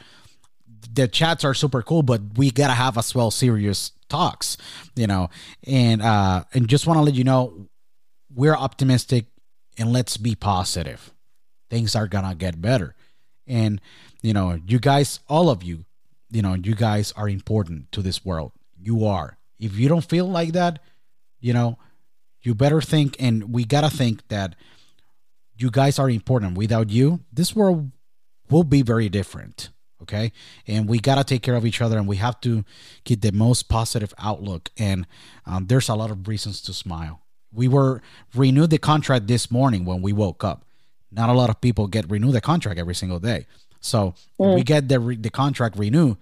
the 0.93 1.07
chats 1.07 1.43
are 1.43 1.55
super 1.55 1.82
cool, 1.82 2.03
but 2.03 2.22
we 2.38 2.51
gotta 2.51 2.74
have 2.74 2.97
as 2.97 3.14
well 3.16 3.32
serious 3.32 3.91
talks, 4.10 4.57
you 4.95 5.07
know. 5.07 5.30
And 5.66 6.01
uh 6.01 6.43
and 6.53 6.68
just 6.68 6.86
want 6.86 6.97
to 6.99 7.03
let 7.03 7.16
you 7.16 7.24
know 7.24 7.68
we're 8.34 8.55
optimistic 8.55 9.26
and 9.78 9.91
let's 9.91 10.18
be 10.18 10.36
positive. 10.36 11.12
Things 11.70 11.95
are 11.95 12.07
gonna 12.07 12.36
get 12.36 12.62
better. 12.62 12.95
And 13.47 13.82
you 14.22 14.34
know, 14.34 14.60
you 14.68 14.80
guys, 14.80 15.20
all 15.28 15.49
of 15.49 15.64
you, 15.64 15.86
you 16.30 16.43
know, 16.43 16.53
you 16.53 16.76
guys 16.76 17.12
are 17.14 17.28
important 17.28 17.91
to 17.93 18.03
this 18.03 18.24
world. 18.24 18.51
You 18.80 19.05
are. 19.05 19.39
If 19.57 19.78
you 19.78 19.89
don't 19.89 20.05
feel 20.07 20.30
like 20.30 20.53
that, 20.53 20.80
you 21.41 21.53
know, 21.53 21.78
you 22.41 22.55
better 22.55 22.81
think 22.81 23.15
and 23.19 23.53
we 23.53 23.65
gotta 23.65 23.89
think 23.89 24.27
that 24.29 24.55
you 25.59 25.69
guys 25.69 25.99
are 25.99 26.09
important. 26.09 26.57
Without 26.57 26.89
you, 26.89 27.19
this 27.31 27.55
world 27.55 27.91
will 28.49 28.63
be 28.63 28.81
very 28.81 29.09
different. 29.09 29.69
Okay. 30.01 30.31
And 30.65 30.87
we 30.87 30.99
got 30.99 31.15
to 31.15 31.23
take 31.23 31.43
care 31.43 31.55
of 31.55 31.65
each 31.65 31.81
other 31.81 31.97
and 31.97 32.07
we 32.07 32.15
have 32.15 32.39
to 32.41 32.63
keep 33.03 33.21
the 33.21 33.33
most 33.33 33.63
positive 33.63 34.13
outlook. 34.17 34.71
And 34.77 35.05
um, 35.45 35.67
there's 35.67 35.89
a 35.89 35.95
lot 35.95 36.09
of 36.09 36.27
reasons 36.27 36.61
to 36.63 36.73
smile. 36.73 37.21
We 37.51 37.67
were 37.67 38.01
renewed 38.33 38.69
the 38.69 38.77
contract 38.77 39.27
this 39.27 39.51
morning 39.51 39.83
when 39.83 40.01
we 40.01 40.13
woke 40.13 40.43
up. 40.43 40.65
Not 41.11 41.29
a 41.29 41.33
lot 41.33 41.49
of 41.49 41.59
people 41.59 41.87
get 41.87 42.09
renewed 42.09 42.31
the 42.33 42.41
contract 42.41 42.79
every 42.79 42.95
single 42.95 43.19
day. 43.19 43.45
So 43.81 44.13
mm. 44.39 44.55
we 44.55 44.63
get 44.63 44.87
the, 44.87 44.99
re- 44.99 45.17
the 45.17 45.29
contract 45.29 45.77
renewed. 45.77 46.17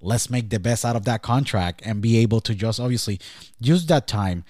Let's 0.00 0.30
make 0.30 0.50
the 0.50 0.58
best 0.58 0.84
out 0.84 0.96
of 0.96 1.04
that 1.04 1.22
contract 1.22 1.82
and 1.84 2.00
be 2.00 2.18
able 2.18 2.40
to 2.40 2.54
just 2.54 2.80
obviously 2.80 3.20
use 3.60 3.86
that 3.86 4.06
time 4.06 4.44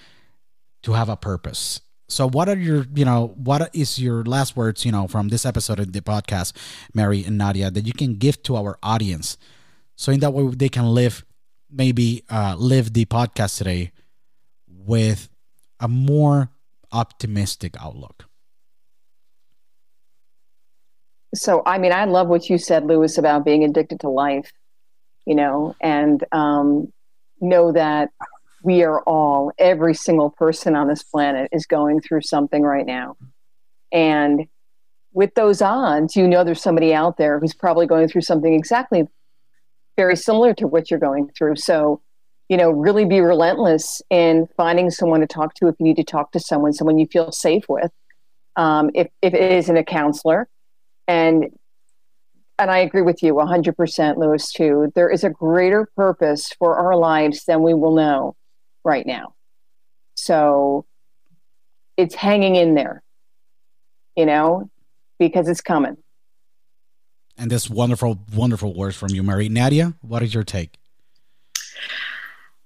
to 0.82 0.92
have 0.92 1.08
a 1.08 1.16
purpose 1.16 1.80
so 2.12 2.28
what 2.28 2.48
are 2.48 2.58
your, 2.58 2.84
you 2.94 3.06
know, 3.06 3.32
what 3.36 3.74
is 3.74 3.98
your 3.98 4.22
last 4.24 4.54
words, 4.54 4.84
you 4.84 4.92
know, 4.92 5.08
from 5.08 5.28
this 5.28 5.46
episode 5.46 5.80
of 5.80 5.92
the 5.92 6.02
podcast, 6.02 6.52
Mary 6.92 7.24
and 7.24 7.38
Nadia, 7.38 7.70
that 7.70 7.86
you 7.86 7.94
can 7.94 8.16
give 8.16 8.42
to 8.42 8.56
our 8.56 8.78
audience, 8.82 9.38
so 9.96 10.12
in 10.12 10.20
that 10.20 10.32
way 10.32 10.46
they 10.54 10.68
can 10.68 10.86
live, 10.86 11.24
maybe 11.70 12.22
uh, 12.28 12.54
live 12.58 12.92
the 12.92 13.06
podcast 13.06 13.56
today 13.56 13.92
with 14.68 15.30
a 15.80 15.88
more 15.88 16.50
optimistic 16.92 17.74
outlook. 17.80 18.26
So, 21.34 21.62
I 21.64 21.78
mean, 21.78 21.92
I 21.92 22.04
love 22.04 22.28
what 22.28 22.50
you 22.50 22.58
said, 22.58 22.84
Luis, 22.84 23.16
about 23.16 23.44
being 23.44 23.64
addicted 23.64 24.00
to 24.00 24.10
life, 24.10 24.52
you 25.24 25.34
know, 25.34 25.74
and 25.80 26.22
um, 26.30 26.92
know 27.40 27.72
that 27.72 28.10
we 28.62 28.82
are 28.82 29.02
all, 29.02 29.52
every 29.58 29.94
single 29.94 30.30
person 30.30 30.76
on 30.76 30.88
this 30.88 31.02
planet 31.02 31.48
is 31.52 31.66
going 31.66 32.00
through 32.00 32.22
something 32.22 32.62
right 32.62 32.86
now. 32.86 33.16
And 33.90 34.46
with 35.12 35.34
those 35.34 35.60
odds, 35.60 36.16
you 36.16 36.26
know 36.26 36.44
there's 36.44 36.62
somebody 36.62 36.94
out 36.94 37.16
there 37.18 37.38
who's 37.38 37.54
probably 37.54 37.86
going 37.86 38.08
through 38.08 38.22
something 38.22 38.54
exactly 38.54 39.06
very 39.96 40.16
similar 40.16 40.54
to 40.54 40.66
what 40.66 40.90
you're 40.90 41.00
going 41.00 41.30
through. 41.36 41.56
So, 41.56 42.00
you 42.48 42.56
know, 42.56 42.70
really 42.70 43.04
be 43.04 43.20
relentless 43.20 44.00
in 44.10 44.48
finding 44.56 44.90
someone 44.90 45.20
to 45.20 45.26
talk 45.26 45.54
to 45.54 45.68
if 45.68 45.74
you 45.78 45.84
need 45.84 45.96
to 45.96 46.04
talk 46.04 46.32
to 46.32 46.40
someone, 46.40 46.72
someone 46.72 46.98
you 46.98 47.06
feel 47.06 47.30
safe 47.32 47.64
with. 47.68 47.90
Um, 48.56 48.90
if, 48.94 49.08
if 49.22 49.34
it 49.34 49.52
isn't 49.52 49.76
a 49.76 49.84
counselor. 49.84 50.48
And 51.08 51.50
and 52.58 52.70
I 52.70 52.78
agree 52.78 53.02
with 53.02 53.22
you 53.22 53.34
100%, 53.34 54.18
Luis, 54.18 54.52
too. 54.52 54.92
There 54.94 55.10
is 55.10 55.24
a 55.24 55.30
greater 55.30 55.88
purpose 55.96 56.50
for 56.58 56.76
our 56.76 56.94
lives 56.94 57.44
than 57.46 57.62
we 57.62 57.74
will 57.74 57.94
know 57.94 58.36
right 58.84 59.06
now. 59.06 59.34
So 60.14 60.84
it's 61.96 62.14
hanging 62.14 62.56
in 62.56 62.74
there, 62.74 63.02
you 64.16 64.26
know, 64.26 64.70
because 65.18 65.48
it's 65.48 65.60
coming. 65.60 65.96
And 67.38 67.50
this 67.50 67.68
wonderful, 67.68 68.18
wonderful 68.34 68.74
words 68.74 68.96
from 68.96 69.10
you, 69.10 69.22
Mary. 69.22 69.48
Nadia, 69.48 69.94
what 70.00 70.22
is 70.22 70.34
your 70.34 70.44
take? 70.44 70.78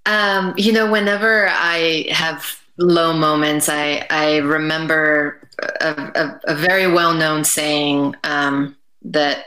Um, 0.07 0.55
you 0.57 0.73
know, 0.73 0.91
whenever 0.91 1.49
I 1.49 2.07
have 2.11 2.61
low 2.79 3.12
moments, 3.12 3.69
I, 3.69 4.07
I 4.11 4.39
remember 4.39 5.49
a, 5.81 5.89
a, 5.89 6.41
a 6.53 6.55
very 6.55 6.87
well 6.91 7.14
known 7.14 7.45
saying 7.45 8.14
um, 8.25 8.77
that 9.03 9.45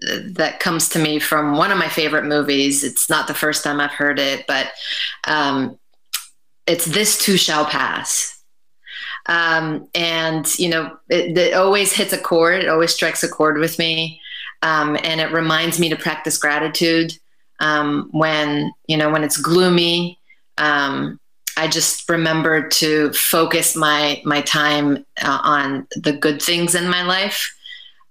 that 0.00 0.60
comes 0.60 0.88
to 0.90 0.98
me 0.98 1.18
from 1.18 1.56
one 1.56 1.72
of 1.72 1.78
my 1.78 1.88
favorite 1.88 2.24
movies. 2.24 2.84
It's 2.84 3.10
not 3.10 3.26
the 3.26 3.34
first 3.34 3.64
time 3.64 3.80
I've 3.80 3.90
heard 3.90 4.18
it, 4.18 4.46
but 4.46 4.68
um, 5.24 5.78
it's 6.68 6.84
this 6.84 7.18
too 7.18 7.36
shall 7.36 7.64
pass. 7.64 8.34
Um, 9.26 9.88
and 9.94 10.58
you 10.58 10.68
know, 10.68 10.96
it, 11.08 11.36
it, 11.36 11.54
always 11.54 11.92
hits 11.92 12.12
a 12.12 12.18
chord. 12.18 12.62
It 12.62 12.68
always 12.68 12.94
strikes 12.94 13.22
a 13.22 13.28
chord 13.28 13.58
with 13.58 13.78
me, 13.78 14.20
um, 14.62 14.96
and 15.02 15.20
it 15.20 15.32
reminds 15.32 15.78
me 15.78 15.88
to 15.90 15.96
practice 15.96 16.38
gratitude 16.38 17.12
um, 17.60 18.08
when 18.12 18.72
you 18.86 18.96
know 18.96 19.10
when 19.10 19.24
it's 19.24 19.36
gloomy. 19.36 20.18
Um, 20.56 21.20
I 21.58 21.68
just 21.68 22.08
remember 22.08 22.68
to 22.68 23.12
focus 23.12 23.76
my 23.76 24.22
my 24.24 24.40
time 24.42 25.04
uh, 25.22 25.40
on 25.42 25.86
the 25.94 26.12
good 26.12 26.40
things 26.40 26.74
in 26.74 26.88
my 26.88 27.02
life. 27.02 27.54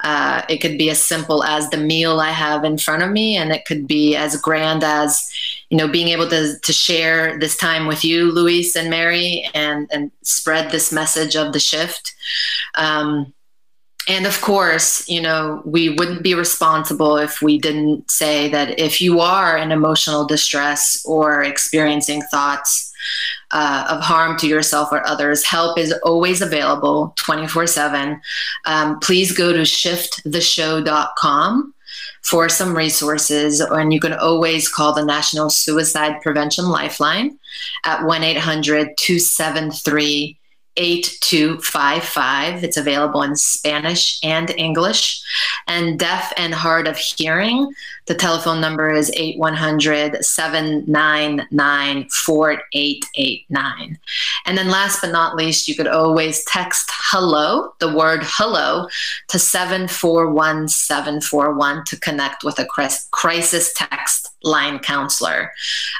Uh, 0.02 0.44
it 0.48 0.58
could 0.58 0.78
be 0.78 0.90
as 0.90 1.02
simple 1.02 1.44
as 1.44 1.70
the 1.70 1.78
meal 1.78 2.20
I 2.20 2.30
have 2.30 2.64
in 2.64 2.78
front 2.78 3.02
of 3.02 3.12
me, 3.12 3.36
and 3.36 3.52
it 3.52 3.66
could 3.66 3.88
be 3.88 4.16
as 4.16 4.40
grand 4.40 4.84
as 4.84 5.32
you 5.70 5.78
know 5.78 5.88
being 5.88 6.10
able 6.10 6.30
to 6.30 6.60
to 6.60 6.74
share 6.74 7.38
this 7.40 7.58
time 7.58 7.88
with 7.88 8.06
you 8.06 8.32
luis 8.32 8.76
and 8.76 8.90
mary 8.90 9.50
and 9.54 9.90
and 9.92 10.12
spread 10.22 10.72
this 10.72 10.92
message 10.92 11.36
of 11.36 11.54
the 11.54 11.60
shift. 11.60 12.14
Um, 12.76 13.34
and 14.08 14.26
of 14.26 14.40
course 14.40 15.08
you 15.10 15.20
know 15.20 15.62
we 15.66 15.90
wouldn't 15.90 16.24
be 16.24 16.34
responsible 16.36 17.18
if 17.18 17.42
we 17.42 17.58
didn't 17.58 18.10
say 18.10 18.48
that 18.50 18.80
if 18.80 19.02
you 19.02 19.20
are 19.20 19.58
in 19.58 19.72
emotional 19.72 20.26
distress 20.26 21.04
or 21.06 21.44
experiencing 21.44 22.22
thoughts 22.32 22.87
uh, 23.52 23.86
of 23.90 24.02
harm 24.02 24.36
to 24.38 24.48
yourself 24.48 24.92
or 24.92 25.08
others 25.08 25.46
help 25.46 25.78
is 25.78 25.94
always 26.04 26.42
available 26.42 27.14
24 27.18 27.68
7 27.68 28.20
um, 28.66 29.00
please 29.00 29.32
go 29.32 29.54
to 29.54 29.60
shifttheshow.com 29.60 31.74
for 32.28 32.50
some 32.50 32.76
resources. 32.76 33.62
And 33.62 33.94
you 33.94 34.02
can 34.02 34.14
always 34.14 34.68
call 34.68 34.94
the 34.94 35.06
National 35.06 35.50
Suicide 35.50 36.22
Prevention 36.22 36.66
Lifeline 36.66 37.40
at 37.86 38.04
1 38.04 38.24
800 38.24 38.98
273 38.98 40.38
8255. 40.78 42.64
It's 42.64 42.78
available 42.78 43.24
in 43.24 43.36
Spanish 43.36 44.20
and 44.24 44.50
English. 44.52 45.22
And 45.68 46.00
deaf 46.00 46.32
and 46.38 46.54
hard 46.54 46.88
of 46.88 46.98
hearing, 46.98 47.74
the 48.06 48.16
telephone 48.16 48.62
number 48.62 48.92
is 48.92 49.12
8100 49.16 50.24
799 50.24 52.10
4889. 52.10 54.00
And 54.46 54.58
then 54.58 54.70
last 54.70 55.02
but 55.02 55.12
not 55.12 55.36
least, 55.36 55.68
you 55.68 55.76
could 55.76 55.88
always 55.88 56.44
text 56.46 56.90
hello, 56.94 57.74
the 57.80 57.94
word 57.94 58.22
hello, 58.24 58.88
to 59.28 59.40
741 59.40 60.70
741 60.70 61.84
to 61.86 62.00
connect 62.00 62.44
with 62.44 62.60
a 62.60 62.68
crisis 63.12 63.74
text 63.74 64.30
line 64.44 64.80
counselor. 64.80 65.52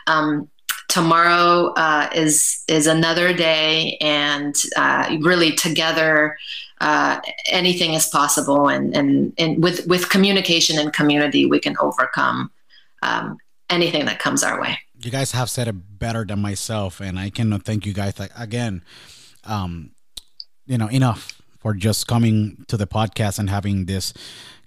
Um, 0.08 0.50
tomorrow 0.88 1.74
uh, 1.74 2.10
is 2.14 2.64
is 2.68 2.88
another 2.88 3.34
day, 3.34 3.98
and 4.02 4.56
uh, 4.76 5.18
really 5.22 5.52
together. 5.52 6.38
Uh, 6.80 7.20
anything 7.48 7.96
is 7.96 8.08
possible, 8.08 8.68
and, 8.68 8.96
and 8.96 9.34
and 9.38 9.64
with 9.64 9.86
with 9.88 10.10
communication 10.10 10.78
and 10.78 10.94
community, 10.94 11.46
we 11.46 11.60
can 11.60 11.76
overcome 11.80 12.52
um, 13.02 13.38
anything 13.70 14.06
that 14.06 14.20
comes 14.20 14.44
our 14.44 14.62
way. 14.62 14.78
You 15.00 15.12
guys 15.12 15.32
have 15.32 15.50
said 15.50 15.68
it 15.68 16.00
better 16.00 16.26
than 16.26 16.40
myself, 16.40 17.00
and 17.00 17.20
I 17.20 17.30
cannot 17.30 17.64
thank 17.64 17.86
you 17.86 17.94
guys 17.94 18.14
again. 18.38 18.84
Um, 19.44 19.92
you 20.66 20.78
know, 20.78 20.88
enough 20.90 21.42
for 21.60 21.74
just 21.74 22.08
coming 22.08 22.64
to 22.68 22.78
the 22.78 22.88
podcast 22.88 23.40
and 23.40 23.50
having 23.50 23.86
this 23.86 24.14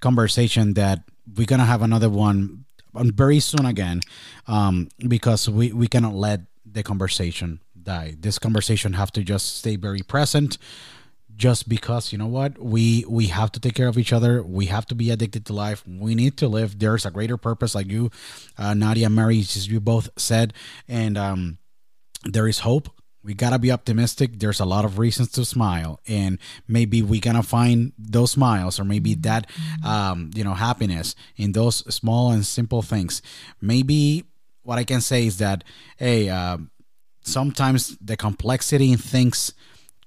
conversation. 0.01 0.75
That 0.75 1.05
we're 1.37 1.47
gonna 1.47 1.65
have 1.65 1.83
another 1.83 2.11
one 2.11 2.65
very 2.95 3.41
soon 3.41 3.67
again 3.67 4.01
um, 4.47 4.89
because 5.09 5.49
we, 5.49 5.73
we 5.73 5.87
cannot 5.87 6.15
let 6.15 6.41
the 6.65 6.83
conversation 6.83 7.61
die. 7.81 8.15
This 8.19 8.39
conversation 8.39 8.95
have 8.95 9.13
to 9.13 9.23
just 9.23 9.59
stay 9.59 9.77
very 9.77 10.01
present 10.01 10.59
just 11.37 11.69
because 11.69 12.13
you 12.13 12.19
know 12.19 12.27
what? 12.27 12.59
We 12.59 13.05
we 13.09 13.29
have 13.29 13.51
to 13.53 13.61
take 13.61 13.75
care 13.75 13.89
of 13.89 13.97
each 13.97 14.13
other. 14.13 14.43
We 14.43 14.67
have 14.67 14.85
to 14.87 14.95
be 14.95 15.11
addicted 15.11 15.47
to 15.47 15.55
life. 15.55 15.83
We 15.87 16.15
need 16.15 16.37
to 16.39 16.49
live. 16.49 16.79
There's 16.79 17.07
a 17.07 17.11
greater 17.11 17.39
purpose 17.39 17.75
like 17.75 17.87
you 17.87 18.11
uh, 18.59 18.75
nadia 18.75 19.09
mary 19.09 19.37
you 19.37 19.81
both 19.81 20.11
said. 20.17 20.53
And 20.87 21.17
um, 21.17 21.59
there 22.25 22.47
is 22.47 22.61
hope 22.61 22.91
we 23.23 23.35
gotta 23.35 23.59
be 23.59 23.71
optimistic. 23.71 24.39
There's 24.39 24.61
a 24.61 24.65
lot 24.65 24.85
of 24.85 24.99
reasons 24.99 25.31
to 25.33 25.45
smile 25.45 26.01
and 26.07 26.39
maybe 26.67 27.03
we 27.03 27.21
gonna 27.21 27.43
find 27.43 27.93
those 27.99 28.33
smiles 28.33 28.81
or 28.81 28.85
maybe 28.85 29.15
that 29.15 29.47
um, 29.85 30.31
you 30.35 30.45
know 30.45 30.55
happiness 30.55 31.15
in 31.37 31.53
those 31.53 31.77
small 31.95 32.31
and 32.33 32.47
simple 32.47 32.83
things. 32.83 33.23
Maybe 33.61 34.25
what 34.63 34.79
i 34.79 34.85
can 34.85 35.01
say 35.01 35.27
is 35.27 35.39
that 35.39 35.65
hey 35.97 36.29
uh, 36.29 36.59
sometimes 37.23 37.97
the 38.01 38.17
complexity 38.17 38.93
in 38.93 38.99
things 38.99 39.53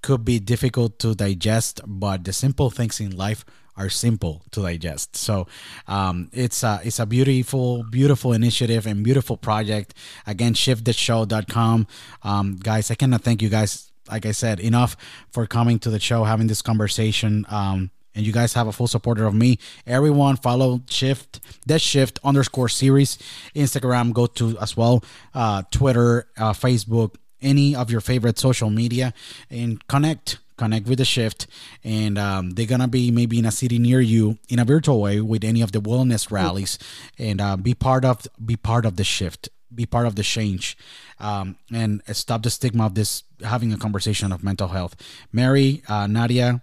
could 0.02 0.26
be 0.26 0.40
difficult 0.40 1.00
to 1.00 1.16
digest 1.16 1.82
but 1.86 2.24
the 2.24 2.34
simple 2.34 2.70
things 2.70 3.00
in 3.00 3.16
life 3.16 3.46
are 3.76 3.90
simple 3.90 4.44
to 4.52 4.62
digest. 4.62 5.16
So 5.16 5.48
um, 5.88 6.30
it's 6.34 6.64
a 6.64 6.82
it's 6.84 7.00
a 7.00 7.06
beautiful 7.06 7.84
beautiful 7.90 8.34
initiative 8.34 8.86
and 8.86 9.04
beautiful 9.04 9.38
project. 9.38 9.94
Again, 10.28 10.54
shifttheshow.com. 10.54 11.88
Um, 12.24 12.58
guys, 12.58 12.92
I 12.92 12.96
cannot 12.96 13.22
thank 13.22 13.42
you 13.42 13.50
guys 13.50 13.92
like 14.10 14.26
I 14.26 14.32
said, 14.32 14.60
enough 14.60 14.98
for 15.32 15.46
coming 15.48 15.80
to 15.80 15.90
the 15.90 16.00
show, 16.00 16.24
having 16.24 16.48
this 16.48 16.62
conversation. 16.62 17.46
Um, 17.50 17.92
and 18.16 18.26
you 18.26 18.32
guys 18.32 18.54
have 18.54 18.68
a 18.68 18.72
full 18.72 18.88
supporter 18.88 19.26
of 19.26 19.34
me. 19.34 19.58
Everyone 19.88 20.36
follow 20.36 20.82
Shift, 20.88 21.40
that 21.66 21.82
Shift 21.82 22.20
underscore 22.24 22.70
series, 22.70 23.18
Instagram, 23.56 24.14
go 24.14 24.28
to 24.28 24.58
as 24.60 24.78
well, 24.78 25.04
uh, 25.34 25.64
Twitter, 25.72 26.28
uh, 26.38 26.54
Facebook, 26.54 27.16
any 27.42 27.76
of 27.76 27.90
your 27.90 28.02
favorite 28.02 28.38
social 28.38 28.70
media, 28.70 29.14
and 29.50 29.86
connect 29.88 30.38
connect 30.58 30.88
with 30.88 30.98
the 30.98 31.06
shift 31.06 31.48
and 31.84 32.18
um, 32.18 32.52
they're 32.52 32.66
gonna 32.66 32.88
be 32.88 33.12
maybe 33.12 33.40
in 33.40 33.46
a 33.46 33.52
city 33.52 33.80
near 33.80 34.02
you 34.02 34.38
in 34.50 34.60
a 34.60 34.66
virtual 34.66 35.02
way 35.02 35.22
with 35.22 35.44
any 35.44 35.62
of 35.62 35.72
the 35.72 35.80
wellness 35.80 36.32
rallies 36.32 36.78
and 37.18 37.40
uh, 37.42 37.56
be 37.56 37.74
part 37.74 38.06
of 38.06 38.28
be 38.44 38.56
part 38.56 38.86
of 38.86 38.96
the 38.96 39.04
shift 39.04 39.50
be 39.76 39.86
part 39.86 40.06
of 40.06 40.16
the 40.16 40.24
change. 40.24 40.78
Um, 41.20 41.58
and 41.72 42.02
stop 42.12 42.44
the 42.44 42.50
stigma 42.50 42.86
of 42.86 42.96
this 42.96 43.24
having 43.44 43.74
a 43.74 43.78
conversation 43.78 44.32
of 44.32 44.44
mental 44.44 44.68
health. 44.70 44.96
Mary 45.32 45.82
uh, 45.88 46.08
nadia 46.08 46.62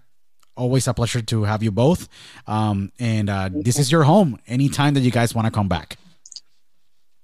always 0.56 0.86
a 0.86 0.94
pleasure 0.94 1.22
to 1.22 1.44
have 1.44 1.62
you 1.62 1.70
both. 1.70 2.08
Um, 2.46 2.92
and 2.98 3.30
uh, 3.30 3.48
this 3.52 3.78
is 3.78 3.90
your 3.90 4.04
home. 4.04 4.38
Anytime 4.46 4.94
that 4.94 5.00
you 5.00 5.10
guys 5.10 5.34
want 5.34 5.46
to 5.46 5.50
come 5.50 5.68
back. 5.68 5.96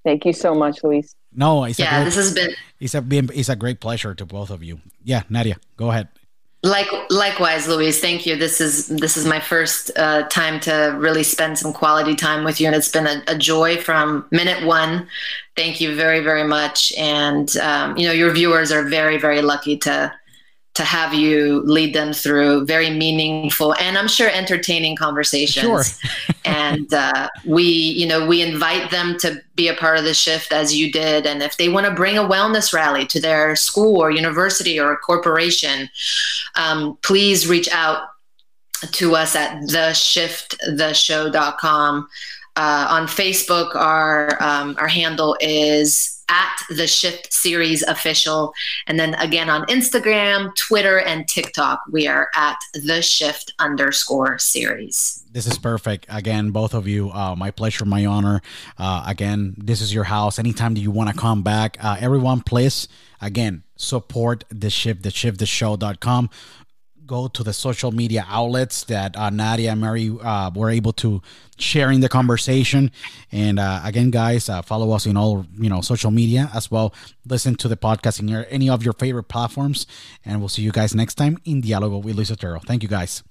Thank 0.05 0.25
you 0.25 0.33
so 0.33 0.55
much 0.55 0.85
luis. 0.85 1.15
No 1.33 1.65
it's 1.65 1.79
yeah 1.79 1.99
a 1.99 1.99
great, 1.99 2.05
this 2.05 2.15
has 2.15 2.35
been 2.35 2.55
it's 2.81 2.95
a 2.95 3.39
it's 3.39 3.49
a 3.49 3.57
great 3.57 3.81
pleasure 3.81 4.15
to 4.15 4.25
both 4.25 4.51
of 4.51 4.63
you. 4.63 4.81
Yeah 5.03 5.23
nadia 5.29 5.57
go 5.77 5.91
ahead 5.91 6.09
like 6.67 6.89
likewise, 7.11 7.69
Luis. 7.69 8.01
Thank 8.01 8.27
you. 8.27 8.37
This 8.37 8.61
is 8.61 8.89
this 8.89 9.17
is 9.17 9.25
my 9.25 9.41
first 9.41 9.91
uh, 9.97 10.25
time 10.25 10.61
to 10.61 10.95
really 10.99 11.23
spend 11.23 11.59
some 11.59 11.73
quality 11.73 12.15
time 12.15 12.45
with 12.45 12.61
you, 12.61 12.67
and 12.67 12.77
it's 12.77 12.91
been 12.91 13.07
a, 13.07 13.23
a 13.29 13.39
joy 13.39 13.79
from 13.79 14.27
minute 14.31 14.67
one. 14.67 15.07
Thank 15.57 15.81
you 15.81 15.95
very 15.95 16.21
very 16.21 16.45
much, 16.45 16.93
and 16.99 17.57
um, 17.59 17.97
you 17.97 18.07
know 18.07 18.13
your 18.13 18.31
viewers 18.33 18.73
are 18.73 18.83
very 18.83 19.19
very 19.19 19.41
lucky 19.43 19.77
to 19.79 20.13
to 20.77 20.85
have 20.85 21.13
you 21.15 21.63
lead 21.63 21.95
them 21.95 22.13
through 22.13 22.67
very 22.67 22.91
meaningful 22.91 23.75
and 23.77 23.97
I'm 23.97 24.09
sure 24.09 24.29
entertaining 24.31 24.95
conversations. 24.95 25.67
Sure. 25.67 25.83
and 26.45 26.93
uh, 26.93 27.31
we, 27.47 27.63
you 27.63 28.07
know, 28.07 28.27
we 28.27 28.43
invite 28.43 28.91
them 28.91 29.17
to 29.21 29.41
be 29.55 29.69
a 29.69 29.75
part 29.75 29.97
of 29.99 30.05
the 30.05 30.13
shift 30.13 30.53
as 30.53 30.77
you 30.77 30.93
did. 30.93 31.25
And 31.27 31.43
if 31.43 31.57
they 31.57 31.71
want 31.71 31.87
to 31.87 31.95
bring 31.95 32.19
a 32.19 32.23
wellness 32.23 32.75
rally 32.75 33.07
to 33.07 33.21
their 33.21 33.57
school 33.57 34.01
or 34.01 34.11
university 34.11 34.79
or 34.79 34.93
a 34.93 34.99
corporation, 34.99 35.89
um, 36.57 36.99
please 37.03 37.49
reach 37.49 37.71
out 37.71 38.03
to 38.93 39.17
us 39.17 39.35
at 39.35 39.63
theshifttheshow.com. 39.63 42.09
Uh, 42.59 42.87
on 42.89 43.07
Facebook, 43.07 43.75
our 43.75 44.43
um, 44.43 44.77
our 44.79 44.89
handle 44.89 45.37
is 45.41 46.16
at 46.29 46.59
the 46.69 46.87
Shift 46.87 47.33
Series 47.33 47.83
Official. 47.83 48.53
And 48.87 48.99
then 48.99 49.15
again 49.15 49.49
on 49.49 49.67
Instagram, 49.67 50.55
Twitter, 50.57 51.01
and 51.01 51.27
TikTok, 51.29 51.81
we 51.91 52.07
are 52.07 52.29
at 52.35 52.57
the 52.75 53.03
Shift 53.03 53.53
underscore 53.59 54.39
series. 54.39 55.25
This 55.31 55.47
is 55.47 55.59
perfect. 55.59 56.07
Again, 56.09 56.51
both 56.51 56.75
of 56.75 56.89
you, 56.89 57.11
uh, 57.11 57.35
my 57.37 57.51
pleasure, 57.51 57.85
my 57.85 58.07
honor. 58.07 58.41
Uh, 58.79 59.05
again, 59.07 59.55
this 59.59 59.81
is 59.81 59.93
your 59.93 60.05
house. 60.05 60.39
Anytime 60.39 60.75
that 60.75 60.81
you 60.81 60.91
want 60.91 61.11
to 61.11 61.17
come 61.17 61.43
back, 61.43 61.77
uh, 61.85 61.97
everyone, 62.01 62.41
please, 62.41 62.89
again, 63.21 63.63
support 63.77 64.45
the 64.49 64.71
shift, 64.71 65.03
the 65.03 65.11
shift, 65.11 65.39
the 65.39 65.47
show.com 65.47 66.31
go 67.07 67.29
to 67.29 67.43
the 67.43 67.53
social 67.53 67.93
media 67.93 68.25
outlets 68.29 68.85
that 68.85 69.17
uh, 69.17 69.31
Nadia 69.31 69.73
and 69.73 69.81
Mary 69.81 70.11
uh, 70.23 70.51
were 70.55 70.71
able 70.71 70.93
to 70.95 71.23
share 71.59 71.91
in 71.91 72.01
the 72.01 72.09
conversation. 72.09 72.91
And 73.33 73.59
uh, 73.59 73.81
again, 73.85 74.11
guys, 74.11 74.49
uh, 74.49 74.63
follow 74.63 74.93
us 74.93 75.07
in 75.07 75.17
all 75.17 75.47
you 75.59 75.71
know 75.71 75.81
social 75.81 76.11
media 76.11 76.51
as 76.55 76.71
well. 76.71 76.93
Listen 77.27 77.55
to 77.57 77.69
the 77.69 77.77
podcast 77.77 78.21
in 78.21 78.29
your, 78.29 78.47
any 78.51 78.69
of 78.69 78.83
your 78.83 78.95
favorite 78.95 79.25
platforms, 79.25 79.87
and 80.25 80.41
we'll 80.41 80.49
see 80.49 80.63
you 80.63 80.73
guys 80.73 80.95
next 80.95 81.15
time 81.15 81.39
in 81.45 81.63
Dialogo 81.63 82.03
with 82.03 82.17
Luis 82.17 82.31
Otero. 82.31 82.61
Thank 82.61 82.83
you, 82.83 82.89
guys. 82.89 83.23